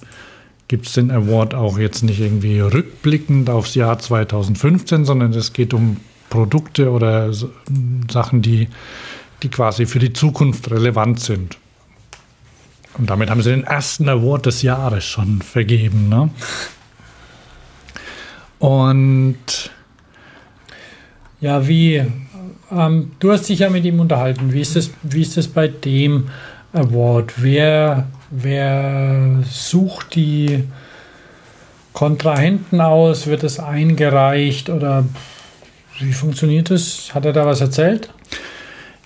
[0.67, 5.73] gibt es den Award auch jetzt nicht irgendwie rückblickend aufs Jahr 2015, sondern es geht
[5.73, 5.97] um
[6.29, 7.31] Produkte oder
[8.11, 8.67] Sachen, die,
[9.43, 11.57] die quasi für die Zukunft relevant sind.
[12.97, 16.09] Und damit haben sie den ersten Award des Jahres schon vergeben.
[16.09, 16.29] Ne?
[18.59, 19.71] Und
[21.43, 22.01] Ja, wie?
[22.71, 24.53] Ähm, du hast dich ja mit ihm unterhalten.
[24.53, 26.29] Wie ist es, wie ist es bei dem
[26.71, 27.33] Award?
[27.35, 30.63] Wer, wer sucht die
[31.91, 33.27] Kontrahenten aus?
[33.27, 35.03] Wird es eingereicht oder
[35.99, 37.13] wie funktioniert das?
[37.13, 38.09] Hat er da was erzählt?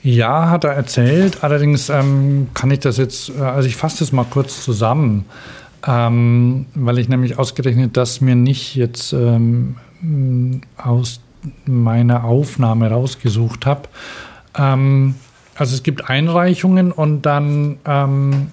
[0.04, 1.44] Ja, hat er erzählt.
[1.44, 5.26] Allerdings ähm, kann ich das jetzt, äh, also ich fasse das mal kurz zusammen,
[5.88, 9.76] ähm, weil ich nämlich ausgerechnet das mir nicht jetzt ähm,
[10.78, 11.22] aus
[11.66, 13.84] meiner Aufnahme rausgesucht habe.
[14.58, 15.16] Ähm,
[15.56, 18.52] also es gibt Einreichungen und dann ähm,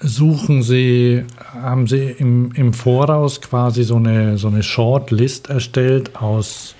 [0.00, 6.74] suchen sie, haben sie im, im Voraus quasi so eine, so eine Shortlist erstellt aus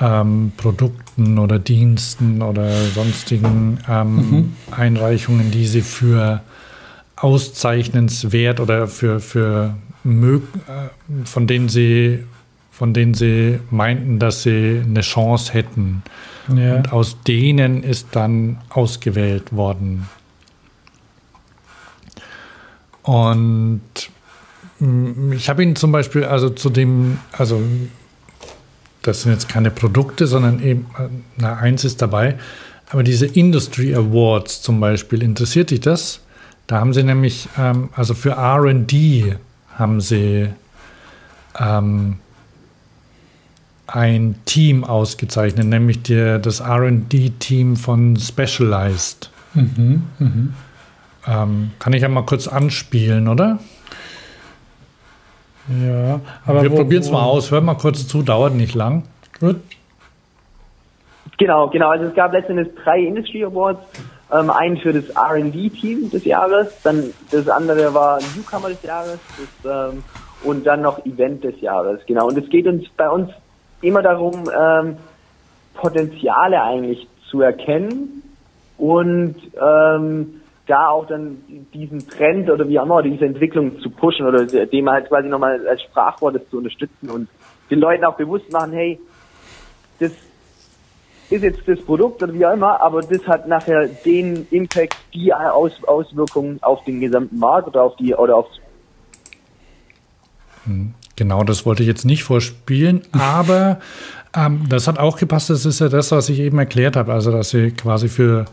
[0.00, 6.40] ähm, Produkten oder Diensten oder sonstigen ähm, Einreichungen, die sie für
[7.16, 12.24] auszeichnenswert oder für, für mög äh, von denen sie
[12.72, 16.02] von denen sie meinten, dass sie eine Chance hätten.
[16.56, 16.76] Ja.
[16.76, 20.08] Und aus denen ist dann ausgewählt worden.
[23.02, 23.82] Und
[24.78, 27.62] mm, ich habe ihn zum Beispiel, also zu dem, also
[29.02, 30.86] das sind jetzt keine Produkte, sondern eben,
[31.36, 32.38] na, eins ist dabei,
[32.88, 36.20] aber diese Industry Awards zum Beispiel, interessiert dich das?
[36.66, 39.36] Da haben sie nämlich, ähm, also für RD
[39.74, 40.48] haben sie
[41.58, 42.18] ähm,
[43.86, 49.30] ein Team ausgezeichnet, nämlich der, das RD-Team von Specialized.
[49.54, 50.54] Mhm, mhm.
[51.26, 53.58] Ähm, kann ich ja mal kurz anspielen, oder?
[55.68, 57.50] Ja, aber Wir probieren es mal aus.
[57.50, 59.04] Hör mal kurz zu, dauert nicht lang.
[59.38, 59.60] Gut.
[61.38, 61.90] Genau, genau.
[61.90, 63.80] Also es gab letztendlich drei Industry Awards.
[64.32, 69.18] Ähm, einen für das R&D-Team des Jahres, dann das andere war Newcomer des Jahres
[69.62, 70.02] das, ähm,
[70.42, 72.00] und dann noch Event des Jahres.
[72.06, 72.28] Genau.
[72.28, 73.28] Und es geht uns bei uns
[73.82, 74.96] immer darum, ähm,
[75.74, 78.22] Potenziale eigentlich zu erkennen
[78.78, 81.38] und ähm, da auch dann
[81.74, 85.66] diesen Trend oder wie auch immer diese Entwicklung zu pushen oder dem halt quasi nochmal
[85.68, 87.28] als Sprachwort das zu unterstützen und
[87.70, 89.00] den Leuten auch bewusst machen, hey,
[89.98, 90.12] das
[91.30, 95.32] ist jetzt das Produkt oder wie auch immer, aber das hat nachher den Impact, die
[95.32, 98.46] Aus Auswirkungen auf den gesamten Markt oder auf die oder auf
[101.22, 103.78] Genau, das wollte ich jetzt nicht vorspielen, aber
[104.36, 105.50] ähm, das hat auch gepasst.
[105.50, 108.46] Das ist ja das, was ich eben erklärt habe, also dass sie quasi für,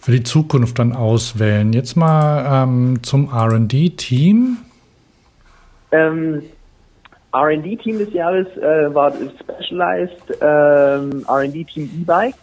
[0.00, 1.74] für die Zukunft dann auswählen.
[1.74, 4.56] Jetzt mal ähm, zum RD-Team.
[5.92, 6.42] ähm,
[7.34, 12.36] R&D-Team des Jahres äh, war das Specialized ähm, R&D-Team E-Bike.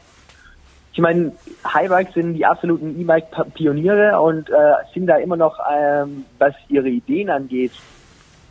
[0.94, 1.32] Ich meine,
[1.66, 4.54] Highbikes sind die absoluten E-Bike-Pioniere und äh,
[4.94, 7.72] sind da immer noch, ähm, was ihre Ideen angeht,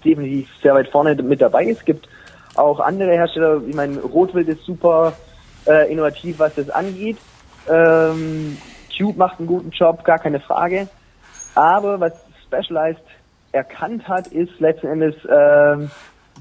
[0.05, 1.69] definitiv sehr weit vorne mit dabei.
[1.69, 2.09] Es gibt
[2.55, 5.15] auch andere Hersteller, ich meine, Rotwild ist super
[5.67, 7.19] äh, innovativ, was das angeht.
[7.69, 8.57] Ähm,
[8.97, 10.89] Cube macht einen guten Job, gar keine Frage.
[11.55, 12.13] Aber was
[12.47, 13.05] Specialized
[13.53, 15.91] erkannt hat, ist letzten Endes ähm,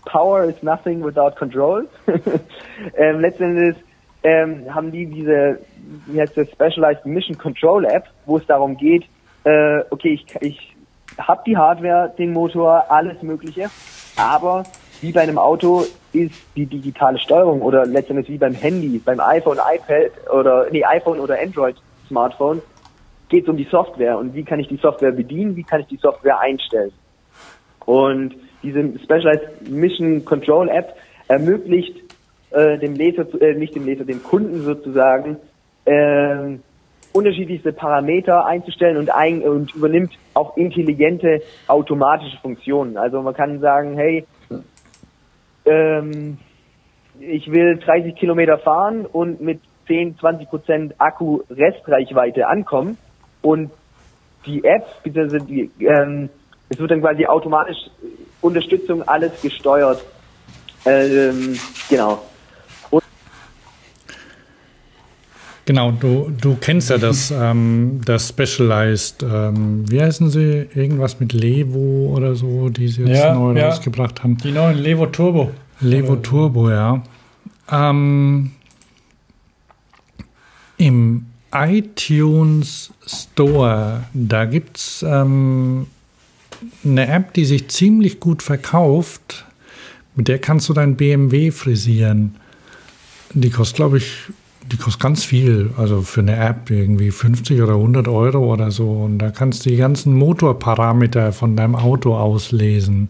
[0.06, 1.88] Power is nothing without control.
[2.98, 3.76] ähm, letzten Endes
[4.24, 5.60] ähm, haben die diese,
[6.08, 9.06] wie heißt das, Specialized Mission Control App, wo es darum geht,
[9.44, 10.76] äh, okay, ich, ich
[11.18, 13.70] habe die Hardware, den Motor, alles Mögliche,
[14.16, 14.64] aber
[15.02, 19.58] wie bei einem Auto ist die digitale Steuerung oder letztendlich wie beim Handy, beim iPhone,
[19.58, 21.76] iPad oder nee, iPhone oder Android
[22.08, 22.62] Smartphone,
[23.30, 25.88] geht es um die Software und wie kann ich die Software bedienen, wie kann ich
[25.88, 26.92] die Software einstellen.
[27.86, 30.96] Und diese Specialized Mission Control App
[31.28, 31.96] ermöglicht
[32.52, 35.38] äh, dem Leser, äh, nicht dem Leser, dem Kunden sozusagen,
[35.86, 36.58] äh,
[37.14, 42.98] unterschiedlichste Parameter einzustellen und, ein, und übernimmt auch intelligente automatische Funktionen.
[42.98, 44.26] Also man kann sagen, hey,
[45.66, 46.38] ähm,
[47.20, 52.98] ich will 30 Kilometer fahren und mit 10, 20 Prozent Akku Restreichweite ankommen
[53.42, 53.72] und
[54.46, 55.46] die App, beziehungsweise
[55.80, 56.30] ähm,
[56.70, 57.78] es wird dann quasi automatisch
[58.42, 60.04] Unterstützung alles gesteuert.
[60.86, 61.60] Ähm,
[61.90, 62.22] genau.
[65.70, 70.68] Genau, du, du kennst ja das, ähm, das Specialized, ähm, wie heißen sie?
[70.74, 73.68] Irgendwas mit Levo oder so, die sie jetzt Ja, neu ja.
[73.68, 74.36] rausgebracht haben.
[74.38, 75.52] Die neuen Levo Turbo.
[75.80, 77.04] Levo Turbo, ja.
[77.72, 78.50] Ähm,
[80.78, 85.86] Im iTunes Store, da gibt es ähm,
[86.84, 89.46] eine App, die sich ziemlich gut verkauft.
[90.16, 92.38] Mit der kannst du dein BMW frisieren.
[93.36, 94.16] Die kostet, glaube ich,
[94.72, 95.72] die kostet ganz viel.
[95.78, 98.90] Also für eine App irgendwie 50 oder 100 Euro oder so.
[98.90, 103.10] Und da kannst du die ganzen Motorparameter von deinem Auto auslesen.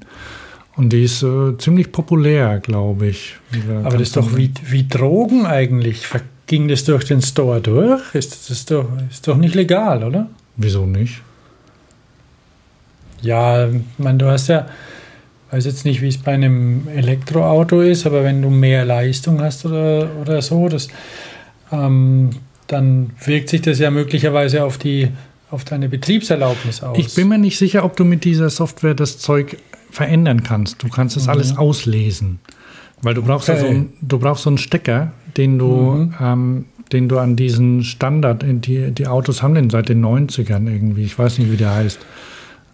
[0.76, 3.36] Und die ist äh, ziemlich populär, glaube ich.
[3.52, 6.08] Da Aber das ist doch wie, wie Drogen eigentlich.
[6.48, 8.16] Ging das durch den Store durch?
[8.16, 10.30] Ist das doch, ist doch nicht legal, oder?
[10.56, 11.22] Wieso nicht?
[13.22, 14.68] Ja, ich meine, du hast ja,
[15.52, 19.66] weiß jetzt nicht, wie es bei einem Elektroauto ist, aber wenn du mehr Leistung hast
[19.66, 20.88] oder, oder so, das,
[21.72, 22.30] ähm,
[22.68, 25.10] dann wirkt sich das ja möglicherweise auf die
[25.52, 26.96] auf deine Betriebserlaubnis aus.
[27.00, 29.58] Ich bin mir nicht sicher, ob du mit dieser Software das Zeug
[29.90, 30.84] verändern kannst.
[30.84, 32.38] Du kannst es alles auslesen.
[33.02, 33.70] Weil du brauchst ja so Mhm.
[33.70, 33.76] Okay.
[33.78, 36.14] einen, du brauchst so einen Stecker, den du, Mhm.
[36.22, 41.04] ähm, den du an diesen Standard, die, die Autos haben den seit den 90ern irgendwie,
[41.04, 42.00] ich weiß nicht, wie der heißt.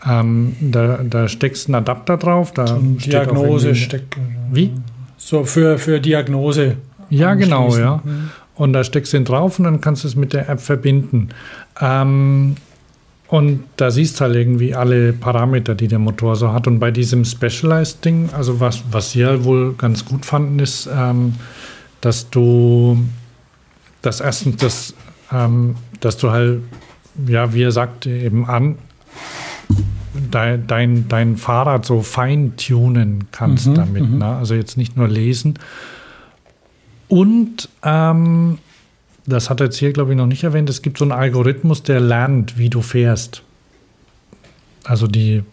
[0.06, 2.68] Ähm, da, da steckst einen Adapter drauf, da
[3.00, 4.18] steht Diagnose steckt.
[4.52, 4.72] Wie?
[5.18, 6.76] So für, für Diagnose.
[7.10, 8.02] Ja, genau, ja.
[8.56, 11.30] Und da steckst du ihn drauf und dann kannst du es mit der App verbinden.
[11.82, 12.56] Ähm,
[13.28, 16.68] und da siehst halt irgendwie alle Parameter, die der Motor so hat.
[16.68, 21.34] Und bei diesem Specialized-Ding, also was, was sie ja wohl ganz gut fanden, ist, ähm,
[22.02, 23.04] dass du
[24.02, 24.94] das erstens, das,
[25.32, 26.62] ähm, dass du halt,
[27.28, 28.78] ja, wie er sagt, eben an
[30.32, 34.10] dein, dein, dein Fahrrad so fein-tunen kannst Mhm, damit.
[34.10, 34.26] Ne?
[34.26, 35.58] Also jetzt nicht nur lesen.
[37.08, 38.58] Und ähm,
[39.26, 41.84] das hat er jetzt hier, glaube ich, noch nicht erwähnt, es gibt so einen Algorithmus,
[41.84, 43.42] der lernt, wie du fährst.
[44.84, 45.44] Also die,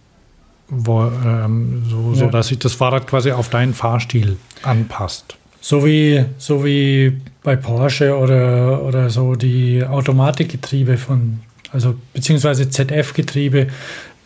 [0.68, 2.30] wo, ähm, so, so Ja.
[2.30, 5.36] dass sich das Fahrrad quasi auf deinen Fahrstil anpasst.
[5.60, 11.40] So wie, so wie bei Porsche oder, oder so die Automatikgetriebe von
[11.72, 13.68] also beziehungsweise ZF-Getriebe,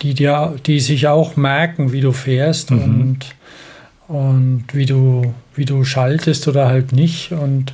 [0.01, 2.79] die, dir, die sich auch merken, wie du fährst Mhm.
[3.01, 3.25] und,
[4.07, 7.31] und wie, du, wie du schaltest oder halt nicht.
[7.31, 7.73] Und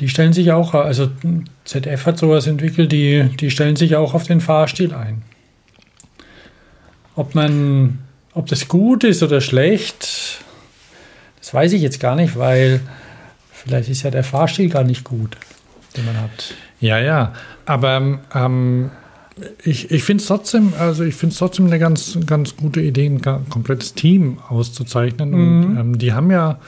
[0.00, 1.08] die stellen sich auch, also
[1.64, 5.22] ZF hat sowas entwickelt, die, die stellen sich auch auf den Fahrstil ein.
[7.16, 8.00] Ob man,
[8.32, 10.40] ob das gut ist oder schlecht,
[11.38, 12.80] das weiß ich jetzt gar nicht, weil
[13.52, 15.36] vielleicht ist ja der Fahrstil gar nicht gut,
[15.96, 16.54] den man hat.
[16.80, 17.32] Ja, ja.
[17.66, 18.90] Aber ähm,
[19.64, 23.20] ich, ich finde es trotzdem, also ich finde trotzdem eine ganz, ganz gute Idee, ein
[23.50, 25.30] komplettes Team auszuzeichnen.
[25.30, 25.36] Mhm.
[25.36, 26.58] Und ähm, die haben ja.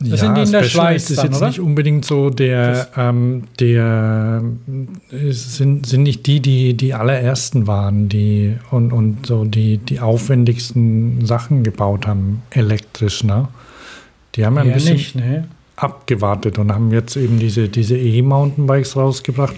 [0.00, 1.48] Das sind die in der Schweiz ist dann, jetzt oder?
[1.48, 4.44] nicht unbedingt so der, ähm, der
[5.30, 11.26] sind, sind nicht die, die die allerersten waren, die und, und so die, die aufwendigsten
[11.26, 13.48] Sachen gebaut haben, elektrisch, ne?
[14.36, 15.48] Die haben ja ein bisschen nicht, ne?
[15.74, 19.56] abgewartet und haben jetzt eben diese, diese E-Mountainbikes rausgebracht,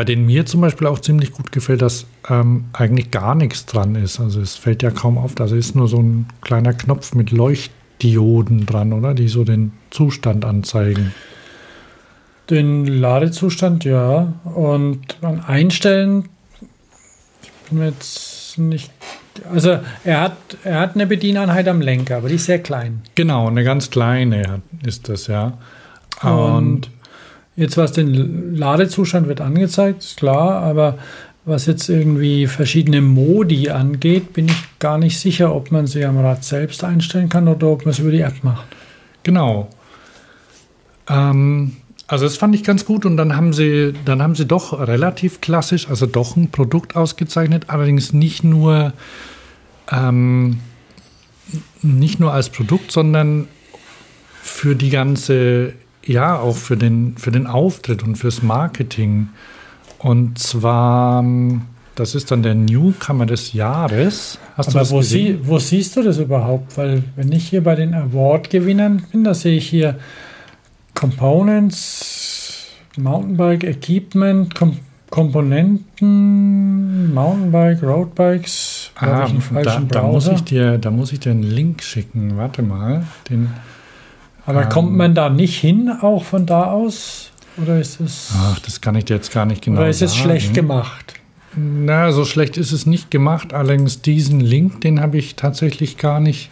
[0.00, 3.96] bei denen mir zum Beispiel auch ziemlich gut gefällt, dass ähm, eigentlich gar nichts dran
[3.96, 4.18] ist.
[4.18, 8.64] Also es fällt ja kaum auf, also ist nur so ein kleiner Knopf mit Leuchtdioden
[8.64, 9.12] dran, oder?
[9.12, 11.12] Die so den Zustand anzeigen.
[12.48, 14.32] Den Ladezustand, ja.
[14.44, 16.30] Und beim Einstellen,
[17.42, 18.90] ich bin mir jetzt nicht.
[19.52, 23.02] Also er hat, er hat eine Bedieneinheit am Lenker, aber die ist sehr klein.
[23.16, 25.58] Genau, eine ganz kleine ist das, ja.
[26.22, 26.90] Und Und
[27.60, 30.98] jetzt, was den Ladezustand wird angezeigt, ist klar, aber
[31.44, 36.18] was jetzt irgendwie verschiedene Modi angeht, bin ich gar nicht sicher, ob man sie am
[36.18, 38.66] Rad selbst einstellen kann oder ob man es über die App macht.
[39.22, 39.68] Genau.
[41.08, 41.76] Ähm,
[42.06, 45.40] also das fand ich ganz gut und dann haben sie, dann haben sie doch relativ
[45.40, 48.92] klassisch, also doch ein Produkt ausgezeichnet, allerdings nicht nur
[49.90, 50.58] ähm,
[51.82, 53.48] nicht nur als Produkt, sondern
[54.42, 55.74] für die ganze,
[56.10, 59.28] ja auch für den für den Auftritt und fürs Marketing.
[59.98, 61.24] Und zwar,
[61.94, 64.38] das ist dann der Newcomer des Jahres.
[64.56, 66.78] Hast Aber wo, sie, wo siehst du das überhaupt?
[66.78, 69.98] Weil wenn ich hier bei den Award-Gewinnern bin, da sehe ich hier
[70.94, 72.66] Components,
[72.96, 74.78] Mountainbike Equipment, Kom
[75.10, 78.92] Komponenten, Mountainbike, Roadbikes.
[78.94, 82.36] Ah, ich, einen da, da, muss ich dir, da muss ich dir einen Link schicken.
[82.36, 83.04] Warte mal.
[83.28, 83.48] Den,
[84.50, 87.30] Aber ähm, kommt man da nicht hin, auch von da aus?
[87.56, 90.12] Oder ist es, ach, das kann ich dir jetzt gar nicht genau oder ist es
[90.12, 90.22] sagen.
[90.22, 91.14] schlecht gemacht?
[91.56, 93.52] Na, so schlecht ist es nicht gemacht.
[93.52, 96.50] Allerdings diesen Link, den habe ich tatsächlich gar nicht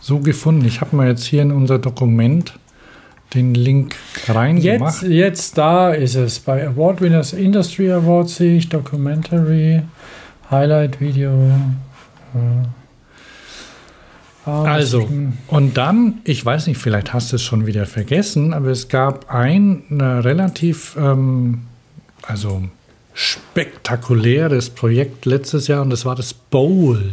[0.00, 0.64] so gefunden.
[0.66, 2.54] Ich habe mal jetzt hier in unser Dokument
[3.32, 3.96] den Link
[4.28, 5.02] reingemacht.
[5.02, 6.40] Jetzt, jetzt da ist es.
[6.40, 9.82] Bei Award Winners Industry Awards sehe ich Documentary,
[10.50, 11.30] Highlight Video.
[11.30, 12.64] äh, ah,
[14.46, 15.10] Also, das-
[15.48, 19.30] und dann, ich weiß nicht, vielleicht hast du es schon wieder vergessen, aber es gab
[19.30, 21.62] ein relativ, ähm,
[22.22, 22.62] also
[23.14, 27.10] spektakuläres Projekt letztes Jahr und das war das Bold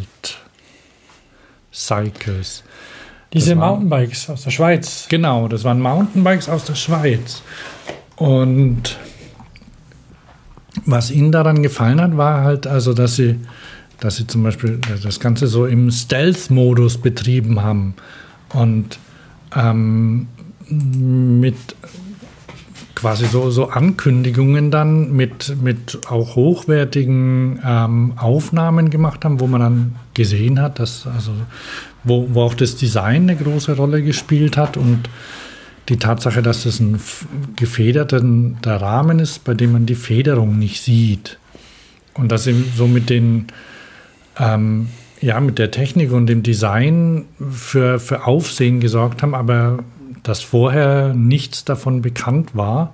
[1.71, 2.63] Cycles.
[3.33, 5.05] Diese das war- Mountainbikes aus der Schweiz.
[5.09, 7.41] Genau, das waren Mountainbikes aus der Schweiz.
[8.17, 8.97] Und
[10.85, 13.39] was ihnen daran gefallen hat, war halt also, dass sie,
[14.01, 17.93] dass sie zum Beispiel das Ganze so im Stealth-Modus betrieben haben
[18.49, 18.99] und
[19.55, 20.27] ähm,
[20.67, 21.55] mit
[22.95, 29.61] quasi so, so Ankündigungen dann mit, mit auch hochwertigen ähm, Aufnahmen gemacht haben, wo man
[29.61, 31.31] dann gesehen hat, dass also
[32.03, 35.09] wo, wo auch das Design eine große Rolle gespielt hat und
[35.89, 36.99] die Tatsache, dass das ein
[37.55, 41.37] gefederter der Rahmen ist, bei dem man die Federung nicht sieht.
[42.13, 43.47] Und dass sie so mit den
[44.41, 44.89] ähm,
[45.21, 49.79] ja, mit der Technik und dem Design für, für Aufsehen gesorgt haben, aber
[50.23, 52.93] dass vorher nichts davon bekannt war.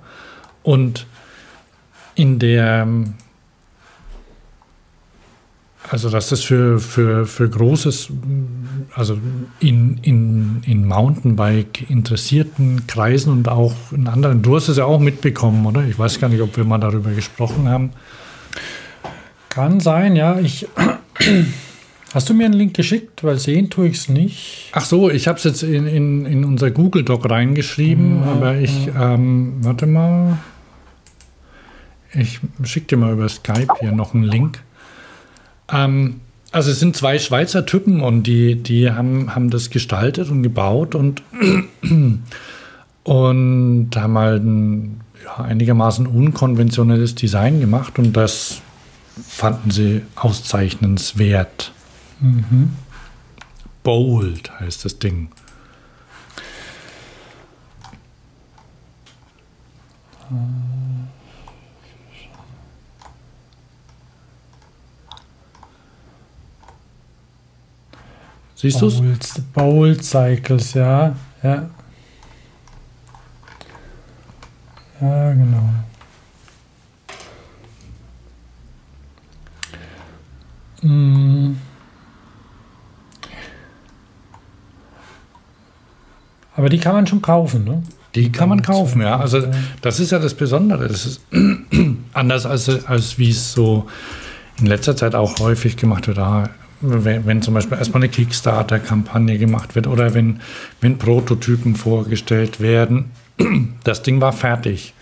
[0.62, 1.06] Und
[2.14, 2.86] in der,
[5.88, 8.10] also dass das für, für, für großes,
[8.94, 9.18] also
[9.60, 15.00] in, in, in Mountainbike interessierten Kreisen und auch in anderen, du hast es ja auch
[15.00, 15.84] mitbekommen, oder?
[15.84, 17.90] Ich weiß gar nicht, ob wir mal darüber gesprochen haben.
[19.48, 20.38] Kann sein, ja.
[20.38, 20.68] Ich,
[22.14, 23.24] hast du mir einen Link geschickt?
[23.24, 24.70] Weil sehen tue ich es nicht.
[24.72, 28.88] Ach so, ich habe es jetzt in, in, in unser Google Doc reingeschrieben, aber ich,
[28.98, 30.38] ähm, warte mal,
[32.14, 34.62] ich schicke dir mal über Skype hier noch einen Link.
[35.70, 36.20] Ähm,
[36.50, 40.94] also es sind zwei Schweizer Typen und die, die haben, haben das gestaltet und gebaut
[40.94, 41.22] und,
[43.04, 48.62] und haben halt ein ja, einigermaßen unkonventionelles Design gemacht und das
[49.26, 51.72] fanden sie auszeichnenswert.
[52.20, 52.76] Mhm.
[53.82, 55.30] Bold heißt das Ding.
[68.54, 69.40] Siehst du es?
[69.54, 71.14] Bold Cycles, ja.
[71.42, 71.70] ja.
[75.00, 75.70] Ja, genau.
[86.56, 87.82] Aber die kann man schon kaufen, ne?
[88.14, 89.18] Die kann man kaufen, ja.
[89.18, 89.42] Also
[89.82, 90.88] das ist ja das Besondere.
[90.88, 91.20] Das ist
[92.14, 93.86] anders als, als wie es so
[94.58, 96.18] in letzter Zeit auch häufig gemacht wird.
[96.18, 96.50] Ah,
[96.80, 100.40] Wenn, wenn zum Beispiel erstmal eine Kickstarter-Kampagne gemacht wird oder wenn,
[100.80, 103.10] wenn Prototypen vorgestellt werden.
[103.84, 104.94] Das Ding war fertig.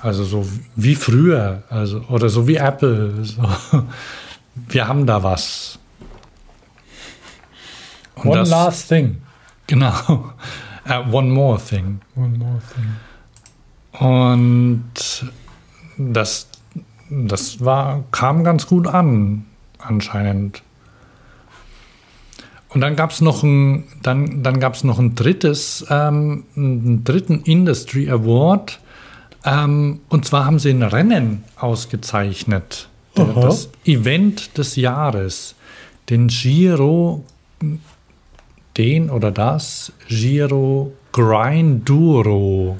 [0.00, 0.46] Also so
[0.76, 3.24] wie früher, also oder so wie Apple.
[3.24, 3.42] So.
[4.54, 5.78] Wir haben da was.
[8.16, 9.22] Und One das- last thing.
[9.66, 10.32] Genau.
[10.84, 12.00] Äh, one more thing.
[12.14, 14.08] One more thing.
[14.08, 14.92] Und
[15.96, 16.48] das,
[17.10, 19.46] das war, kam ganz gut an,
[19.78, 20.62] anscheinend.
[22.68, 27.42] Und dann gab es noch ein, dann, dann gab's noch ein drittes, ähm, einen dritten
[27.42, 28.80] Industry Award.
[29.44, 32.88] Ähm, und zwar haben sie ein Rennen ausgezeichnet.
[33.16, 35.54] Der, das Event des Jahres.
[36.10, 37.24] Den Giro,
[38.76, 42.78] den oder das Giro Grinduro.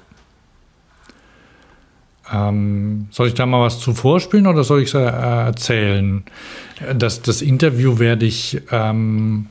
[2.32, 6.24] Ähm, soll ich da mal was zu vorspielen oder soll ich es äh, erzählen?
[6.96, 9.46] Das, das Interview werde ich, ähm,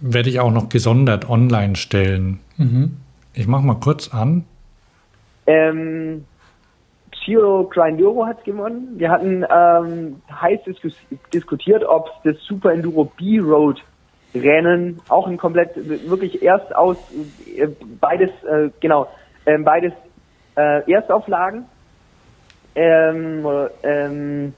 [0.00, 2.40] werde ich auch noch gesondert online stellen.
[3.34, 4.44] Ich mache mal kurz an.
[5.46, 6.24] Ähm,
[7.24, 8.94] Giro Grinduro hat gewonnen.
[8.96, 10.94] Wir hatten ähm, heiß diskus
[11.32, 13.82] diskutiert, ob das Super Enduro B-Road
[14.34, 15.70] Rennen auch ein komplett,
[16.08, 16.96] wirklich erst aus,
[17.46, 17.68] äh,
[18.00, 19.08] beides, äh, genau,
[19.46, 19.92] ähm, beides
[20.56, 21.64] äh, Erstauflagen.
[22.74, 23.46] Ähm,
[23.82, 24.54] ähm,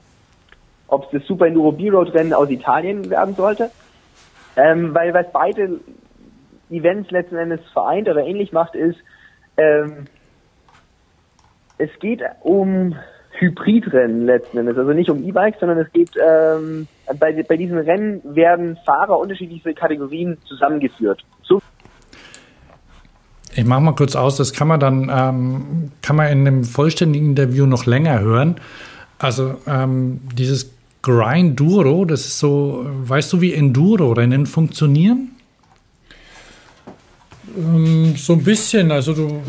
[0.89, 3.70] ob es das Super Enduro B-Road Rennen aus Italien werden sollte.
[4.57, 5.81] Ähm, weil was beide
[6.70, 8.99] Events letzten Endes vereint oder ähnlich macht, ist,
[9.57, 10.07] ähm,
[11.81, 12.94] es geht um
[13.39, 16.86] Hybridrennen letzten Endes, also nicht um E-Bikes, sondern es geht ähm,
[17.19, 21.24] bei, bei diesen Rennen werden Fahrer unterschiedlichste Kategorien zusammengeführt.
[21.43, 21.62] So
[23.55, 27.31] Ich mache mal kurz aus, das kann man dann, ähm, kann man in einem vollständigen
[27.31, 28.57] Interview noch länger hören.
[29.19, 35.31] Also ähm, dieses Grinduro, das ist so, weißt du, wie Enduro-Rennen funktionieren?
[37.57, 39.40] Ähm, so ein bisschen, also du,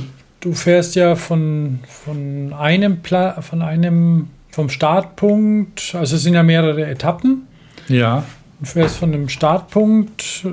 [0.42, 6.44] du fährst ja von, von einem Pla von einem vom Startpunkt, also es sind ja
[6.44, 7.48] mehrere Etappen.
[7.88, 8.26] Ja.
[8.60, 10.46] Du fährst von einem Startpunkt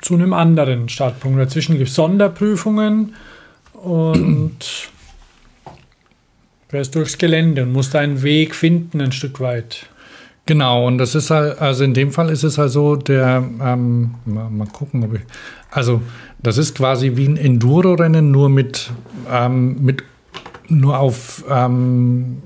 [0.00, 1.38] zu einem anderen Startpunkt.
[1.38, 3.14] Dazwischen gibt es Sonderprüfungen
[3.74, 4.58] und
[6.68, 9.86] fährst durchs Gelände und musst deinen Weg finden ein Stück weit.
[10.46, 14.14] Genau, und das ist halt, also in dem Fall ist es halt so, der, ähm,
[14.24, 15.20] mal, mal gucken, ob ich,
[15.70, 16.00] also
[16.42, 18.90] das ist quasi wie ein Enduro-Rennen, nur mit,
[19.30, 20.04] ähm, mit,
[20.68, 22.42] nur auf, ähm,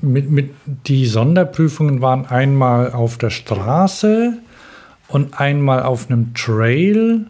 [0.00, 0.50] mit, mit,
[0.86, 4.34] die Sonderprüfungen waren einmal auf der Straße
[5.08, 7.26] und einmal auf einem Trail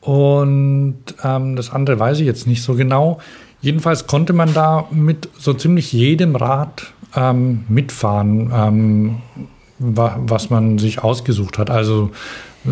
[0.00, 3.20] und ähm, das andere weiß ich jetzt nicht so genau.
[3.60, 9.16] Jedenfalls konnte man da mit so ziemlich jedem Rad ähm, mitfahren, ähm,
[9.78, 11.70] wa was man sich ausgesucht hat.
[11.70, 12.10] Also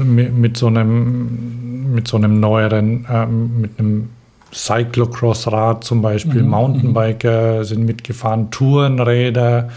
[0.04, 4.10] mit, so einem mit so einem neueren, ähm, mit einem
[4.52, 9.68] Cyclocross-Rad zum Beispiel, Mountainbiker sind mitgefahren, Tourenräder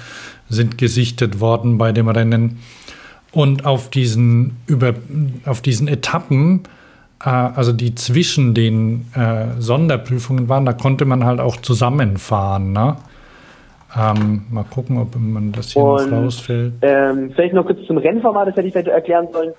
[0.48, 2.60] sind gesichtet worden bei dem Rennen.
[3.32, 4.94] Und auf diesen, über,
[5.46, 6.64] auf diesen Etappen,
[7.24, 12.72] äh, also die zwischen den äh, Sonderprüfungen waren, da konnte man halt auch zusammenfahren.
[12.74, 12.96] Ne?
[13.98, 16.74] Ähm, mal gucken, ob man das hier Und- noch rausfällt.
[16.82, 19.52] Ähm, vielleicht noch kurz zum Rennformat, das hätte ich vielleicht erklären sollen.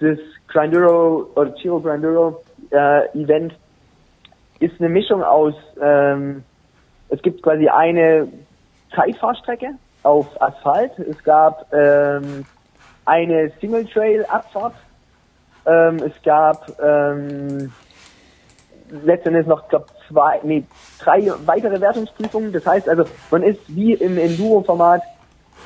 [0.00, 3.54] Das Grinduro oder Giro Grinduro äh, Event
[4.60, 6.44] ist eine Mischung aus, ähm,
[7.08, 8.28] es gibt quasi eine
[8.94, 9.70] Zeitfahrstrecke
[10.02, 12.44] auf Asphalt, es gab ähm,
[13.04, 14.74] eine Single Trail Abfahrt,
[15.66, 17.72] ähm, es gab ähm,
[19.04, 20.64] letztendlich noch, glaube zwei, nee,
[21.00, 22.52] drei weitere Wertungsprüfungen.
[22.52, 25.02] Das heißt also, man ist wie im Enduro-Format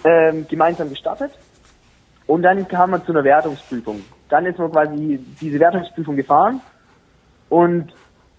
[0.05, 1.33] ähm, gemeinsam gestartet
[2.27, 4.03] und dann kam man zu einer Wertungsprüfung.
[4.29, 6.61] Dann ist man quasi diese Wertungsprüfung gefahren
[7.49, 7.93] und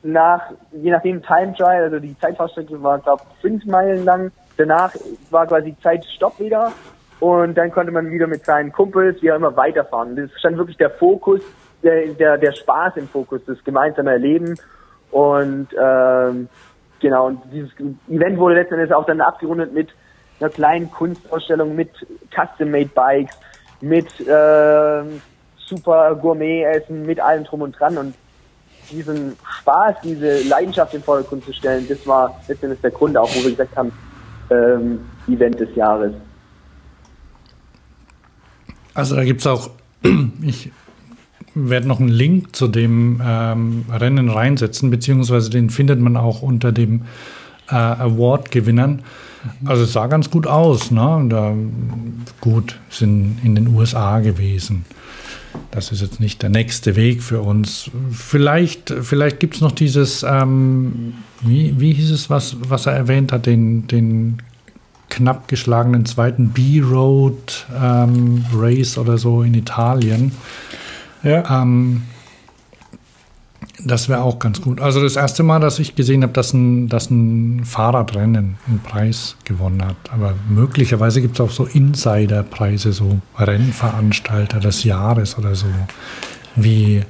[0.03, 4.31] nach, je nachdem Time Trial, also die Zeitfahrstrecke war, glaube fünf Meilen lang.
[4.57, 4.93] Danach
[5.29, 6.71] war quasi Zeitstopp wieder
[7.19, 10.15] und dann konnte man wieder mit seinen Kumpels wie auch immer weiterfahren.
[10.15, 11.41] Das stand wirklich der Fokus,
[11.81, 14.55] der, der, der Spaß im Fokus, das gemeinsame Erleben
[15.11, 16.49] und ähm,
[16.99, 17.71] genau, und dieses
[18.09, 19.89] Event wurde letztendlich auch dann abgerundet mit
[20.39, 21.91] einer kleinen Kunstausstellung, mit
[22.31, 23.37] Custom-Made Bikes,
[23.83, 25.21] mit ähm,
[25.57, 28.15] super Gourmet-Essen mit allem drum und dran und
[28.91, 33.29] diesen Spaß, diese Leidenschaft in den Vordergrund zu stellen, das war letztendlich der Grund auch,
[33.35, 33.91] wo wir gesagt haben,
[34.49, 36.13] ähm, Event des Jahres.
[38.93, 39.69] Also da gibt es auch,
[40.41, 40.71] ich
[41.55, 46.71] werde noch einen Link zu dem ähm, Rennen reinsetzen, beziehungsweise den findet man auch unter
[46.71, 47.03] dem
[47.69, 49.03] äh, Award-Gewinnern.
[49.65, 50.91] Also es sah ganz gut aus.
[50.91, 51.25] Ne?
[51.29, 51.53] Da,
[52.41, 54.85] gut, sind in den USA gewesen.
[55.71, 57.89] Das ist jetzt nicht der nächste Weg für uns.
[58.11, 63.31] Vielleicht, vielleicht gibt es noch dieses, ähm, wie, wie hieß es, was, was er erwähnt
[63.31, 64.37] hat, den, den
[65.09, 70.31] knapp geschlagenen zweiten B-Road ähm, Race oder so in Italien.
[71.23, 71.61] Ja.
[71.61, 72.03] Ähm,
[73.79, 74.79] das wäre auch ganz gut.
[74.81, 79.35] Also das erste Mal, dass ich gesehen habe, dass ein, dass ein Fahrradrennen einen Preis
[79.45, 79.95] gewonnen hat.
[80.11, 85.67] Aber möglicherweise gibt es auch so Insiderpreise, so Rennveranstalter des Jahres oder so.
[86.55, 87.01] Wie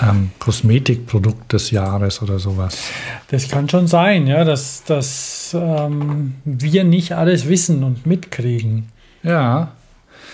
[0.00, 2.78] ähm, Kosmetikprodukt des Jahres oder sowas.
[3.30, 8.88] Das kann schon sein, ja, dass, dass ähm, wir nicht alles wissen und mitkriegen.
[9.24, 9.72] Ja,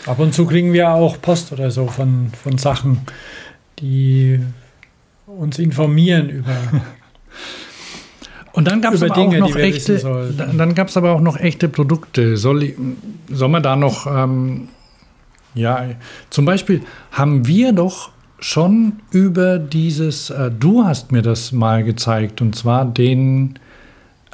[0.06, 3.00] Ab und zu kriegen wir auch Post oder so von, von Sachen,
[3.78, 4.38] die
[5.38, 6.52] uns informieren über.
[8.54, 9.98] Und dann gab es aber Dinge, auch noch echte,
[10.36, 12.36] dann, dann gab es aber auch noch echte Produkte.
[12.36, 12.74] Soll,
[13.28, 14.68] soll man da noch, ähm,
[15.54, 15.86] ja,
[16.30, 22.40] zum Beispiel haben wir doch schon über dieses, äh, du hast mir das mal gezeigt,
[22.40, 23.58] und zwar den,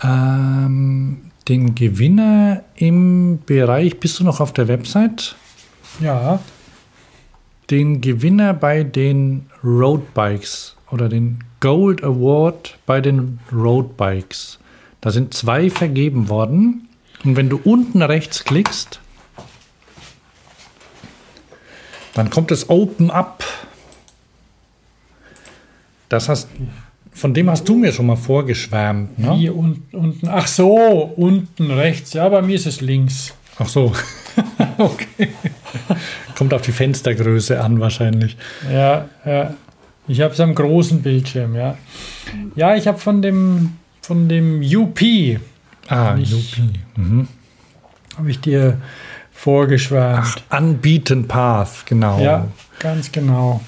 [0.03, 5.35] ähm, den Gewinner im Bereich, bist du noch auf der Website?
[6.01, 6.41] Ja,
[7.71, 14.59] Den Gewinner bei den Roadbikes oder den Gold Award bei den Roadbikes.
[15.01, 16.89] Da sind zwei vergeben worden.
[17.25, 19.01] Und wenn du unten rechts klickst,
[22.15, 23.45] dann kommt es Open Up.
[26.09, 26.49] Das hast,
[27.13, 29.19] von dem hast du mir schon mal vorgeschwärmt.
[29.19, 29.35] Ne?
[29.35, 30.29] hier un, unten.
[30.29, 30.75] Ach so,
[31.17, 32.15] unten rechts.
[32.15, 33.35] Ja, bei mir ist es links.
[33.59, 33.93] Ach so.
[34.79, 35.29] okay.
[36.37, 38.37] Kommt auf die Fenstergröße an wahrscheinlich.
[38.71, 39.55] Ja, ja.
[40.11, 41.77] Ich habe es am großen Bildschirm, ja.
[42.57, 45.01] Ja, ich habe von dem, von dem UP,
[45.89, 46.73] Ah, Nicht- Yuppie.
[46.97, 47.29] Mhm.
[48.17, 48.79] habe ich dir
[49.33, 50.45] vorgeschwärmt.
[50.51, 52.21] Ach, Unbeaten Path, genau.
[52.21, 52.49] Ja,
[52.81, 53.61] ganz genau.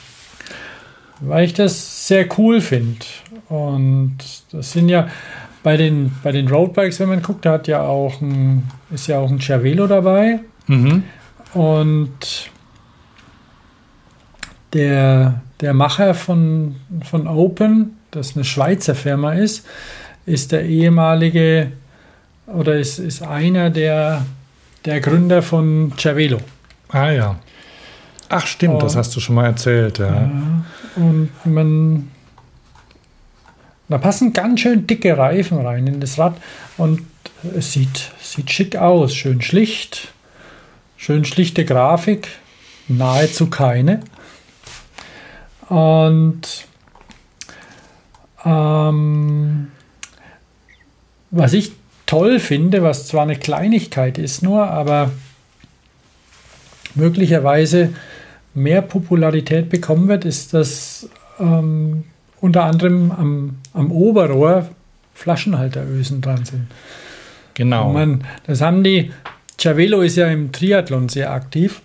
[1.21, 3.05] Weil ich das sehr cool finde.
[3.49, 4.17] Und
[4.51, 5.09] das sind ja
[5.63, 9.19] bei den, bei den Roadbikes, wenn man guckt, da hat ja auch ein, ist ja
[9.19, 10.41] auch ein Cervelo dabei.
[10.67, 11.05] Mhm.
[11.55, 12.51] Und
[14.73, 16.77] der, der Macher von,
[17.09, 19.65] von Open, das eine Schweizer Firma ist,
[20.27, 21.73] ist der ehemalige
[22.47, 24.27] oder ist, ist einer der,
[24.85, 26.39] der Gründer von Cervelo.
[26.89, 27.37] Ah ja.
[28.29, 28.79] Ach stimmt, Oh.
[28.81, 30.31] das hast du schon mal erzählt, ja.
[30.97, 32.11] Und man.
[33.89, 36.37] Da passen ganz schön dicke Reifen rein in das Rad
[36.79, 37.03] und
[37.57, 39.15] es sieht, sieht schick aus.
[39.15, 40.13] Schön schlicht,
[40.97, 42.29] schön schlichte Grafik,
[42.89, 44.01] nahezu keine.
[45.73, 46.67] Und
[48.45, 49.69] ähm,
[51.31, 51.73] was ich
[52.05, 55.13] toll finde, was zwar eine Kleinigkeit ist nur, aber
[56.95, 57.95] möglicherweise
[58.53, 61.09] mehr Popularität bekommen wird, ist, dass
[61.41, 62.05] ähm,
[62.43, 64.69] unter anderem am, am Oberrohr
[65.15, 66.67] Flaschenhalterösen dran sind.
[67.55, 67.95] Genau.
[67.95, 69.11] Man, das haben die,
[69.59, 71.81] Cervelo ist ja im Triathlon sehr aktiv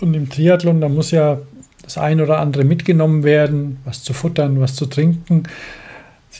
[0.00, 1.36] und im Triathlon, da muss ja
[1.86, 5.44] das ein oder andere mitgenommen werden, was zu futtern, was zu trinken.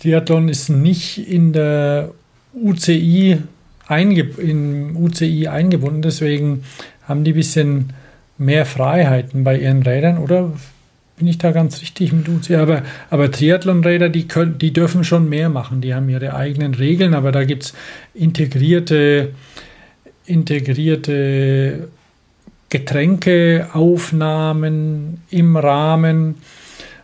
[0.01, 2.11] Triathlon ist nicht in der
[2.53, 3.39] UCI,
[3.87, 6.65] einge im UCI eingebunden, deswegen
[7.07, 7.93] haben die ein bisschen
[8.39, 10.53] mehr Freiheiten bei ihren Rädern, oder
[11.17, 12.57] bin ich da ganz richtig mit UCI?
[12.57, 14.27] Aber, aber Triathlonräder, die,
[14.61, 17.75] die dürfen schon mehr machen, die haben ihre eigenen Regeln, aber da gibt es
[18.15, 19.31] integrierte,
[20.27, 21.89] integrierte
[22.69, 26.35] Getränkeaufnahmen im Rahmen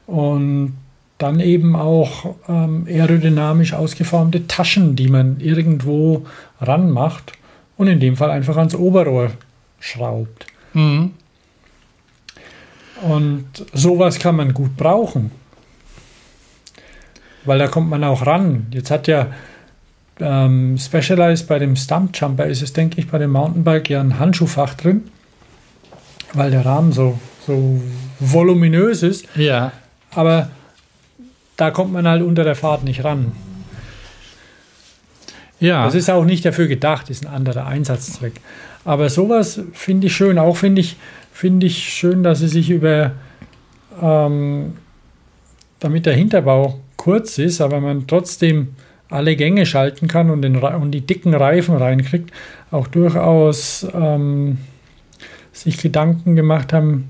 [0.06, 0.76] und
[1.18, 6.26] dann eben auch ähm, aerodynamisch ausgeformte Taschen, die man irgendwo
[6.60, 7.34] ranmacht
[7.76, 9.30] und in dem Fall einfach ans Oberrohr
[9.78, 10.46] schraubt.
[10.72, 11.12] Mhm.
[13.02, 15.30] Und sowas kann man gut brauchen.
[17.44, 18.66] Weil da kommt man auch ran.
[18.70, 19.28] Jetzt hat ja
[20.20, 24.74] ähm, Specialized bei dem Stumpjumper ist es, denke ich, bei dem Mountainbike ja ein Handschuhfach
[24.74, 25.10] drin,
[26.34, 27.80] weil der Rahmen so, so
[28.18, 29.26] voluminös ist.
[29.36, 29.72] Ja.
[30.10, 30.50] Aber
[31.56, 33.32] da kommt man halt unter der Fahrt nicht ran.
[35.60, 35.84] Ja.
[35.84, 38.34] Das ist auch nicht dafür gedacht, ist ein anderer Einsatzzweck.
[38.84, 40.38] Aber sowas finde ich schön.
[40.38, 40.96] Auch finde ich
[41.32, 43.12] finde ich schön, dass sie sich über,
[44.00, 44.74] ähm,
[45.80, 48.76] damit der Hinterbau kurz ist, aber man trotzdem
[49.08, 52.30] alle Gänge schalten kann und, den, und die dicken Reifen reinkriegt,
[52.70, 54.58] auch durchaus ähm,
[55.52, 57.08] sich Gedanken gemacht haben,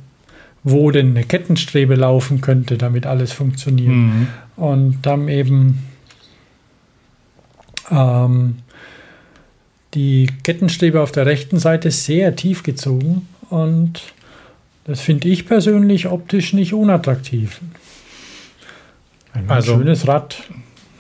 [0.64, 3.90] wo denn eine Kettenstrebe laufen könnte, damit alles funktioniert.
[3.93, 4.27] Mhm.
[4.56, 5.78] Und dann eben
[7.90, 8.56] ähm,
[9.94, 14.01] die Kettenstrebe auf der rechten Seite sehr tief gezogen und
[14.85, 17.60] das finde ich persönlich optisch nicht unattraktiv.
[19.32, 20.43] Ein Also- schönes Rad.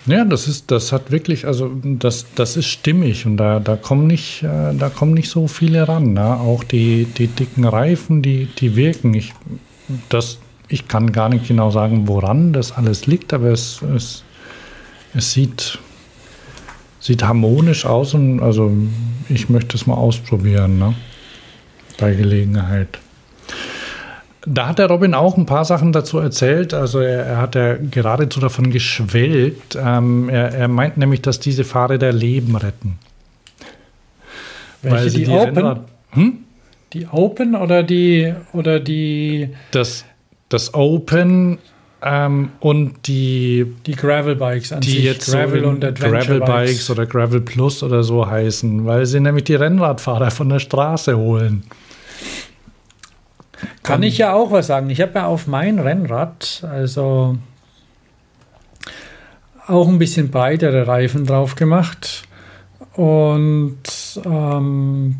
[0.06, 4.08] Ja, das ist, das hat wirklich, also das, das ist stimmig und da, da kommen
[4.08, 6.14] nicht, äh, da kommen nicht so viele ran.
[6.14, 6.40] Ne?
[6.40, 9.14] Auch die, die dicken Reifen, die, die wirken.
[9.14, 9.32] Ich,
[10.08, 10.38] das,
[10.68, 14.24] ich kann gar nicht genau sagen, woran das alles liegt, aber es, es,
[15.14, 15.78] es sieht,
[16.98, 18.72] sieht harmonisch aus und also
[19.28, 20.94] ich möchte es mal ausprobieren, ne?
[21.98, 22.98] Bei Gelegenheit.
[24.44, 26.74] Da hat der Robin auch ein paar Sachen dazu erzählt.
[26.74, 29.78] Also er, er hat ja geradezu davon geschwelgt.
[29.80, 32.98] Ähm, er, er meint nämlich, dass diese Fahrräder Leben retten.
[34.82, 35.56] Welche, sie die, Open?
[35.58, 36.38] Rennrad- Hm?
[36.92, 40.04] Die Open oder die oder die, Das,
[40.50, 41.58] das Open
[42.02, 46.40] ähm, und die, die Gravel Bikes an die sich, jetzt Gravel so und Adventure Gravel
[46.40, 51.16] Bikes oder Gravel Plus oder so heißen, weil sie nämlich die Rennradfahrer von der Straße
[51.16, 51.62] holen.
[53.82, 54.90] Kann ich ja auch was sagen.
[54.90, 57.36] Ich habe ja auf mein Rennrad, also
[59.66, 62.24] auch ein bisschen breitere Reifen drauf gemacht
[62.94, 63.78] und
[64.24, 65.16] ähm,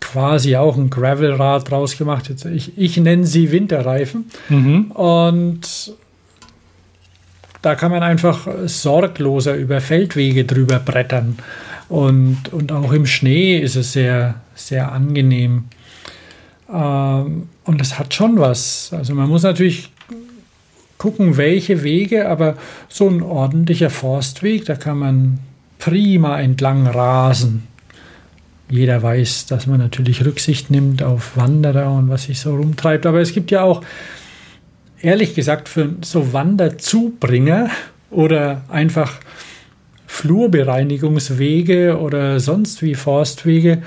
[0.00, 2.30] quasi auch ein Gravelrad draus gemacht.
[2.52, 4.26] Ich, ich nenne sie Winterreifen.
[4.48, 4.90] Mhm.
[4.92, 5.94] Und
[7.62, 11.38] da kann man einfach sorgloser über Feldwege drüber brettern.
[11.88, 15.64] Und, und auch im Schnee ist es sehr, sehr angenehm.
[16.72, 18.90] Ähm, und es hat schon was.
[18.92, 19.92] Also man muss natürlich
[20.98, 22.56] gucken, welche Wege, aber
[22.88, 25.38] so ein ordentlicher Forstweg, da kann man
[25.78, 27.68] prima entlang rasen.
[28.68, 33.06] Jeder weiß, dass man natürlich Rücksicht nimmt auf Wanderer und was sich so rumtreibt.
[33.06, 33.82] Aber es gibt ja auch,
[35.00, 37.70] ehrlich gesagt, für so Wanderzubringer
[38.10, 39.20] oder einfach
[40.08, 43.84] Flurbereinigungswege oder sonst wie Forstwege,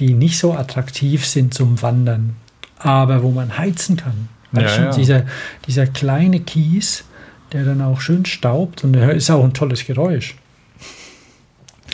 [0.00, 2.36] die nicht so attraktiv sind zum Wandern,
[2.80, 4.28] aber wo man heizen kann.
[4.52, 4.90] Ja, Weißt schon, ja.
[4.90, 5.22] Dieser,
[5.66, 7.04] dieser kleine Kies,
[7.52, 10.34] der dann auch schön staubt und der ist auch ein tolles Geräusch.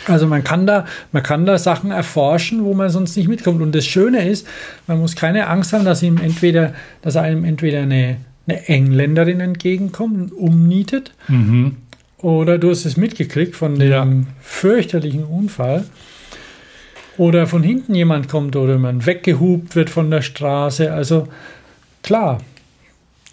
[0.05, 3.61] Also man kann da, man kann da Sachen erforschen, wo man sonst nicht mitkommt.
[3.61, 4.47] Und das Schöne ist,
[4.87, 10.31] man muss keine Angst haben, dass ihm entweder, dass einem entweder eine, eine Engländerin entgegenkommt
[10.31, 11.75] und umnietet, Mhm.
[12.19, 14.07] oder du hast es mitgekriegt von dem Ja.
[14.39, 15.83] fürchterlichen Unfall.
[17.17, 20.91] Oder von hinten jemand kommt oder man weggehupt wird von der Straße.
[20.93, 21.27] Also
[22.03, 22.39] klar,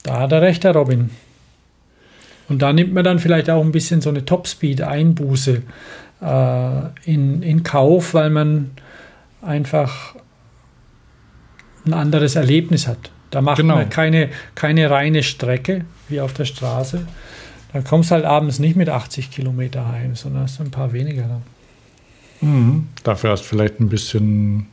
[0.02, 1.10] da hat er recht, der Robin.
[2.48, 5.62] Und da nimmt man dann vielleicht auch ein bisschen so eine Topspeed-Einbuße
[6.22, 8.70] äh, in, in Kauf, weil man
[9.42, 10.14] einfach
[11.86, 13.10] ein anderes Erlebnis hat.
[13.30, 13.76] Da macht Genau.
[13.76, 17.06] man keine, keine reine Strecke wie auf der Straße.
[17.72, 21.22] Da kommst halt abends nicht mit 80 Kilometer heim, sondern hast ein paar weniger.
[21.22, 21.42] Dann.
[22.44, 22.86] Mhm.
[23.02, 24.66] Dafür hast du vielleicht ein bisschen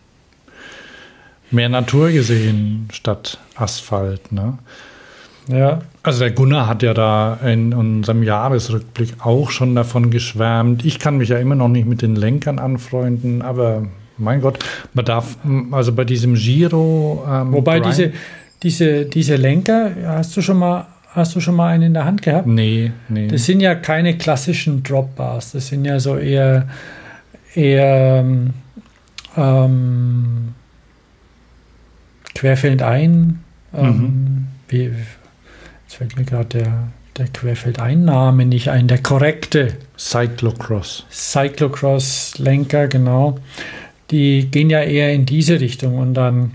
[1.52, 4.32] mehr Natur gesehen statt Asphalt.
[4.32, 4.58] Ne?
[5.48, 10.86] Ja, Also der Gunnar hat ja da in unserem Jahresrückblick auch schon davon geschwärmt.
[10.86, 13.84] Ich kann mich ja immer noch nicht mit den Lenkern anfreunden, aber
[14.18, 14.60] mein Gott,
[14.94, 15.38] man darf,
[15.72, 17.26] also bei diesem Giro.
[17.28, 18.14] Ähm, wobei Grind- diese,
[18.64, 22.22] diese, diese Lenker, hast du schon mal, hast du schon mal einen in der Hand
[22.22, 22.46] gehabt?
[22.48, 23.28] Nee, nee.
[23.28, 26.68] Das sind ja keine klassischen Dropbars, das sind ja so eher,
[27.56, 28.26] eher
[29.38, 30.54] ähm,
[32.36, 33.40] querfeldein.
[33.74, 36.88] Ähm, wie, jetzt fällt mir gerade der,
[37.18, 41.06] der Querfeldein-Name nicht ein, der korrekte Cyclocross.
[41.12, 43.40] Cyclocross-Lenker, genau.
[44.10, 46.52] Die gehen ja eher in diese Richtung und dann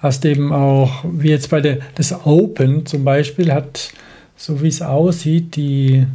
[0.00, 3.92] hast eben auch, wie jetzt bei der, das Open zum Beispiel, hat,
[4.36, 6.06] so wie es aussieht, die,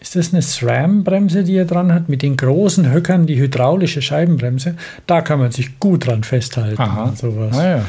[0.00, 4.76] ist das eine SRAM-Bremse, die er dran hat, mit den großen Höckern, die hydraulische Scheibenbremse,
[5.06, 7.04] da kann man sich gut dran festhalten Aha.
[7.04, 7.54] und sowas.
[7.54, 7.84] Naja.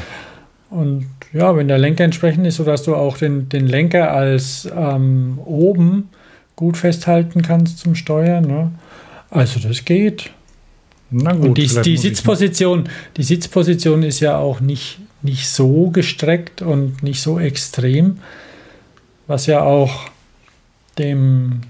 [0.68, 5.38] Und ja, wenn der Lenker entsprechend ist, sodass du auch den, den Lenker als ähm,
[5.44, 6.10] oben
[6.56, 8.44] gut festhalten kannst zum Steuern.
[8.44, 8.70] Ne?
[9.30, 10.30] Also das geht.
[11.10, 16.62] Na gut, Und die, die, Sitzposition, die Sitzposition ist ja auch nicht, nicht so gestreckt
[16.62, 18.18] und nicht so extrem,
[19.26, 20.08] was ja auch
[20.98, 21.60] dem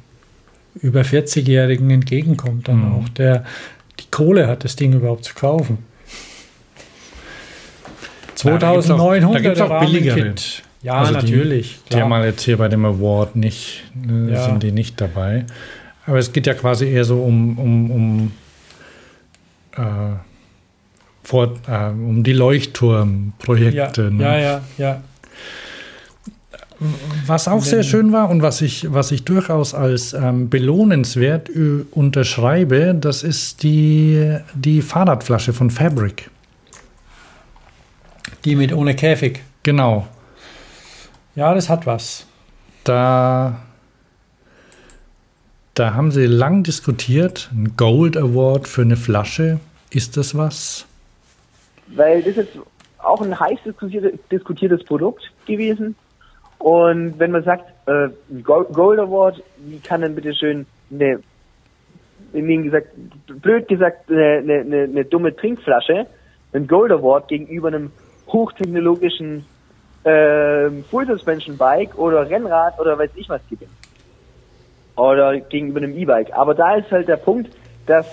[0.80, 2.92] über 40-Jährigen entgegenkommt dann Mhm.
[2.94, 3.44] auch, der
[4.00, 5.78] die Kohle hat, das Ding überhaupt zu kaufen.
[8.34, 10.34] 2900 da gibt's auch billigere.
[10.82, 11.78] Ja, Also die- natürlich.
[11.84, 12.02] Die klar.
[12.02, 14.44] haben wir jetzt hier bei dem Award nicht, äh, Ja.
[14.46, 15.44] sind die nicht dabei.
[16.06, 18.32] Aber es geht ja quasi eher so um, um, um,
[19.76, 19.82] äh,
[21.22, 24.10] vor, äh, um die ja, Leuchtturmprojekte.
[24.10, 24.24] ne?
[24.24, 25.02] ja, ja, ja.
[27.26, 31.50] Was auch sehr schön war und was ich, was ich durchaus als ähm, belohnenswert
[31.90, 36.30] unterschreibe, das ist die, die Fahrradflasche von Fabric.
[38.44, 39.40] Die mit ohne Käfig.
[39.62, 40.09] Genau.
[41.34, 42.26] Ja, das hat was.
[42.84, 43.62] Da,
[45.74, 47.50] da haben sie lang diskutiert.
[47.52, 49.60] Ein Gold Award für eine Flasche.
[49.90, 50.86] Ist das was?
[51.94, 52.59] weil das ist
[52.98, 55.96] auch ein heiß diskutierte, diskutiertes Produkt gewesen.
[56.62, 58.09] Und wenn man sagt, äh,
[58.43, 61.18] Gold Award, wie kann denn bitte schön eine,
[62.32, 62.86] wie gesagt,
[63.26, 66.06] blöd gesagt, eine, eine, eine dumme Trinkflasche
[66.52, 67.90] ein Gold Award gegenüber einem
[68.28, 69.44] hochtechnologischen
[70.05, 73.74] äh, Full Suspension Bike oder Rennrad oder weiß ich was gewinnen.
[74.94, 76.32] Oder gegenüber einem E-Bike.
[76.32, 77.51] Aber da ist halt der Punkt,
[77.86, 78.06] dass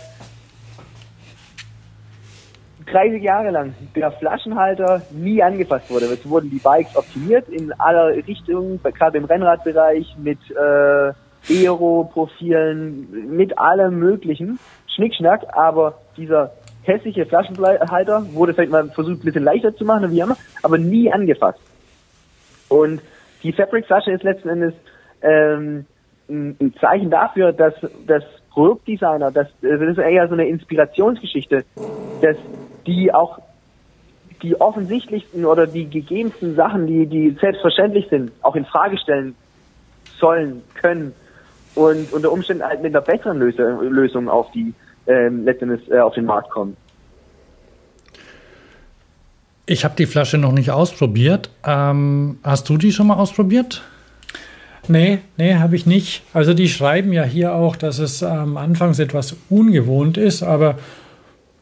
[2.92, 6.06] 30 Jahre lang der Flaschenhalter nie angefasst wurde.
[6.06, 11.14] Es wurden die Bikes optimiert in aller Richtungen, gerade im Rennradbereich mit äh,
[11.50, 14.60] Aero-Profilen, mit allem möglichen
[14.96, 16.52] Schnickschnack, aber dieser
[16.84, 21.12] hässliche Flaschenhalter wurde vielleicht mal versucht, ein bisschen leichter zu machen, wie immer, aber nie
[21.12, 21.60] angefasst.
[22.68, 23.02] Und
[23.44, 24.74] die Fabric-Flasche ist letzten Endes
[25.22, 25.86] ähm,
[26.30, 27.74] ein ein Zeichen dafür, dass
[28.06, 31.64] das Produktdesigner, das, das ist eher so eine Inspirationsgeschichte,
[32.22, 32.38] dass
[32.90, 33.40] die auch
[34.42, 39.36] die offensichtlichsten oder die gegebensten Sachen, die, die selbstverständlich sind, auch in Frage stellen
[40.20, 41.14] sollen, können
[41.76, 44.74] und unter Umständen halt mit einer besseren Lösung auf die
[45.08, 46.76] ähm, letztendlich äh, auf den Markt kommen.
[49.66, 51.52] Ich habe die Flasche noch nicht ausprobiert.
[51.66, 53.84] Ähm, hast du die schon mal ausprobiert?
[54.88, 56.24] Nee, nee, habe ich nicht.
[56.34, 60.80] Also die schreiben ja hier auch, dass es ähm, anfangs etwas ungewohnt ist, aber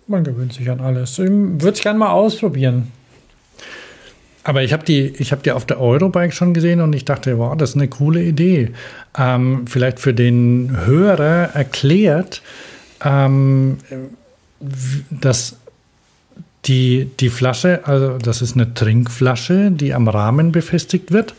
[0.09, 1.19] man gewöhnt sich an alles.
[1.19, 2.91] Ich würde es gerne mal ausprobieren.
[4.43, 7.57] Aber ich habe die, habe die auf der Eurobike schon gesehen und ich dachte, wow,
[7.57, 8.71] das ist eine coole Idee.
[9.17, 12.41] Ähm, vielleicht für den Hörer erklärt,
[13.03, 13.79] ähm,
[15.09, 15.57] dass
[16.65, 21.35] die, die Flasche, also das ist eine Trinkflasche, die am Rahmen befestigt wird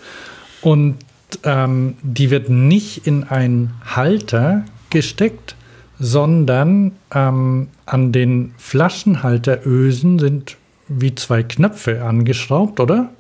[0.61, 0.97] und
[1.45, 5.55] ähm, die wird nicht in einen Halter gesteckt,
[5.99, 10.57] sondern ähm, an den Flaschenhalterösen sind
[10.89, 13.11] wie zwei Knöpfe angeschraubt, oder?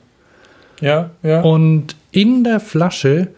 [0.81, 1.43] Ja, ja.
[1.43, 3.29] Und in der Flasche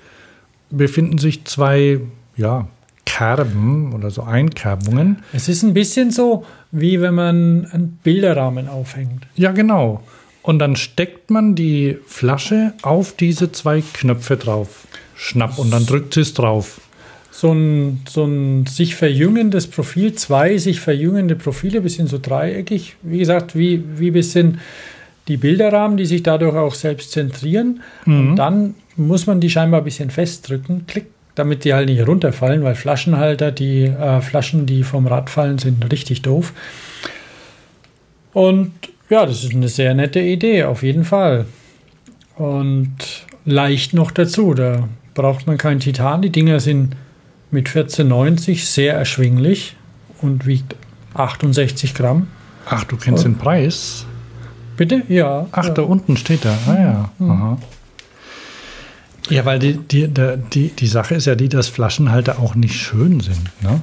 [0.70, 2.00] befinden sich zwei,
[2.36, 2.68] ja,
[3.04, 5.22] Kerben oder so Einkerbungen.
[5.32, 9.26] es ist ein bisschen so, wie wenn man einen Bilderrahmen aufhängt.
[9.34, 10.02] Ja, genau.
[10.42, 14.86] Und dann steckt man die Flasche auf diese zwei Knöpfe drauf.
[15.16, 16.80] Schnapp und dann drückt sie es drauf.
[17.32, 22.96] So ein, so ein sich verjüngendes Profil, zwei sich verjüngende Profile, bisschen so dreieckig.
[23.02, 24.58] Wie gesagt, wie, wie bisschen
[25.28, 27.82] die Bilderrahmen, die sich dadurch auch selbst zentrieren.
[28.04, 32.64] Und dann muss man die scheinbar ein bisschen festdrücken, klick, damit die halt nicht runterfallen,
[32.64, 36.52] weil Flaschenhalter, die äh, Flaschen, die vom Rad fallen, sind richtig doof.
[38.32, 38.72] Und
[39.08, 41.46] ja, das ist eine sehr nette Idee, auf jeden Fall.
[42.36, 42.90] Und
[43.44, 46.22] leicht noch dazu, da braucht man kein Titan.
[46.22, 46.96] Die Dinger sind
[47.50, 49.76] mit 14,90 sehr erschwinglich
[50.20, 50.76] und wiegt
[51.14, 52.28] 68 Gramm.
[52.66, 54.06] Ach, du kennst den Preis?
[54.76, 55.02] Bitte?
[55.08, 55.46] Ja.
[55.52, 55.74] Ach, ja.
[55.74, 56.56] da unten steht er.
[56.66, 57.10] Ah ja.
[57.26, 57.58] Aha.
[59.28, 60.08] Ja, weil die, die,
[60.52, 63.50] die, die Sache ist ja die, dass Flaschenhalter auch nicht schön sind.
[63.62, 63.80] Ne?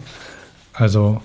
[0.74, 1.22] Also,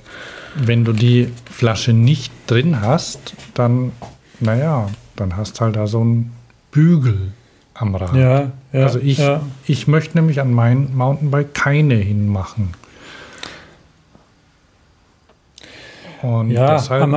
[0.55, 3.93] wenn du die Flasche nicht drin hast, dann,
[4.39, 6.33] naja, dann hast halt da so einen
[6.71, 7.33] Bügel
[7.75, 8.15] am Rad.
[8.15, 9.41] Ja, ja, also ich, ja.
[9.67, 12.75] ich möchte nämlich an mein Mountainbike keine hinmachen.
[16.23, 17.11] Und Ja, deshalb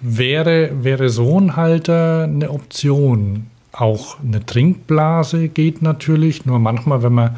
[0.00, 3.46] wäre, wäre so ein Halter eine Option.
[3.72, 7.36] Auch eine Trinkblase geht natürlich, nur manchmal, wenn man,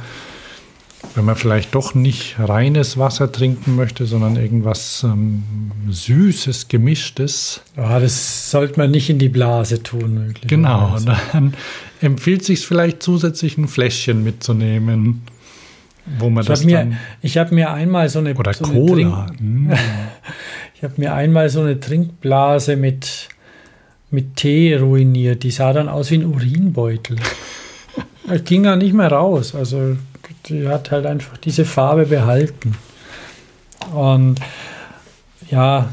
[1.16, 5.43] wenn man vielleicht doch nicht reines Wasser trinken möchte, sondern irgendwas ähm,
[5.88, 7.62] Süßes, Gemischtes.
[7.74, 10.34] Ja, das sollte man nicht in die Blase tun.
[10.47, 10.98] Genau,
[11.32, 11.55] dann
[12.02, 15.22] empfiehlt sich vielleicht zusätzlich ein Fläschchen mitzunehmen,
[16.18, 18.74] wo man Ich das habe mir, ich hab mir einmal so eine, oder so eine
[18.74, 19.26] Cola.
[19.26, 19.72] Trink, mm.
[20.74, 23.28] ich habe mir einmal so eine Trinkblase mit,
[24.10, 25.44] mit Tee ruiniert.
[25.44, 27.16] Die sah dann aus wie ein Urinbeutel.
[28.28, 29.55] Das ging da nicht mehr raus.
[29.55, 29.97] Also
[30.48, 32.77] die hat halt einfach diese Farbe behalten.
[33.94, 34.40] Und
[35.51, 35.89] ja,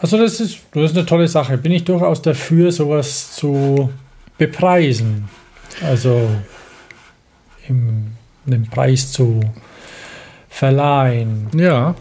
[0.00, 1.58] Also das ist, das ist eine tolle Sache.
[1.58, 3.90] Bin ich durchaus dafür, sowas zu
[4.36, 5.28] bepreisen.
[5.82, 6.28] Also
[7.66, 8.12] im,
[8.46, 9.40] den Preis zu
[10.48, 11.48] verleihen.
[11.54, 11.94] Ja.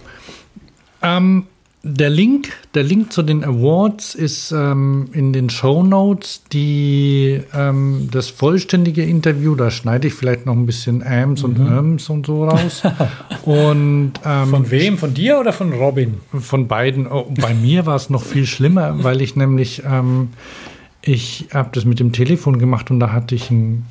[1.01, 1.47] Ähm,
[1.87, 6.43] der Link, der Link zu den Awards ist ähm, in den Show Notes.
[6.51, 12.09] Die ähm, das vollständige Interview, da schneide ich vielleicht noch ein bisschen Ams und Öms
[12.09, 12.83] und so raus.
[13.43, 14.97] und ähm, Von wem?
[14.97, 16.15] Von dir oder von Robin?
[16.39, 17.07] von beiden.
[17.07, 20.29] Oh, bei mir war es noch viel schlimmer, weil ich nämlich, ähm,
[21.01, 23.85] ich habe das mit dem Telefon gemacht und da hatte ich einen,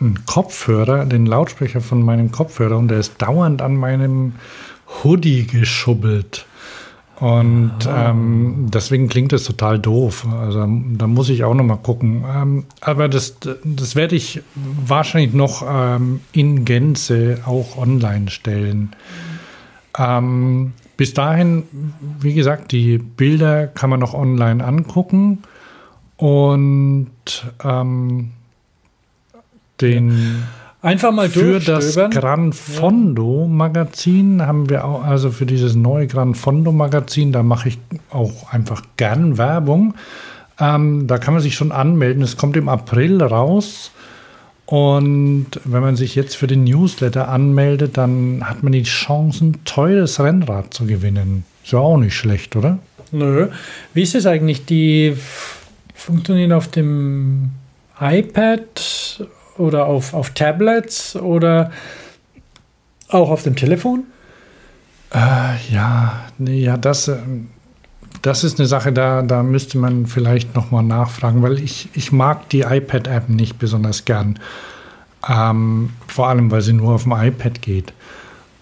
[0.00, 4.34] einen Kopfhörer, den Lautsprecher von meinem Kopfhörer und der ist dauernd an meinem
[5.02, 6.46] Hoodie geschubbelt.
[7.24, 10.26] Und ähm, deswegen klingt das total doof.
[10.30, 12.22] Also da muss ich auch noch mal gucken.
[12.30, 18.94] Ähm, aber das, das werde ich wahrscheinlich noch ähm, in Gänze auch online stellen.
[19.96, 21.62] Ähm, bis dahin,
[22.20, 25.44] wie gesagt, die Bilder kann man noch online angucken
[26.18, 27.10] und
[27.64, 28.32] ähm,
[29.80, 30.42] den
[30.84, 31.96] Einfach mal für das.
[32.10, 37.70] Gran Fondo Magazin haben wir auch, also für dieses neue Gran Fondo Magazin, da mache
[37.70, 37.78] ich
[38.10, 39.94] auch einfach gern Werbung.
[40.60, 42.22] Ähm, da kann man sich schon anmelden.
[42.22, 43.92] Es kommt im April raus.
[44.66, 49.64] Und wenn man sich jetzt für den Newsletter anmeldet, dann hat man die Chance, ein
[49.64, 51.46] teures Rennrad zu gewinnen.
[51.64, 52.78] Ist ja auch nicht schlecht, oder?
[53.10, 53.48] Nö.
[53.94, 54.66] Wie ist es eigentlich?
[54.66, 55.16] Die
[55.94, 57.52] funktionieren auf dem
[57.98, 59.24] iPad
[59.58, 61.70] oder auf, auf Tablets oder
[63.08, 64.04] auch auf dem Telefon?
[65.12, 67.48] Äh, ja, nee, ja, das, ähm,
[68.22, 72.48] das ist eine Sache, da, da müsste man vielleicht nochmal nachfragen, weil ich, ich mag
[72.48, 74.38] die iPad-App nicht besonders gern.
[75.28, 77.92] Ähm, vor allem, weil sie nur auf dem iPad geht.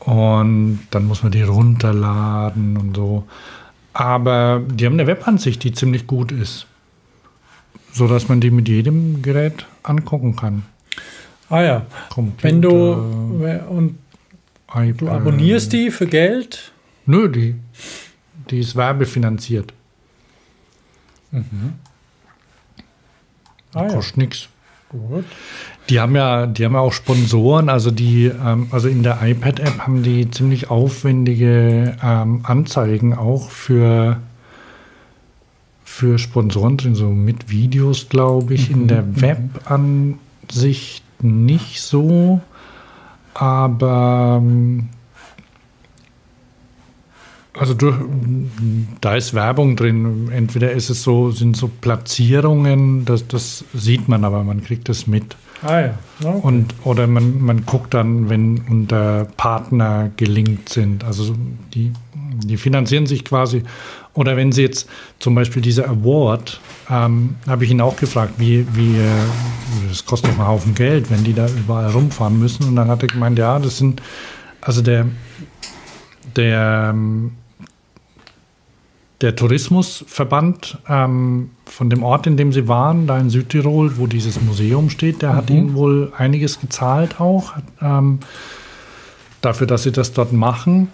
[0.00, 3.24] Und dann muss man die runterladen und so.
[3.92, 6.66] Aber die haben eine Webansicht, die ziemlich gut ist.
[7.92, 10.64] So dass man die mit jedem Gerät angucken kann.
[11.52, 11.86] Ah ja.
[12.08, 12.92] Computer, Wenn du
[13.68, 13.98] und
[14.72, 15.00] iPad.
[15.02, 16.72] du abonnierst die für Geld,
[17.04, 17.56] Nö, die,
[18.48, 19.74] die ist werbefinanziert.
[23.74, 24.48] ah ja, Kostet nichts.
[24.88, 25.24] gut.
[25.90, 29.80] Die haben ja, die haben ja auch Sponsoren, also die, ähm, also in der iPad-App
[29.80, 34.22] haben die ziemlich aufwendige ähm, Anzeigen auch für,
[35.84, 38.70] für Sponsoren drin, so mit Videos, glaube ich.
[38.70, 42.40] In der Web-Ansicht nicht so,
[43.34, 44.88] aber ähm,
[47.58, 47.96] also durch,
[49.00, 50.30] da ist Werbung drin.
[50.32, 55.06] Entweder ist es so, sind so Platzierungen, das, das sieht man, aber man kriegt das
[55.06, 55.36] mit.
[55.62, 55.98] Ah ja.
[56.20, 56.40] Okay.
[56.42, 61.04] Und, oder man, man guckt dann, wenn unter Partner gelinkt sind.
[61.04, 61.34] Also
[61.74, 61.92] die,
[62.42, 63.62] die finanzieren sich quasi.
[64.14, 66.60] Oder wenn sie jetzt zum Beispiel dieser Award,
[66.90, 71.10] ähm, habe ich ihn auch gefragt, wie, wie, äh, das kostet doch einen Haufen Geld,
[71.10, 72.68] wenn die da überall rumfahren müssen.
[72.68, 74.02] Und dann hat er gemeint, ja, das sind,
[74.60, 75.06] also der,
[76.36, 77.32] der, ähm,
[79.22, 84.40] der Tourismusverband ähm, von dem Ort, in dem sie waren, da in Südtirol, wo dieses
[84.42, 88.18] Museum steht, der hat ihnen wohl einiges gezahlt auch ähm,
[89.40, 90.88] dafür, dass sie das dort machen.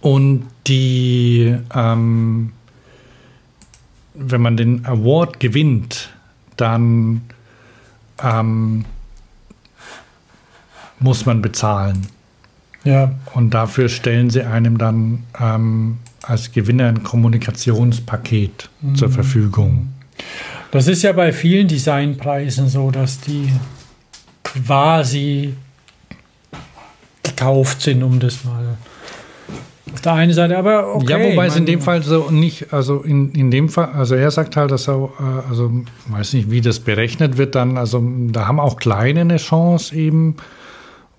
[0.00, 2.52] Und die, ähm,
[4.14, 6.10] wenn man den Award gewinnt,
[6.56, 7.22] dann
[8.22, 8.84] ähm,
[10.98, 12.06] muss man bezahlen.
[12.84, 13.12] ja.
[13.34, 19.94] Und dafür stellen sie einem dann ähm, als Gewinner ein Kommunikationspaket zur Verfügung.
[20.70, 23.50] Das ist ja bei vielen Designpreisen so, dass die
[24.44, 25.54] quasi
[27.22, 28.76] gekauft sind, um das mal
[29.92, 31.10] auf der einen Seite, aber okay.
[31.10, 34.30] ja, wobei es in dem Fall so nicht, also in, in dem Fall, also er
[34.30, 35.70] sagt halt, dass er, äh, also
[36.08, 40.36] weiß nicht, wie das berechnet wird dann, also da haben auch Kleine eine Chance eben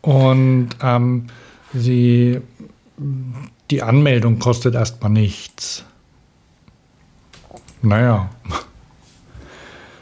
[0.02, 1.28] und ähm,
[1.74, 2.40] sie,
[3.70, 5.86] die Anmeldung kostet erstmal nichts.
[7.82, 8.30] Naja.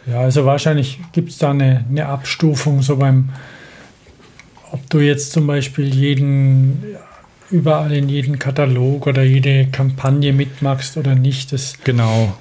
[0.06, 3.30] Ja, also wahrscheinlich gibt es da eine, eine Abstufung, so beim,
[4.72, 6.84] ob du jetzt zum Beispiel jeden,
[7.52, 12.34] überall in jeden Katalog oder jede Kampagne mitmachst oder nicht, das, Genau.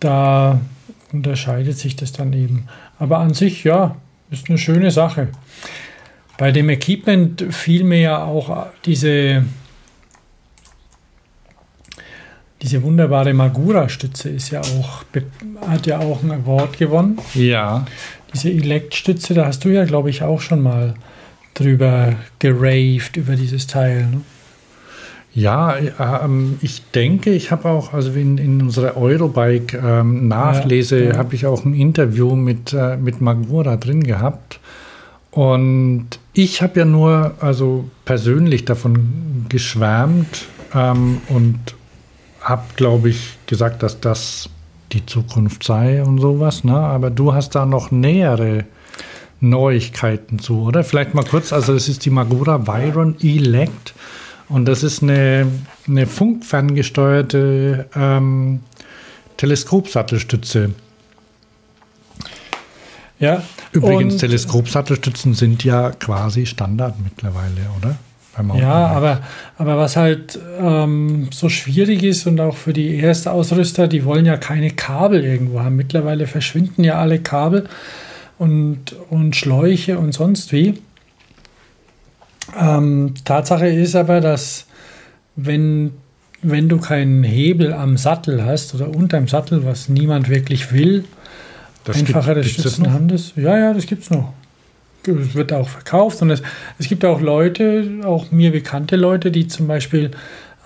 [0.00, 0.60] da
[1.12, 2.66] unterscheidet sich das dann eben.
[2.98, 3.96] Aber an sich, ja,
[4.30, 5.28] ist eine schöne Sache.
[6.38, 9.44] Bei dem Equipment fiel mir ja auch diese,
[12.62, 15.04] diese wunderbare Magura-Stütze ist ja auch,
[15.66, 17.18] hat ja auch einen Award gewonnen.
[17.34, 17.86] Ja.
[18.32, 20.94] Diese Elect-Stütze, da hast du ja, glaube ich, auch schon mal
[21.54, 24.06] drüber geraved, über dieses Teil.
[24.06, 24.20] Ne?
[25.32, 31.10] Ja, ähm, ich denke, ich habe auch, also in, in unserer Eurobike ähm, Nachlese, Ja,
[31.12, 31.18] ja.
[31.18, 34.58] habe ich auch ein Interview mit, äh, mit Magura drin gehabt.
[35.30, 41.58] Und ich habe ja nur, also persönlich davon geschwärmt ähm, und
[42.40, 44.50] habe, glaube ich, gesagt, dass das
[44.92, 46.64] die Zukunft sei und sowas.
[46.64, 46.76] Ne?
[46.76, 48.64] Aber du hast da noch nähere
[49.40, 50.82] Neuigkeiten zu, oder?
[50.82, 53.94] Vielleicht mal kurz, also es ist die Magura Viron Elect
[54.50, 55.46] und das ist eine,
[55.88, 58.60] eine funkferngesteuerte ähm,
[59.36, 60.74] Teleskopsattelstütze.
[63.18, 67.96] Ja, Übrigens, Teleskopsattelstützen sind ja quasi Standard mittlerweile, oder?
[68.58, 69.20] Ja, aber,
[69.58, 74.36] aber was halt ähm, so schwierig ist und auch für die Erstausrüster, die wollen ja
[74.36, 75.76] keine Kabel irgendwo haben.
[75.76, 77.68] Mittlerweile verschwinden ja alle Kabel
[78.38, 80.78] und, und Schläuche und sonst wie.
[82.58, 84.66] Ähm, Tatsache ist aber, dass
[85.36, 85.92] wenn,
[86.42, 91.04] wenn du keinen Hebel am Sattel hast oder unterm Sattel, was niemand wirklich will,
[91.84, 92.92] Das gibt- einfachere gibt's das Stützen noch?
[92.92, 93.32] haben das.
[93.36, 94.32] Ja, ja, das gibt's noch.
[95.06, 96.42] Es wird auch verkauft und es,
[96.78, 100.10] es gibt auch Leute, auch mir bekannte Leute, die zum Beispiel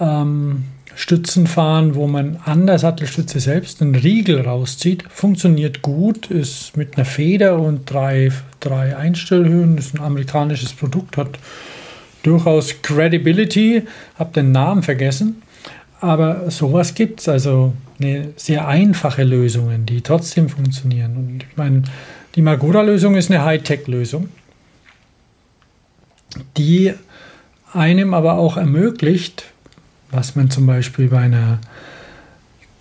[0.01, 0.65] ähm,
[0.96, 5.04] Stützen fahren, wo man an der Sattelstütze selbst einen Riegel rauszieht.
[5.08, 8.30] Funktioniert gut, ist mit einer Feder und drei,
[8.60, 9.78] drei Einstellhöhen.
[9.78, 11.38] Ist ein amerikanisches Produkt, hat
[12.22, 13.82] durchaus Credibility.
[14.18, 15.42] Hab den Namen vergessen.
[16.00, 21.16] Aber sowas gibt es, also eine sehr einfache Lösungen, die trotzdem funktionieren.
[21.16, 21.82] Und ich meine,
[22.34, 24.28] die Magura-Lösung ist eine Hightech-Lösung,
[26.56, 26.92] die
[27.72, 29.53] einem aber auch ermöglicht,
[30.14, 31.58] was man zum Beispiel bei einer,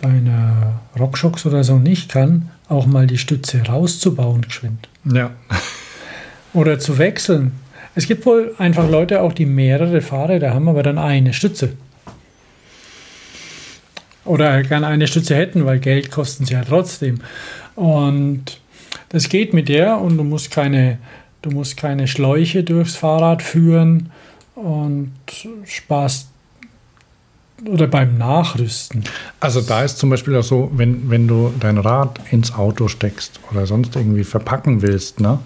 [0.02, 4.88] bei einer Rockshox oder so nicht kann, auch mal die Stütze rauszubauen geschwind.
[5.06, 5.32] Ja.
[6.54, 7.52] Oder zu wechseln.
[7.96, 11.74] Es gibt wohl einfach Leute auch, die mehrere Fahrräder haben, aber dann eine Stütze.
[14.26, 17.20] Oder gerne eine Stütze hätten, weil Geld kosten sie ja trotzdem.
[17.76, 18.60] Und
[19.10, 20.98] das geht mit der und du musst keine,
[21.42, 24.12] du musst keine Schläuche durchs Fahrrad führen
[24.56, 25.12] und
[25.66, 26.30] sparst
[27.68, 29.04] oder beim Nachrüsten.
[29.40, 33.40] Also da ist zum Beispiel auch so, wenn, wenn du dein Rad ins Auto steckst
[33.52, 35.40] oder sonst irgendwie verpacken willst, ne?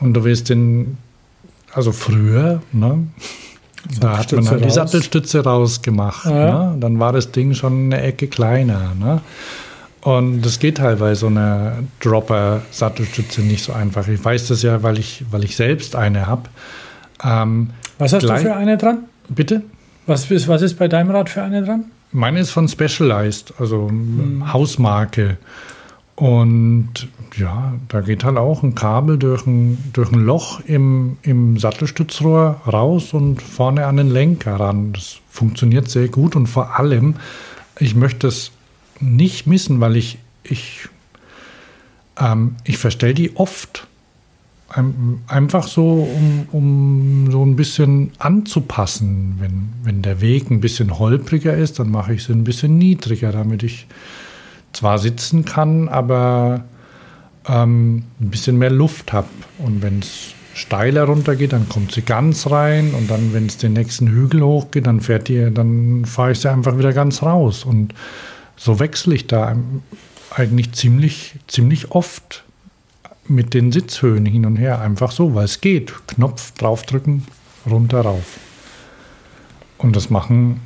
[0.00, 0.98] Und du willst den,
[1.72, 3.06] also früher, ne?
[4.00, 4.70] Da hat man halt die.
[4.70, 6.26] Sattelstütze rausgemacht.
[6.26, 6.72] Ja.
[6.72, 6.76] Ne?
[6.80, 8.92] Dann war das Ding schon eine Ecke kleiner.
[8.98, 9.20] Ne?
[10.00, 14.06] Und das geht halt bei so einer Dropper-Sattelstütze nicht so einfach.
[14.08, 16.42] Ich weiß das ja, weil ich, weil ich selbst eine habe.
[17.22, 19.04] Ähm, Was hast du für eine dran?
[19.28, 19.62] bitte?
[20.06, 21.86] Was ist, was ist bei deinem Rad für eine dran?
[22.12, 23.90] Meine ist von Specialized, also
[24.52, 25.36] Hausmarke.
[26.14, 31.58] Und ja, da geht halt auch ein Kabel durch ein, durch ein Loch im, im
[31.58, 34.94] Sattelstützrohr raus und vorne an den Lenker ran.
[34.94, 37.16] Das funktioniert sehr gut und vor allem,
[37.78, 38.52] ich möchte es
[38.98, 40.88] nicht missen, weil ich, ich,
[42.18, 43.86] ähm, ich verstelle die oft.
[44.76, 49.36] Ein- Einfach so, um, um so ein bisschen anzupassen.
[49.40, 53.32] Wenn, wenn der Weg ein bisschen holpriger ist, dann mache ich sie ein bisschen niedriger,
[53.32, 53.86] damit ich
[54.72, 56.64] zwar sitzen kann, aber
[57.48, 59.28] ähm, ein bisschen mehr Luft habe.
[59.58, 62.92] Und wenn es steiler runtergeht, dann kommt sie ganz rein.
[62.94, 66.50] Und dann, wenn es den nächsten Hügel hochgeht, dann fährt die, dann fahre ich sie
[66.50, 67.64] einfach wieder ganz raus.
[67.64, 67.94] Und
[68.56, 69.56] so wechsle ich da
[70.34, 72.44] eigentlich ziemlich, ziemlich oft
[73.28, 74.80] mit den Sitzhöhen hin und her.
[74.80, 75.92] Einfach so, weil es geht.
[76.06, 77.24] Knopf draufdrücken,
[77.68, 78.38] runter, rauf.
[79.78, 80.60] Und das machen,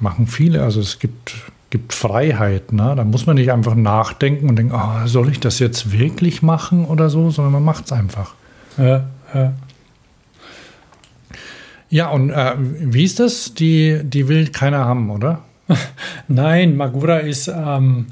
[0.00, 0.62] machen viele.
[0.62, 1.34] Also es gibt,
[1.70, 2.72] gibt Freiheit.
[2.72, 2.94] Ne?
[2.96, 6.84] Da muss man nicht einfach nachdenken und denken, oh, soll ich das jetzt wirklich machen
[6.84, 8.34] oder so, sondern man macht es einfach.
[8.76, 9.04] Ja,
[9.34, 9.52] ja.
[11.92, 13.52] Ja, und äh, wie ist das?
[13.54, 15.40] Die, die will keiner haben, oder?
[16.28, 18.06] Nein, Magura ist ähm,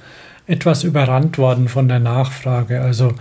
[0.48, 2.80] etwas überrannt worden von der Nachfrage.
[2.80, 3.14] Also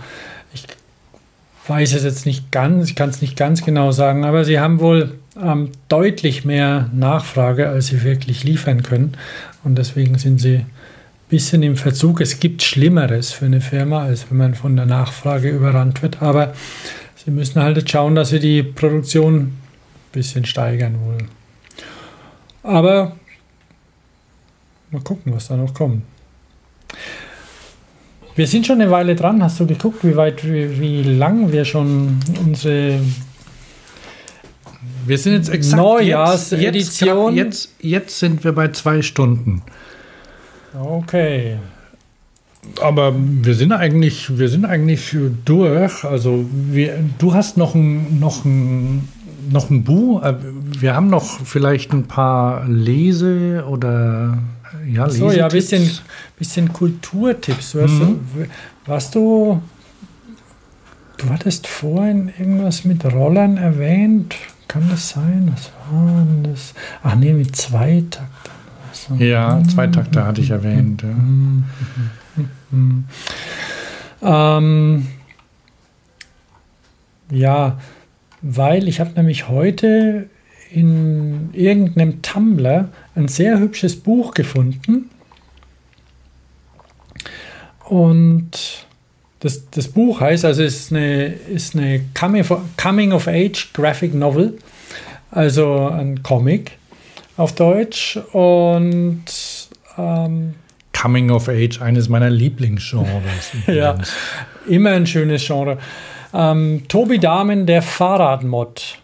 [1.68, 4.80] weiß es jetzt nicht ganz, ich kann es nicht ganz genau sagen, aber sie haben
[4.80, 9.16] wohl ähm, deutlich mehr Nachfrage, als sie wirklich liefern können.
[9.64, 10.70] Und deswegen sind sie ein
[11.28, 12.20] bisschen im Verzug.
[12.20, 16.22] Es gibt Schlimmeres für eine Firma, als wenn man von der Nachfrage überrannt wird.
[16.22, 16.54] Aber
[17.16, 19.58] sie müssen halt jetzt schauen, dass sie die Produktion ein
[20.12, 21.28] bisschen steigern wollen.
[22.62, 23.12] Aber
[24.90, 26.02] Mal gucken, was da noch kommt.
[28.38, 29.42] Wir sind schon eine Weile dran.
[29.42, 33.00] Hast du geguckt, wie weit, wie, wie lang wir schon unsere
[35.04, 37.34] Wir sind jetzt exakt Neujahrsedition.
[37.34, 39.62] Jetzt, jetzt, jetzt sind wir bei zwei Stunden.
[40.80, 41.56] Okay.
[42.80, 46.04] Aber wir sind eigentlich, wir sind eigentlich durch.
[46.04, 49.08] Also wir, du hast noch ein, noch ein,
[49.50, 50.20] noch ein Bu.
[50.20, 50.36] Äh,
[50.78, 54.38] wir haben noch vielleicht ein paar Lese- oder
[54.86, 55.88] ja, So, ja, ein bisschen,
[56.38, 57.72] bisschen Kulturtipps.
[57.72, 58.20] Du hast, Mhm.
[58.86, 59.62] was du,
[61.16, 64.34] du hattest vorhin irgendwas mit Rollern erwähnt.
[64.68, 65.50] Kann das sein?
[65.54, 66.74] Was war das?
[67.02, 68.28] Ach nee, mit Zweitaktern.
[68.90, 71.02] Also, Ja, Zweitakter hatte ich erwähnt.
[71.02, 71.08] Ja.
[74.58, 75.06] Ähm,
[77.30, 77.78] ja,
[78.42, 80.28] weil ich habe nämlich heute
[80.70, 82.88] in irgendeinem Tumblr
[83.18, 85.10] ein sehr hübsches Buch gefunden.
[87.84, 88.50] Und
[89.40, 94.58] das, das Buch heißt, also es ist eine, ist eine Coming of Age Graphic Novel,
[95.30, 96.72] also ein Comic
[97.36, 98.18] auf Deutsch.
[98.32, 99.24] Und
[99.96, 100.54] ähm,
[100.92, 103.52] Coming of Age, eines meiner Lieblingsgenres.
[103.66, 103.98] Ja.
[104.66, 105.78] Immer ein schönes Genre.
[106.34, 108.98] Ähm, Tobi Dahmen, der Fahrradmod.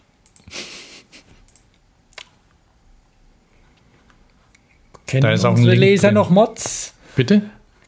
[5.20, 6.14] Kennen ein unsere Leser drin.
[6.14, 6.94] noch Mods?
[7.16, 7.42] Bitte?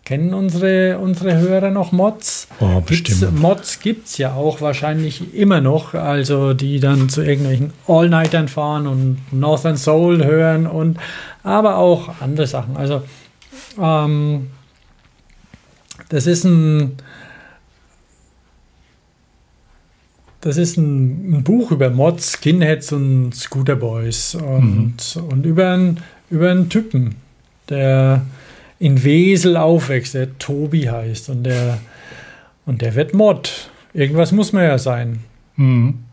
[0.04, 2.46] Kennen unsere, unsere Hörer noch Mods?
[2.60, 3.40] Oh, Gibt's, bestimmt.
[3.40, 8.86] Mods gibt es ja auch wahrscheinlich immer noch, also die dann zu irgendwelchen All-Nightern fahren
[8.86, 10.98] und Northern Soul hören und
[11.42, 12.76] aber auch andere Sachen.
[12.76, 13.02] Also
[13.80, 14.48] ähm,
[16.08, 16.98] das ist ein
[20.46, 26.00] das ist ein, ein Buch über Mods, Skinheads und Scooter Boys und, und über, einen,
[26.30, 27.16] über einen Typen,
[27.68, 28.22] der
[28.78, 31.78] in Wesel aufwächst, der Tobi heißt und der,
[32.66, 33.70] und der wird Mod.
[33.94, 35.20] Irgendwas muss man ja sein.
[35.56, 36.04] Mhm.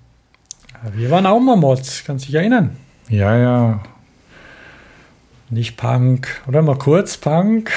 [0.95, 2.75] Wir waren auch mal Mods, kannst dich erinnern.
[3.09, 3.83] Ja, ja.
[5.49, 7.71] Nicht Punk, oder mal kurz Punk.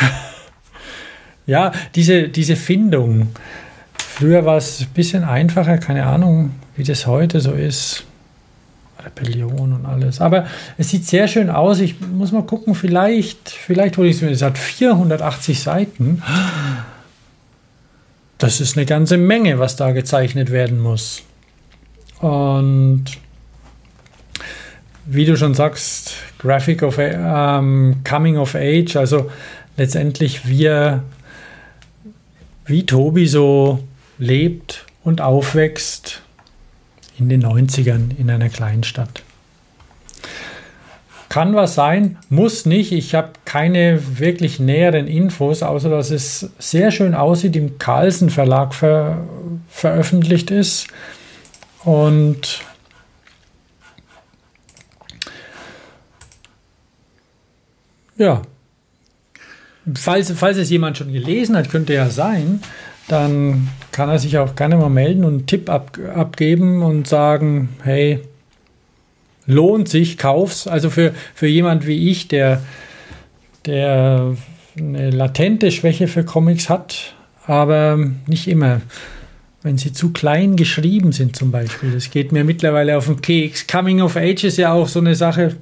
[1.46, 3.28] ja, diese, diese Findung.
[3.98, 8.06] Früher war es ein bisschen einfacher, keine Ahnung, wie das heute so ist.
[9.06, 10.20] Rebellion und alles.
[10.20, 10.46] Aber
[10.76, 11.80] es sieht sehr schön aus.
[11.80, 14.30] Ich muss mal gucken, vielleicht, vielleicht hole ich es mir.
[14.30, 16.22] Es hat 480 Seiten.
[18.38, 21.22] Das ist eine ganze Menge, was da gezeichnet werden muss.
[22.20, 23.04] Und
[25.06, 29.30] wie du schon sagst, Graphic of ähm, Coming of Age, also
[29.76, 31.04] letztendlich wir,
[32.64, 33.84] wie Tobi so
[34.18, 36.22] lebt und aufwächst
[37.18, 39.22] in den 90ern in einer kleinen Stadt.
[41.28, 42.92] Kann was sein, muss nicht.
[42.92, 48.74] Ich habe keine wirklich näheren Infos, außer dass es sehr schön aussieht, im Carlsen Verlag
[48.74, 49.26] ver
[49.68, 50.86] veröffentlicht ist.
[51.84, 52.60] Und
[58.16, 58.42] ja,
[59.94, 62.60] falls, falls es jemand schon gelesen hat, könnte ja sein,
[63.08, 67.70] dann kann er sich auch gerne mal melden und einen Tipp ab, abgeben und sagen,
[67.82, 68.20] hey,
[69.46, 70.66] lohnt sich, kauf's.
[70.66, 72.60] Also für, für jemand wie ich, der,
[73.64, 74.36] der
[74.78, 77.14] eine latente Schwäche für Comics hat,
[77.46, 78.82] aber nicht immer.
[79.62, 81.92] Wenn sie zu klein geschrieben sind zum Beispiel.
[81.92, 83.66] Das geht mir mittlerweile auf den Keks.
[83.66, 85.56] Coming of Age ist ja auch so eine Sache,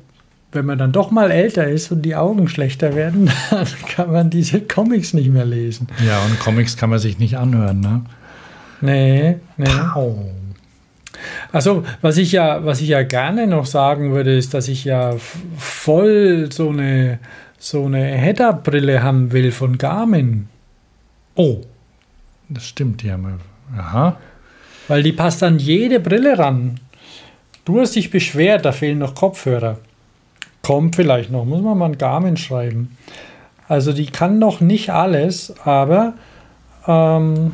[0.51, 4.29] wenn man dann doch mal älter ist und die Augen schlechter werden, dann kann man
[4.29, 5.87] diese Comics nicht mehr lesen.
[6.05, 8.05] Ja, und Comics kann man sich nicht anhören, ne?
[8.85, 9.67] Nee, nee.
[9.95, 10.15] Au.
[11.53, 15.15] Also, was ich ja, was ich ja gerne noch sagen würde, ist, dass ich ja
[15.57, 17.19] voll so eine,
[17.59, 20.49] so eine Header-Brille haben will von Garmin.
[21.35, 21.63] Oh,
[22.51, 23.79] das stimmt, haben wir.
[23.79, 24.17] Aha.
[24.89, 26.79] Weil die passt an jede Brille ran.
[27.65, 29.79] Du hast dich beschwert, da fehlen noch Kopfhörer.
[30.61, 32.99] Kommt vielleicht noch, muss man mal an Garmin schreiben.
[33.67, 36.13] Also die kann noch nicht alles, aber
[36.87, 37.53] ähm,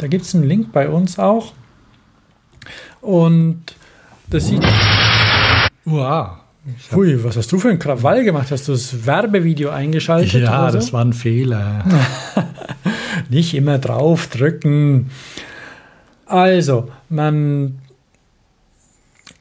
[0.00, 1.52] da gibt es einen Link bei uns auch.
[3.02, 3.62] Und
[4.28, 4.66] das sieht.
[5.84, 6.40] Uah.
[6.92, 8.50] Hui, was hast du für einen Krawall gemacht?
[8.50, 10.42] Hast du das Werbevideo eingeschaltet?
[10.42, 10.78] Ja, oder so?
[10.78, 11.84] das war ein Fehler.
[13.28, 15.10] Nicht immer draufdrücken.
[16.26, 17.78] Also, man.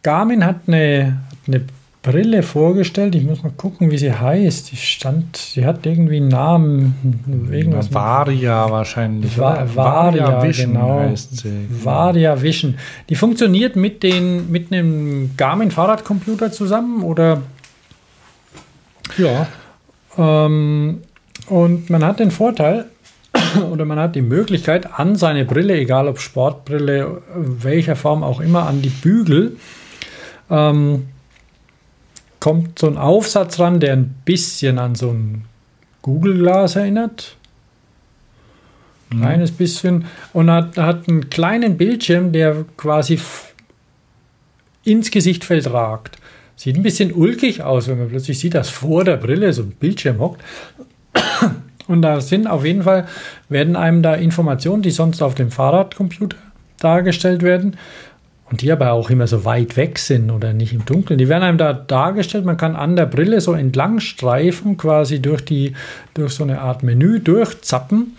[0.01, 1.65] Garmin hat eine, hat eine
[2.01, 3.13] Brille vorgestellt.
[3.15, 4.71] Ich muss mal gucken, wie sie heißt.
[4.71, 7.49] Die stand, sie hat irgendwie einen Namen.
[7.51, 9.37] Irgendwas Varia wahrscheinlich.
[9.37, 9.75] Va- oder?
[9.75, 10.99] Varia, Vision genau.
[10.99, 11.67] heißt sie.
[11.69, 12.77] Varia Vision.
[13.09, 17.41] Die funktioniert mit, den, mit einem Garmin Fahrradcomputer zusammen oder
[19.17, 19.47] Ja.
[20.17, 21.01] Ähm,
[21.47, 22.85] und man hat den Vorteil
[23.71, 28.67] oder man hat die Möglichkeit, an seine Brille, egal ob Sportbrille, welcher Form auch immer,
[28.67, 29.57] an die Bügel,
[30.49, 31.07] ähm,
[32.39, 35.45] kommt so ein Aufsatz ran, der ein bisschen an so ein
[36.01, 37.35] Google-Glas erinnert.
[39.09, 40.05] Kleines bisschen.
[40.33, 43.19] Und hat, hat einen kleinen Bildschirm, der quasi
[44.83, 46.17] ins Gesichtfeld ragt.
[46.55, 49.71] Sieht ein bisschen ulkig aus, wenn man plötzlich sieht, dass vor der Brille so ein
[49.71, 50.41] Bildschirm hockt.
[51.87, 53.07] Und da sind auf jeden Fall,
[53.47, 56.37] werden einem da Informationen, die sonst auf dem Fahrradcomputer
[56.79, 57.77] dargestellt werden
[58.49, 61.43] und die aber auch immer so weit weg sind oder nicht im Dunkeln, die werden
[61.43, 62.45] einem da dargestellt.
[62.45, 65.73] Man kann an der Brille so entlang streifen, quasi durch, die,
[66.13, 68.15] durch so eine Art Menü durchzappen.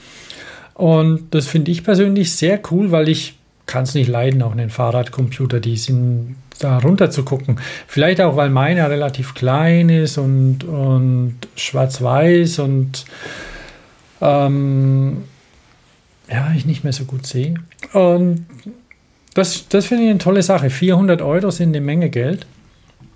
[0.75, 3.37] Und das finde ich persönlich sehr cool, weil ich
[3.67, 7.59] kann es nicht leiden, auch einen Fahrradcomputer, die sind da runter zu gucken.
[7.87, 13.05] Vielleicht auch, weil meiner relativ klein ist und, und schwarz-weiß und
[14.21, 15.25] ähm,
[16.31, 17.55] ja, ich nicht mehr so gut sehe.
[17.93, 18.47] Und
[19.35, 20.71] das, das finde ich eine tolle Sache.
[20.71, 22.47] 400 Euro sind eine Menge Geld.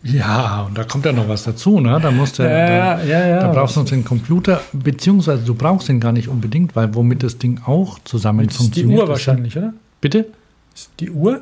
[0.03, 1.99] Ja, und da kommt ja noch was dazu, ne?
[2.03, 3.41] Da musst du, Ja, da, ja, ja.
[3.41, 7.23] da brauchst du noch den Computer, beziehungsweise du brauchst ihn gar nicht unbedingt, weil womit
[7.23, 9.01] das Ding auch zusammen Das ist die funktioniert.
[9.01, 9.73] Uhr wahrscheinlich, oder?
[10.03, 10.27] Bitte?
[10.75, 11.41] Ist die Uhr?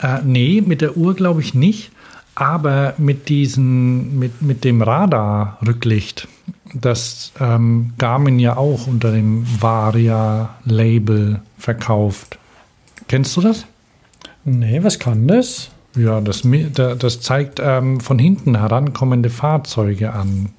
[0.00, 1.92] Äh, nee, mit der Uhr glaube ich nicht,
[2.34, 6.28] aber mit diesen, mit, mit dem Radar-Rücklicht,
[6.74, 12.38] das ähm, Garmin ja auch unter dem Varia-Label verkauft.
[13.08, 13.66] Kennst du das?
[14.44, 15.70] Nee, was kann das?
[15.96, 16.42] Ja, das,
[16.72, 20.50] das zeigt ähm, von hinten herankommende Fahrzeuge an.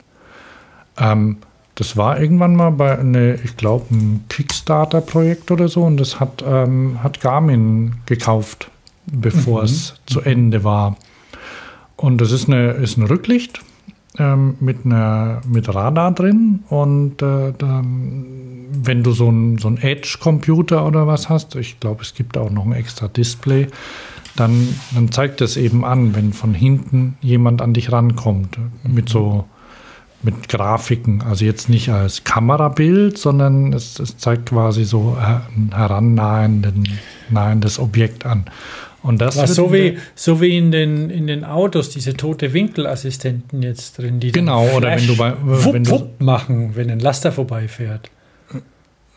[0.98, 1.38] Ähm,
[1.76, 6.44] das war irgendwann mal bei, eine, ich glaube, ein Kickstarter-Projekt oder so und das hat,
[6.46, 8.72] ähm, hat Garmin gekauft,
[9.06, 10.98] bevor es zu Ende war.
[11.96, 13.62] Und das ist, eine, ist ein Rücklicht
[14.18, 18.26] ähm, mit, einer, mit Radar drin und äh, dann,
[18.84, 22.66] wenn du so ein, so Edge-Computer oder was hast, ich glaube, es gibt auch noch
[22.66, 23.68] ein extra Display,
[24.36, 29.46] dann, dann zeigt es eben an, wenn von hinten jemand an dich rankommt mit so
[30.24, 36.74] mit Grafiken, also jetzt nicht als Kamerabild, sondern es, es zeigt quasi so ein herannahendes
[37.30, 38.46] nahendes Objekt an.
[39.04, 43.98] Und das so wie, so wie in den, in den Autos, diese tote Winkelassistenten jetzt
[43.98, 47.00] drin, die dann Genau, oder wenn du bei- wupp, wenn du- wupp machen, wenn ein
[47.00, 48.10] Laster vorbeifährt.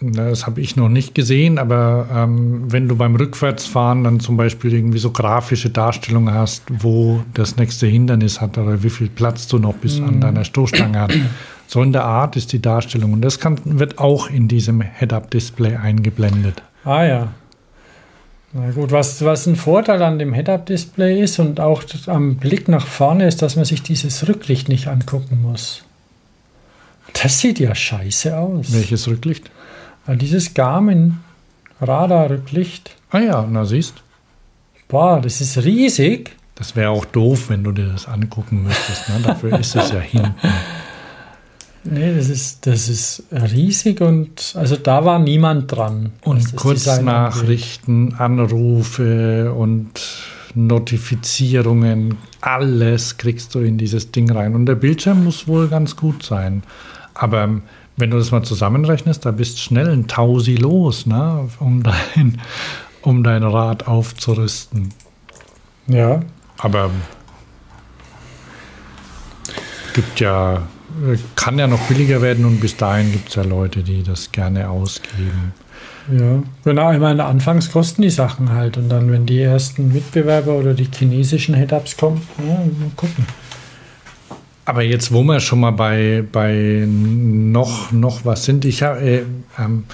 [0.02, 4.72] Das habe ich noch nicht gesehen, aber ähm, wenn du beim Rückwärtsfahren dann zum Beispiel
[4.72, 9.58] irgendwie so grafische Darstellungen hast, wo das nächste Hindernis hat oder wie viel Platz du
[9.58, 11.18] noch bis an deiner Stoßstange hast.
[11.66, 13.12] So in der Art ist die Darstellung.
[13.12, 16.62] Und das kann, wird auch in diesem Head-Up-Display eingeblendet.
[16.84, 17.28] Ah ja.
[18.52, 22.86] Na gut, was, was ein Vorteil an dem Head-Up-Display ist und auch am Blick nach
[22.86, 25.84] vorne ist, dass man sich dieses Rücklicht nicht angucken muss.
[27.22, 28.72] Das sieht ja scheiße aus.
[28.72, 29.50] Welches Rücklicht?
[30.06, 31.18] Ja, dieses Garmin
[31.80, 33.94] Radar-Rücklicht, Ah ja, na siehst.
[34.88, 36.36] boah, das ist riesig.
[36.54, 39.08] Das wäre auch doof, wenn du dir das angucken müsstest.
[39.08, 39.20] Ne?
[39.22, 40.34] Dafür ist es ja hinten.
[41.82, 46.12] Nee, das ist, das ist riesig und also da war niemand dran.
[46.24, 46.54] Und.
[46.56, 49.88] Kurznachrichten, Anrufe und
[50.54, 54.54] Notifizierungen, alles kriegst du in dieses Ding rein.
[54.54, 56.62] Und der Bildschirm muss wohl ganz gut sein.
[57.14, 57.60] Aber
[57.96, 61.48] wenn du das mal zusammenrechnest, da bist schnell ein Tausi los, ne?
[61.60, 62.40] um, dein,
[63.02, 64.90] um dein Rad aufzurüsten.
[65.86, 66.20] Ja,
[66.58, 66.90] Aber
[69.94, 70.62] gibt ja,
[71.36, 74.68] kann ja noch billiger werden und bis dahin gibt es ja Leute, die das gerne
[74.68, 75.52] ausgeben.
[76.12, 76.42] ja.
[76.64, 80.74] Genau, ich meine, anfangs kosten die Sachen halt und dann, wenn die ersten Mitbewerber oder
[80.74, 83.26] die chinesischen Head-Ups kommen, ja, mal gucken.
[84.64, 89.22] Aber jetzt, wo wir schon mal bei, bei noch, noch was sind, ich habe äh,
[89.58, 89.84] ähm,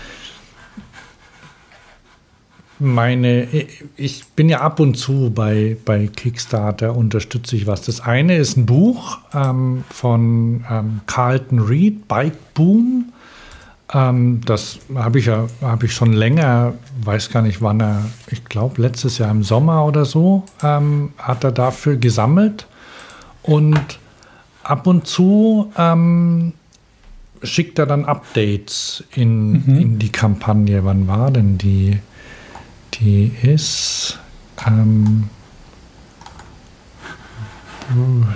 [2.78, 3.48] meine,
[3.96, 7.82] ich bin ja ab und zu bei, bei Kickstarter, unterstütze ich was.
[7.82, 13.12] Das eine ist ein Buch ähm, von ähm, Carlton Reed, Bike Boom.
[13.92, 18.44] Ähm, das habe ich ja habe ich schon länger, weiß gar nicht wann er, ich
[18.44, 22.66] glaube letztes Jahr im Sommer oder so, ähm, hat er dafür gesammelt.
[23.42, 23.98] Und
[24.64, 26.52] ab und zu ähm,
[27.42, 30.84] schickt er dann Updates in, in die Kampagne.
[30.84, 31.98] Wann war denn die?
[32.98, 34.18] Die ist.
[34.66, 35.28] Ähm,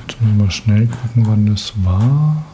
[0.07, 2.45] jetzt müssen wir mal schnell gucken, wann das war.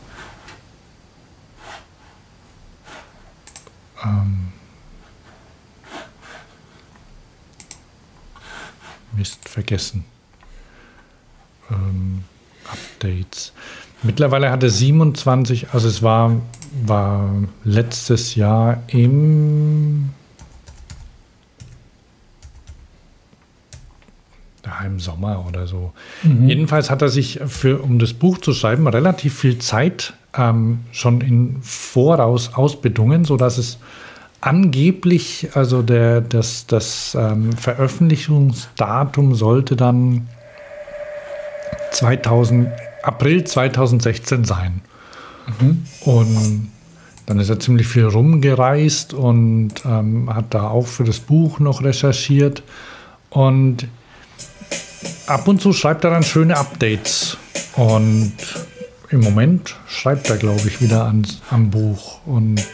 [4.05, 4.49] Ähm,
[9.17, 10.05] Mist, vergessen.
[11.71, 12.25] Ähm,
[12.71, 13.53] Updates.
[14.03, 16.37] Mittlerweile hat er 27, also es war,
[16.85, 17.31] war
[17.65, 20.11] letztes Jahr im,
[24.67, 25.93] ja, im Sommer oder so.
[26.47, 31.21] Jedenfalls hat er sich für, um das Buch zu schreiben, relativ viel Zeit ähm, schon
[31.21, 33.79] im Voraus ausbedungen, sodass es
[34.41, 40.29] angeblich, also der, das, das ähm, Veröffentlichungsdatum sollte dann
[41.93, 42.69] 2000,
[43.03, 44.83] April 2016 sein.
[46.05, 46.71] Und
[47.27, 51.83] dann ist er ziemlich viel rumgereist und ähm, hat da auch für das Buch noch
[51.83, 52.63] recherchiert.
[53.31, 53.89] Und
[55.27, 57.37] ab und zu schreibt er dann schöne Updates.
[57.75, 58.33] Und
[59.11, 62.21] im Moment schreibt er, glaube ich, wieder ans, am Buch.
[62.27, 62.65] Und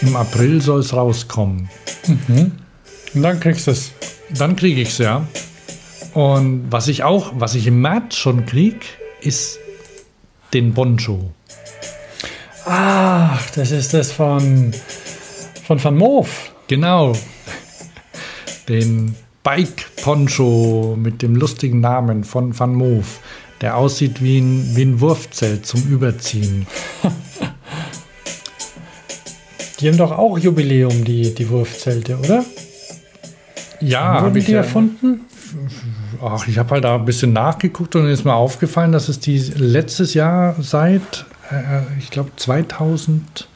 [0.00, 1.70] im April soll es rauskommen.
[3.14, 3.92] Und dann kriegst du es.
[4.30, 5.26] Dann kriege ich es, ja.
[6.14, 8.84] Und was ich auch, was ich im März schon krieg,
[9.20, 9.58] ist
[10.52, 11.32] den Boncho.
[12.66, 14.72] Ach, das ist das von,
[15.66, 16.52] von Van Moof.
[16.68, 17.12] Genau.
[18.68, 23.20] Den Bike Poncho mit dem lustigen Namen von Van Moof,
[23.60, 26.66] der aussieht wie ein, wie ein Wurfzelt zum Überziehen.
[29.80, 32.44] Die haben doch auch Jubiläum, die, die Wurfzelte, oder?
[33.80, 35.22] Ja, habe ich die erfunden?
[36.24, 39.38] Ach, ich habe halt da ein bisschen nachgeguckt und ist mir aufgefallen, dass es die
[39.38, 43.48] letztes Jahr seit, äh, ich glaube 2005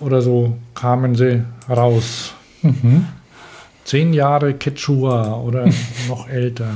[0.00, 2.34] oder so kamen sie raus.
[3.84, 5.68] Zehn Jahre Quechua oder
[6.08, 6.70] noch älter.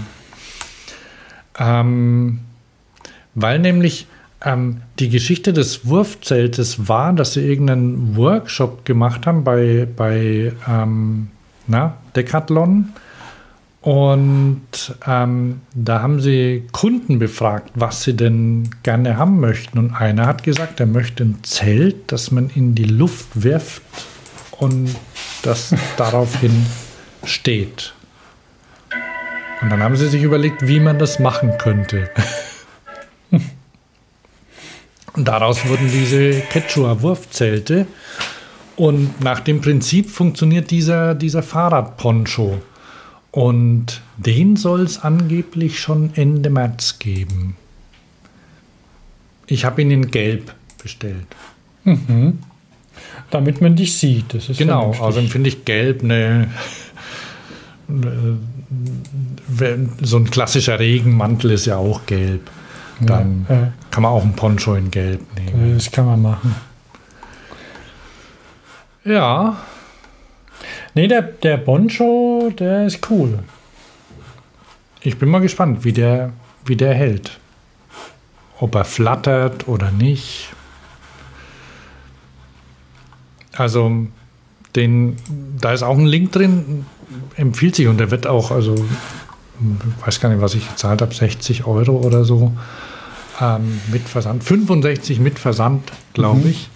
[1.59, 2.41] Ähm,
[3.35, 4.07] weil nämlich
[4.45, 11.29] ähm, die Geschichte des Wurfzeltes war, dass sie irgendeinen Workshop gemacht haben bei, bei ähm,
[11.67, 12.93] na, Decathlon.
[13.81, 14.61] Und
[15.07, 19.79] ähm, da haben sie Kunden befragt, was sie denn gerne haben möchten.
[19.79, 23.83] Und einer hat gesagt, er möchte ein Zelt, das man in die Luft wirft
[24.59, 24.95] und
[25.43, 26.67] das daraufhin
[27.25, 27.95] steht.
[29.61, 32.11] Und dann haben sie sich überlegt, wie man das machen könnte.
[35.15, 37.87] Und daraus wurden diese Quechua-Wurfzelte.
[38.77, 42.61] Und nach dem Prinzip funktioniert dieser, dieser Fahrradponcho.
[43.33, 47.57] Und den soll es angeblich schon Ende März geben.
[49.49, 51.27] Ich habe ihn in Gelb bestellt.
[53.31, 54.35] Damit man dich sieht.
[54.35, 56.49] Das ist Genau, außerdem finde ich Gelb eine,
[60.03, 62.51] so ein klassischer Regenmantel ist ja auch gelb.
[63.01, 63.73] Dann Ja, ja.
[63.91, 65.75] kann man auch einen Poncho in Gelb nehmen.
[65.75, 66.55] Das kann man machen.
[69.05, 69.57] Ja,
[70.95, 73.39] Nee, der, der Boncho, der ist cool.
[75.01, 76.33] ich bin mal gespannt, wie der,
[76.65, 77.39] wie der hält.
[78.59, 80.49] Ob er flattert oder nicht.
[83.53, 84.09] Also,
[84.75, 85.17] den,
[85.61, 86.85] da ist auch ein Link drin,
[87.37, 91.15] empfiehlt sich und der wird auch, also, ich weiß gar nicht, was ich gezahlt habe,
[91.15, 92.53] 60 Euro oder so.
[93.41, 96.71] Ähm, mit Versand, 65 mit Versand, glaube ich.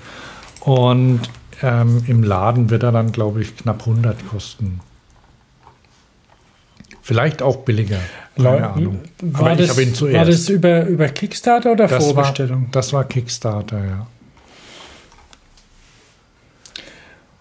[0.61, 1.21] Und
[1.61, 4.81] ähm, im Laden wird er dann, glaube ich, knapp 100 kosten.
[7.03, 7.99] Vielleicht auch billiger.
[8.37, 9.01] Keine Ahnung.
[9.21, 10.17] War Aber ich das, habe ihn zuerst.
[10.19, 12.69] war das über, über Kickstarter oder das, war, Vorbestellung?
[12.71, 14.07] das war Kickstarter, ja.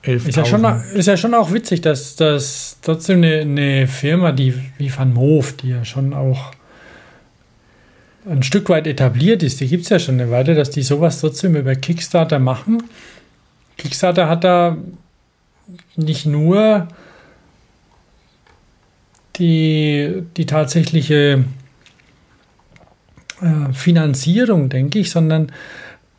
[0.03, 0.91] Ist ja, schon, 11.000.
[0.93, 5.53] ist ja schon auch witzig, dass, dass trotzdem eine, eine Firma, die wie Van Moof,
[5.57, 6.51] die ja schon auch
[8.27, 11.19] ein Stück weit etabliert ist, die gibt es ja schon eine Weile, dass die sowas
[11.19, 12.83] trotzdem über Kickstarter machen.
[13.77, 14.77] Kickstarter hat da
[15.95, 16.87] nicht nur
[19.37, 21.45] die, die tatsächliche
[23.41, 25.51] äh, Finanzierung, denke ich, sondern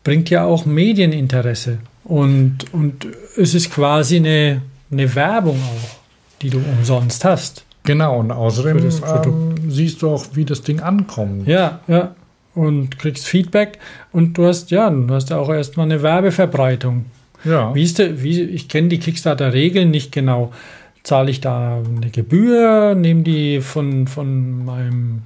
[0.02, 1.78] bringt ja auch Medieninteresse.
[2.04, 3.06] Und, und
[3.36, 5.96] es ist quasi eine, eine Werbung auch,
[6.40, 7.64] die du umsonst hast.
[7.84, 11.48] Genau, und außerdem ähm, siehst du auch, wie das Ding ankommt.
[11.48, 12.14] Ja, ja.
[12.54, 13.78] Und kriegst Feedback
[14.12, 17.06] und du hast, ja, du hast ja auch erstmal eine Werbeverbreitung.
[17.44, 17.74] Ja.
[17.74, 20.52] Wie ist der, wie, ich kenne die Kickstarter-Regeln nicht genau.
[21.02, 22.94] Zahle ich da eine Gebühr?
[22.94, 25.22] Nehmen die von, von, meinem,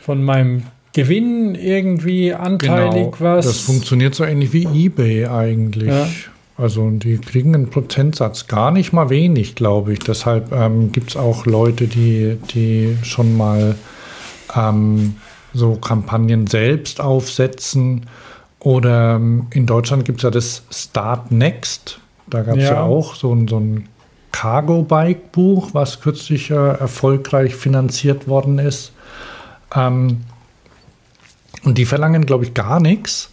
[0.00, 3.18] von meinem Gewinn irgendwie anteilig was?
[3.18, 3.36] Genau.
[3.36, 5.88] Das funktioniert so ähnlich wie eBay eigentlich.
[5.88, 6.08] Ja.
[6.56, 10.00] Also die kriegen einen Prozentsatz, gar nicht mal wenig, glaube ich.
[10.00, 13.76] Deshalb ähm, gibt es auch Leute, die, die schon mal
[14.54, 15.16] ähm,
[15.54, 18.06] so Kampagnen selbst aufsetzen.
[18.58, 21.98] Oder ähm, in Deutschland gibt es ja das Start Next.
[22.28, 22.74] Da gab es ja.
[22.74, 22.82] Ja.
[22.82, 23.88] auch so ein, so ein
[24.32, 28.92] Cargo-Bike-Buch, was kürzlich äh, erfolgreich finanziert worden ist.
[29.74, 30.18] Ähm,
[31.64, 33.30] und die verlangen, glaube ich, gar nichts.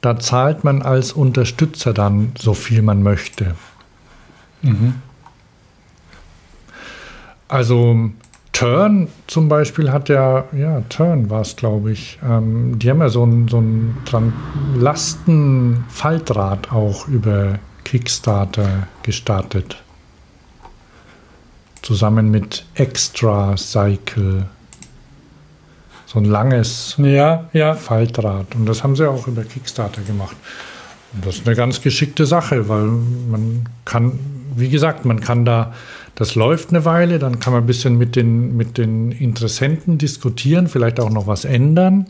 [0.00, 3.54] Da zahlt man als Unterstützer dann so viel man möchte.
[7.48, 8.10] Also
[8.52, 12.18] Turn zum Beispiel hat ja, ja, Turn war es, glaube ich.
[12.26, 14.32] Ähm, die haben ja so ein, so ein
[14.76, 19.82] Lastenfaltrad auch über Kickstarter gestartet.
[21.82, 24.46] Zusammen mit Extra Cycle.
[26.16, 27.74] So ein langes Ja, ja.
[27.74, 28.54] Faltrad.
[28.54, 30.34] Und das haben sie auch über Kickstarter gemacht.
[31.12, 34.18] Und das ist eine ganz geschickte Sache, weil man kann,
[34.54, 35.74] wie gesagt, man kann da,
[36.14, 40.68] das läuft eine Weile, dann kann man ein bisschen mit den, mit den Interessenten diskutieren,
[40.68, 42.06] vielleicht auch noch was ändern.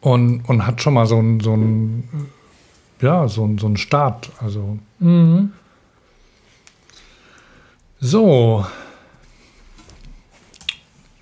[0.00, 2.08] Und, und hat schon mal so einen, so einen,
[3.02, 4.30] ja, so einen, so einen Start.
[4.40, 4.78] Also.
[8.00, 8.64] So,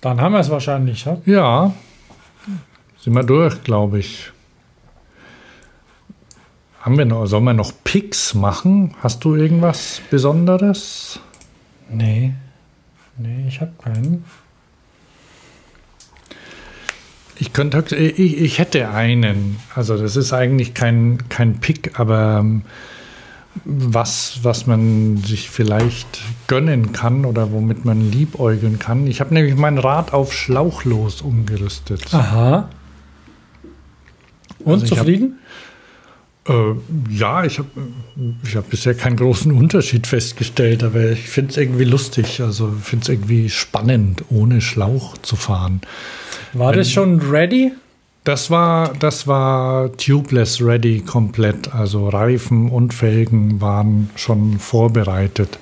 [0.01, 1.05] Dann haben wir es wahrscheinlich.
[1.05, 1.17] Ja?
[1.25, 1.73] Ja,
[2.99, 4.31] sind wir durch, glaube ich.
[6.81, 8.95] Haben wir noch, sollen wir noch Picks machen?
[9.01, 11.19] Hast du irgendwas Besonderes?
[11.89, 12.33] Nee.
[13.17, 14.25] Nee, ich habe keinen.
[17.39, 19.57] Ich könnte, ich, ich hätte einen.
[19.75, 22.63] Also das ist eigentlich kein, kein Pick, aber ähm,
[23.65, 29.07] was, was man sich vielleicht gönnen kann oder womit man liebäugeln kann.
[29.07, 32.13] Ich habe nämlich mein Rad auf Schlauchlos umgerüstet.
[32.13, 32.69] Aha.
[34.59, 35.39] Und Also hab- zufrieden?
[36.47, 36.53] Äh,
[37.09, 37.67] ja, ich habe
[38.43, 42.41] ich hab bisher keinen großen Unterschied festgestellt, aber ich finde es irgendwie lustig.
[42.41, 45.81] Also finde es irgendwie spannend, ohne Schlauch zu fahren.
[46.53, 47.73] War das schon ready?
[48.27, 51.73] Das war, das war tubeless ready komplett.
[51.73, 55.57] Also Reifen und Felgen waren schon vorbereitet.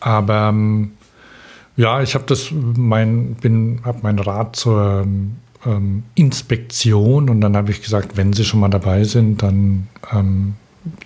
[0.00, 0.94] Aber ähm,
[1.76, 5.06] ja, ich habe das, mein, bin, habe mein Rad zur
[5.64, 10.54] ähm, Inspektion und dann habe ich gesagt, wenn Sie schon mal dabei sind, dann ähm,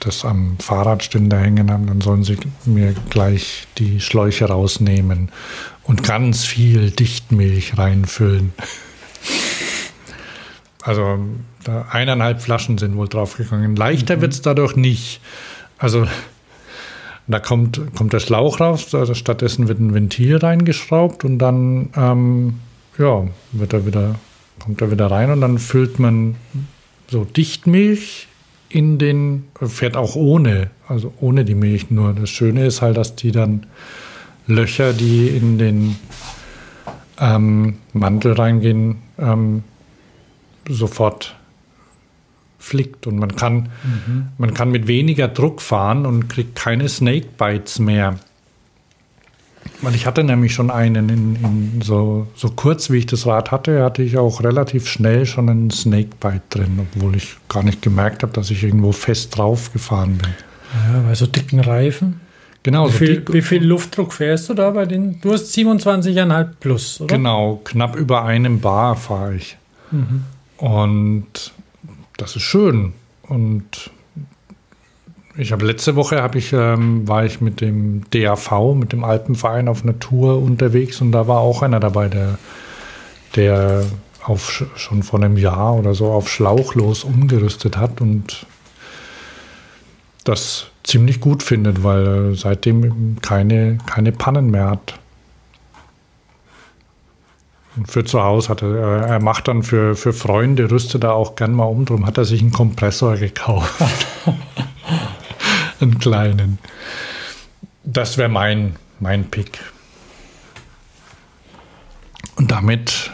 [0.00, 5.30] das am Fahrradständer hängen haben, dann sollen Sie mir gleich die Schläuche rausnehmen
[5.84, 8.54] und ganz viel Dichtmilch reinfüllen.
[10.82, 11.18] Also
[11.90, 13.76] eineinhalb Flaschen sind wohl draufgegangen.
[13.76, 15.20] Leichter wird es dadurch nicht.
[15.78, 16.06] Also
[17.28, 22.54] da kommt, kommt der Schlauch raus, also stattdessen wird ein Ventil reingeschraubt und dann ähm,
[22.98, 24.16] ja, wird er wieder,
[24.58, 26.34] kommt er wieder rein und dann füllt man
[27.08, 28.26] so Dichtmilch
[28.68, 32.12] in den, fährt auch ohne, also ohne die Milch nur.
[32.12, 33.66] Das Schöne ist halt, dass die dann
[34.46, 35.96] Löcher, die in den
[37.20, 39.62] ähm, Mantel reingehen, ähm,
[40.68, 41.34] sofort
[42.58, 43.70] flickt und man kann,
[44.38, 48.18] man kann mit weniger Druck fahren und kriegt keine Snakebites mehr.
[49.80, 53.50] Weil ich hatte nämlich schon einen, in, in so, so kurz wie ich das Rad
[53.50, 58.22] hatte, hatte ich auch relativ schnell schon einen Snakebite drin, obwohl ich gar nicht gemerkt
[58.22, 60.30] habe, dass ich irgendwo fest drauf gefahren bin.
[60.94, 62.20] Ja, bei so dicken Reifen.
[62.62, 65.20] Genau, Wie so viel, dick- wie viel Luftdruck fährst du da bei den?
[65.20, 67.16] Du hast 27,5 plus, oder?
[67.16, 69.56] Genau, knapp über einem Bar fahre ich.
[70.62, 71.24] Und
[72.18, 72.92] das ist schön.
[73.22, 73.90] Und
[75.36, 79.66] ich habe letzte Woche habe ich ähm, war ich mit dem DAV, mit dem Alpenverein
[79.66, 82.38] auf einer Tour unterwegs und da war auch einer dabei, der
[83.34, 83.84] der
[84.22, 88.46] auf sch- schon vor einem Jahr oder so auf Schlauchlos umgerüstet hat und
[90.22, 94.94] das ziemlich gut findet, weil er seitdem keine, keine Pannen mehr hat.
[97.86, 101.52] Für zu Hause hat er, er macht dann für, für Freunde, rüstet er auch gern
[101.52, 103.72] mal um, drum hat er sich einen Kompressor gekauft.
[105.80, 106.58] einen kleinen.
[107.82, 109.58] Das wäre mein, mein Pick.
[112.36, 113.10] Und damit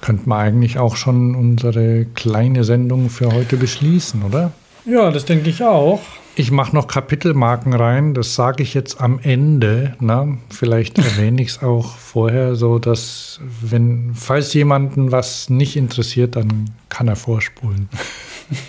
[0.00, 4.52] könnte man eigentlich auch schon unsere kleine Sendung für heute beschließen, oder?
[4.84, 6.00] Ja, das denke ich auch.
[6.36, 9.96] Ich mache noch Kapitelmarken rein, das sage ich jetzt am Ende.
[10.00, 10.38] Na?
[10.48, 16.70] Vielleicht erwähne ich es auch vorher, so dass, wenn, falls jemanden was nicht interessiert, dann
[16.88, 17.88] kann er vorspulen.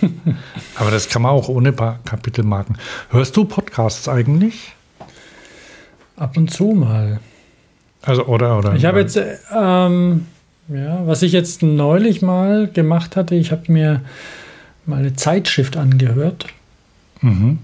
[0.75, 2.77] Aber das kann man auch ohne Kapitelmarken.
[3.09, 4.73] Hörst du Podcasts eigentlich?
[6.17, 7.19] Ab und zu mal.
[8.01, 8.73] Also, oder, oder?
[8.73, 10.25] Ich habe jetzt, äh, ähm,
[10.67, 14.01] ja, was ich jetzt neulich mal gemacht hatte, ich habe mir
[14.85, 16.47] mal eine Zeitschrift angehört.
[17.21, 17.59] Mhm.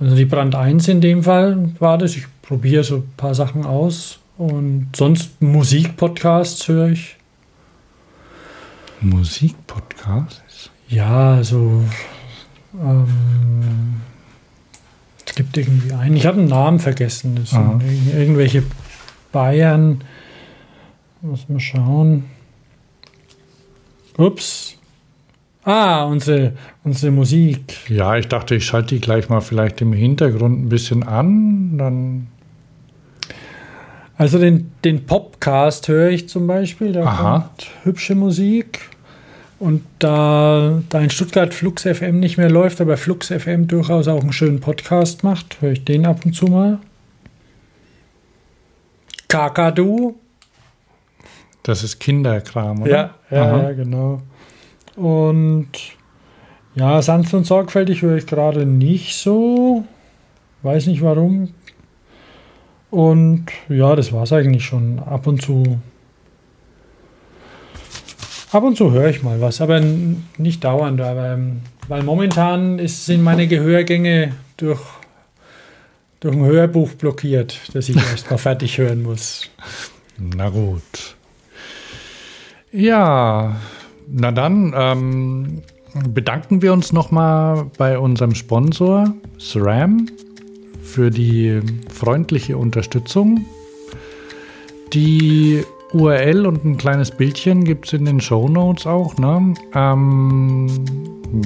[0.00, 2.16] Also die Brand 1 in dem Fall war das.
[2.16, 4.18] Ich probiere so ein paar Sachen aus.
[4.38, 7.16] Und sonst Musikpodcasts höre ich.
[9.00, 10.70] Musikpodcasts?
[10.88, 11.82] Ja, so.
[12.80, 14.00] Ähm,
[15.26, 16.16] es gibt irgendwie einen.
[16.16, 17.36] Ich habe einen Namen vergessen.
[17.36, 17.78] Das Aha.
[17.78, 18.62] sind irg- irgendwelche
[19.32, 20.02] Bayern.
[21.20, 22.24] Muss mal schauen.
[24.18, 24.76] Ups.
[25.64, 27.88] Ah, unsere, unsere Musik.
[27.88, 31.78] Ja, ich dachte, ich schalte die gleich mal vielleicht im Hintergrund ein bisschen an.
[31.78, 32.26] Dann.
[34.16, 36.92] Also den, den Popcast höre ich zum Beispiel.
[36.92, 37.38] Da Aha.
[37.40, 38.80] kommt hübsche Musik.
[39.60, 44.20] Und da, da in Stuttgart Flux FM nicht mehr läuft, aber Flux FM durchaus auch
[44.20, 46.80] einen schönen Podcast macht, höre ich den ab und zu mal.
[49.28, 50.16] Kakadu
[51.62, 52.90] Das ist Kinderkram, oder?
[52.90, 54.22] Ja, ja, ja, genau.
[54.96, 55.68] Und
[56.74, 59.84] ja, sanft und sorgfältig höre ich gerade nicht so.
[60.62, 61.52] Weiß nicht warum.
[62.90, 64.98] Und ja, das war es eigentlich schon.
[65.00, 65.80] Ab und zu.
[68.52, 71.00] Ab und zu höre ich mal was, aber nicht dauernd.
[71.00, 74.82] Aber, ähm, weil momentan ist, sind meine Gehörgänge durch,
[76.20, 79.50] durch ein Hörbuch blockiert, das ich erst mal fertig hören muss.
[80.18, 81.16] Na gut.
[82.72, 83.56] Ja,
[84.14, 85.62] na dann ähm,
[86.08, 90.06] bedanken wir uns nochmal bei unserem Sponsor SRAM
[90.82, 91.60] für die
[91.90, 93.44] freundliche Unterstützung.
[94.92, 99.16] Die URL und ein kleines Bildchen gibt es in den Show Notes auch.
[99.16, 99.54] Ne?
[99.74, 100.68] Ähm,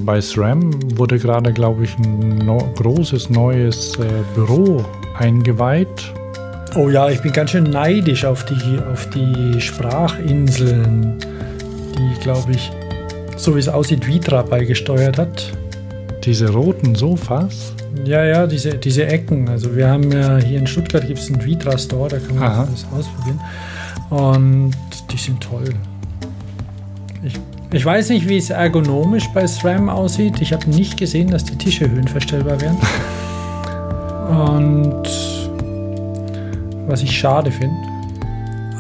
[0.04, 4.84] bei SRAM wurde gerade, glaube ich, ein no großes neues äh, Büro
[5.18, 6.12] eingeweiht.
[6.74, 11.16] Oh ja, ich bin ganz schön neidisch auf die, auf die Sprachinseln,
[11.98, 12.70] die, glaube ich,
[13.36, 15.52] so wie es aussieht, Vitra beigesteuert hat.
[16.24, 17.74] Diese roten Sofas.
[18.04, 19.48] Ja, ja, diese, diese Ecken.
[19.48, 22.44] Also wir haben ja hier in Stuttgart gibt es einen Vitra Store, da kann man
[22.44, 22.68] Aha.
[22.70, 23.40] das ausprobieren.
[24.10, 24.72] Und
[25.10, 25.70] die sind toll.
[27.22, 27.40] Ich,
[27.72, 30.40] ich weiß nicht, wie es ergonomisch bei SRAM aussieht.
[30.40, 32.76] Ich habe nicht gesehen, dass die Tische höhenverstellbar wären.
[34.28, 35.02] Und
[36.86, 37.76] was ich schade finde.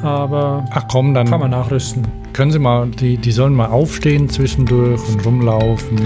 [0.02, 2.06] Aber Ach komm, dann kann man nachrüsten.
[2.36, 5.98] Können Sie mal, die, die sollen mal aufstehen zwischendurch und rumlaufen.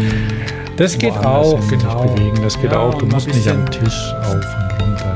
[0.76, 2.04] Das geht auch, genau.
[2.04, 2.38] bewegen.
[2.42, 2.94] Das geht Ja, auch.
[2.94, 5.14] Du musst nicht am Tisch auf und runter.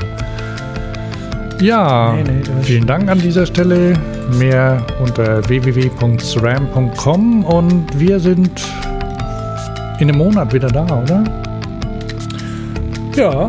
[1.62, 3.92] Ja, Nee, nee, vielen Dank an dieser Stelle.
[4.38, 8.62] Mehr unter www.sram.com und wir sind
[10.00, 11.22] in einem Monat wieder da, oder?
[13.14, 13.48] Ja,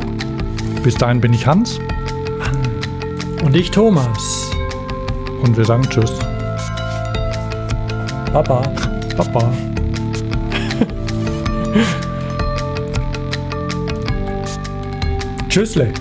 [0.84, 1.80] Bis dahin bin ich Hans
[3.44, 4.52] und ich Thomas.
[5.42, 6.14] und wir sagen Tschüss.
[8.35, 8.61] Papa.
[9.15, 9.49] Papa.
[15.47, 15.93] Tschüssle.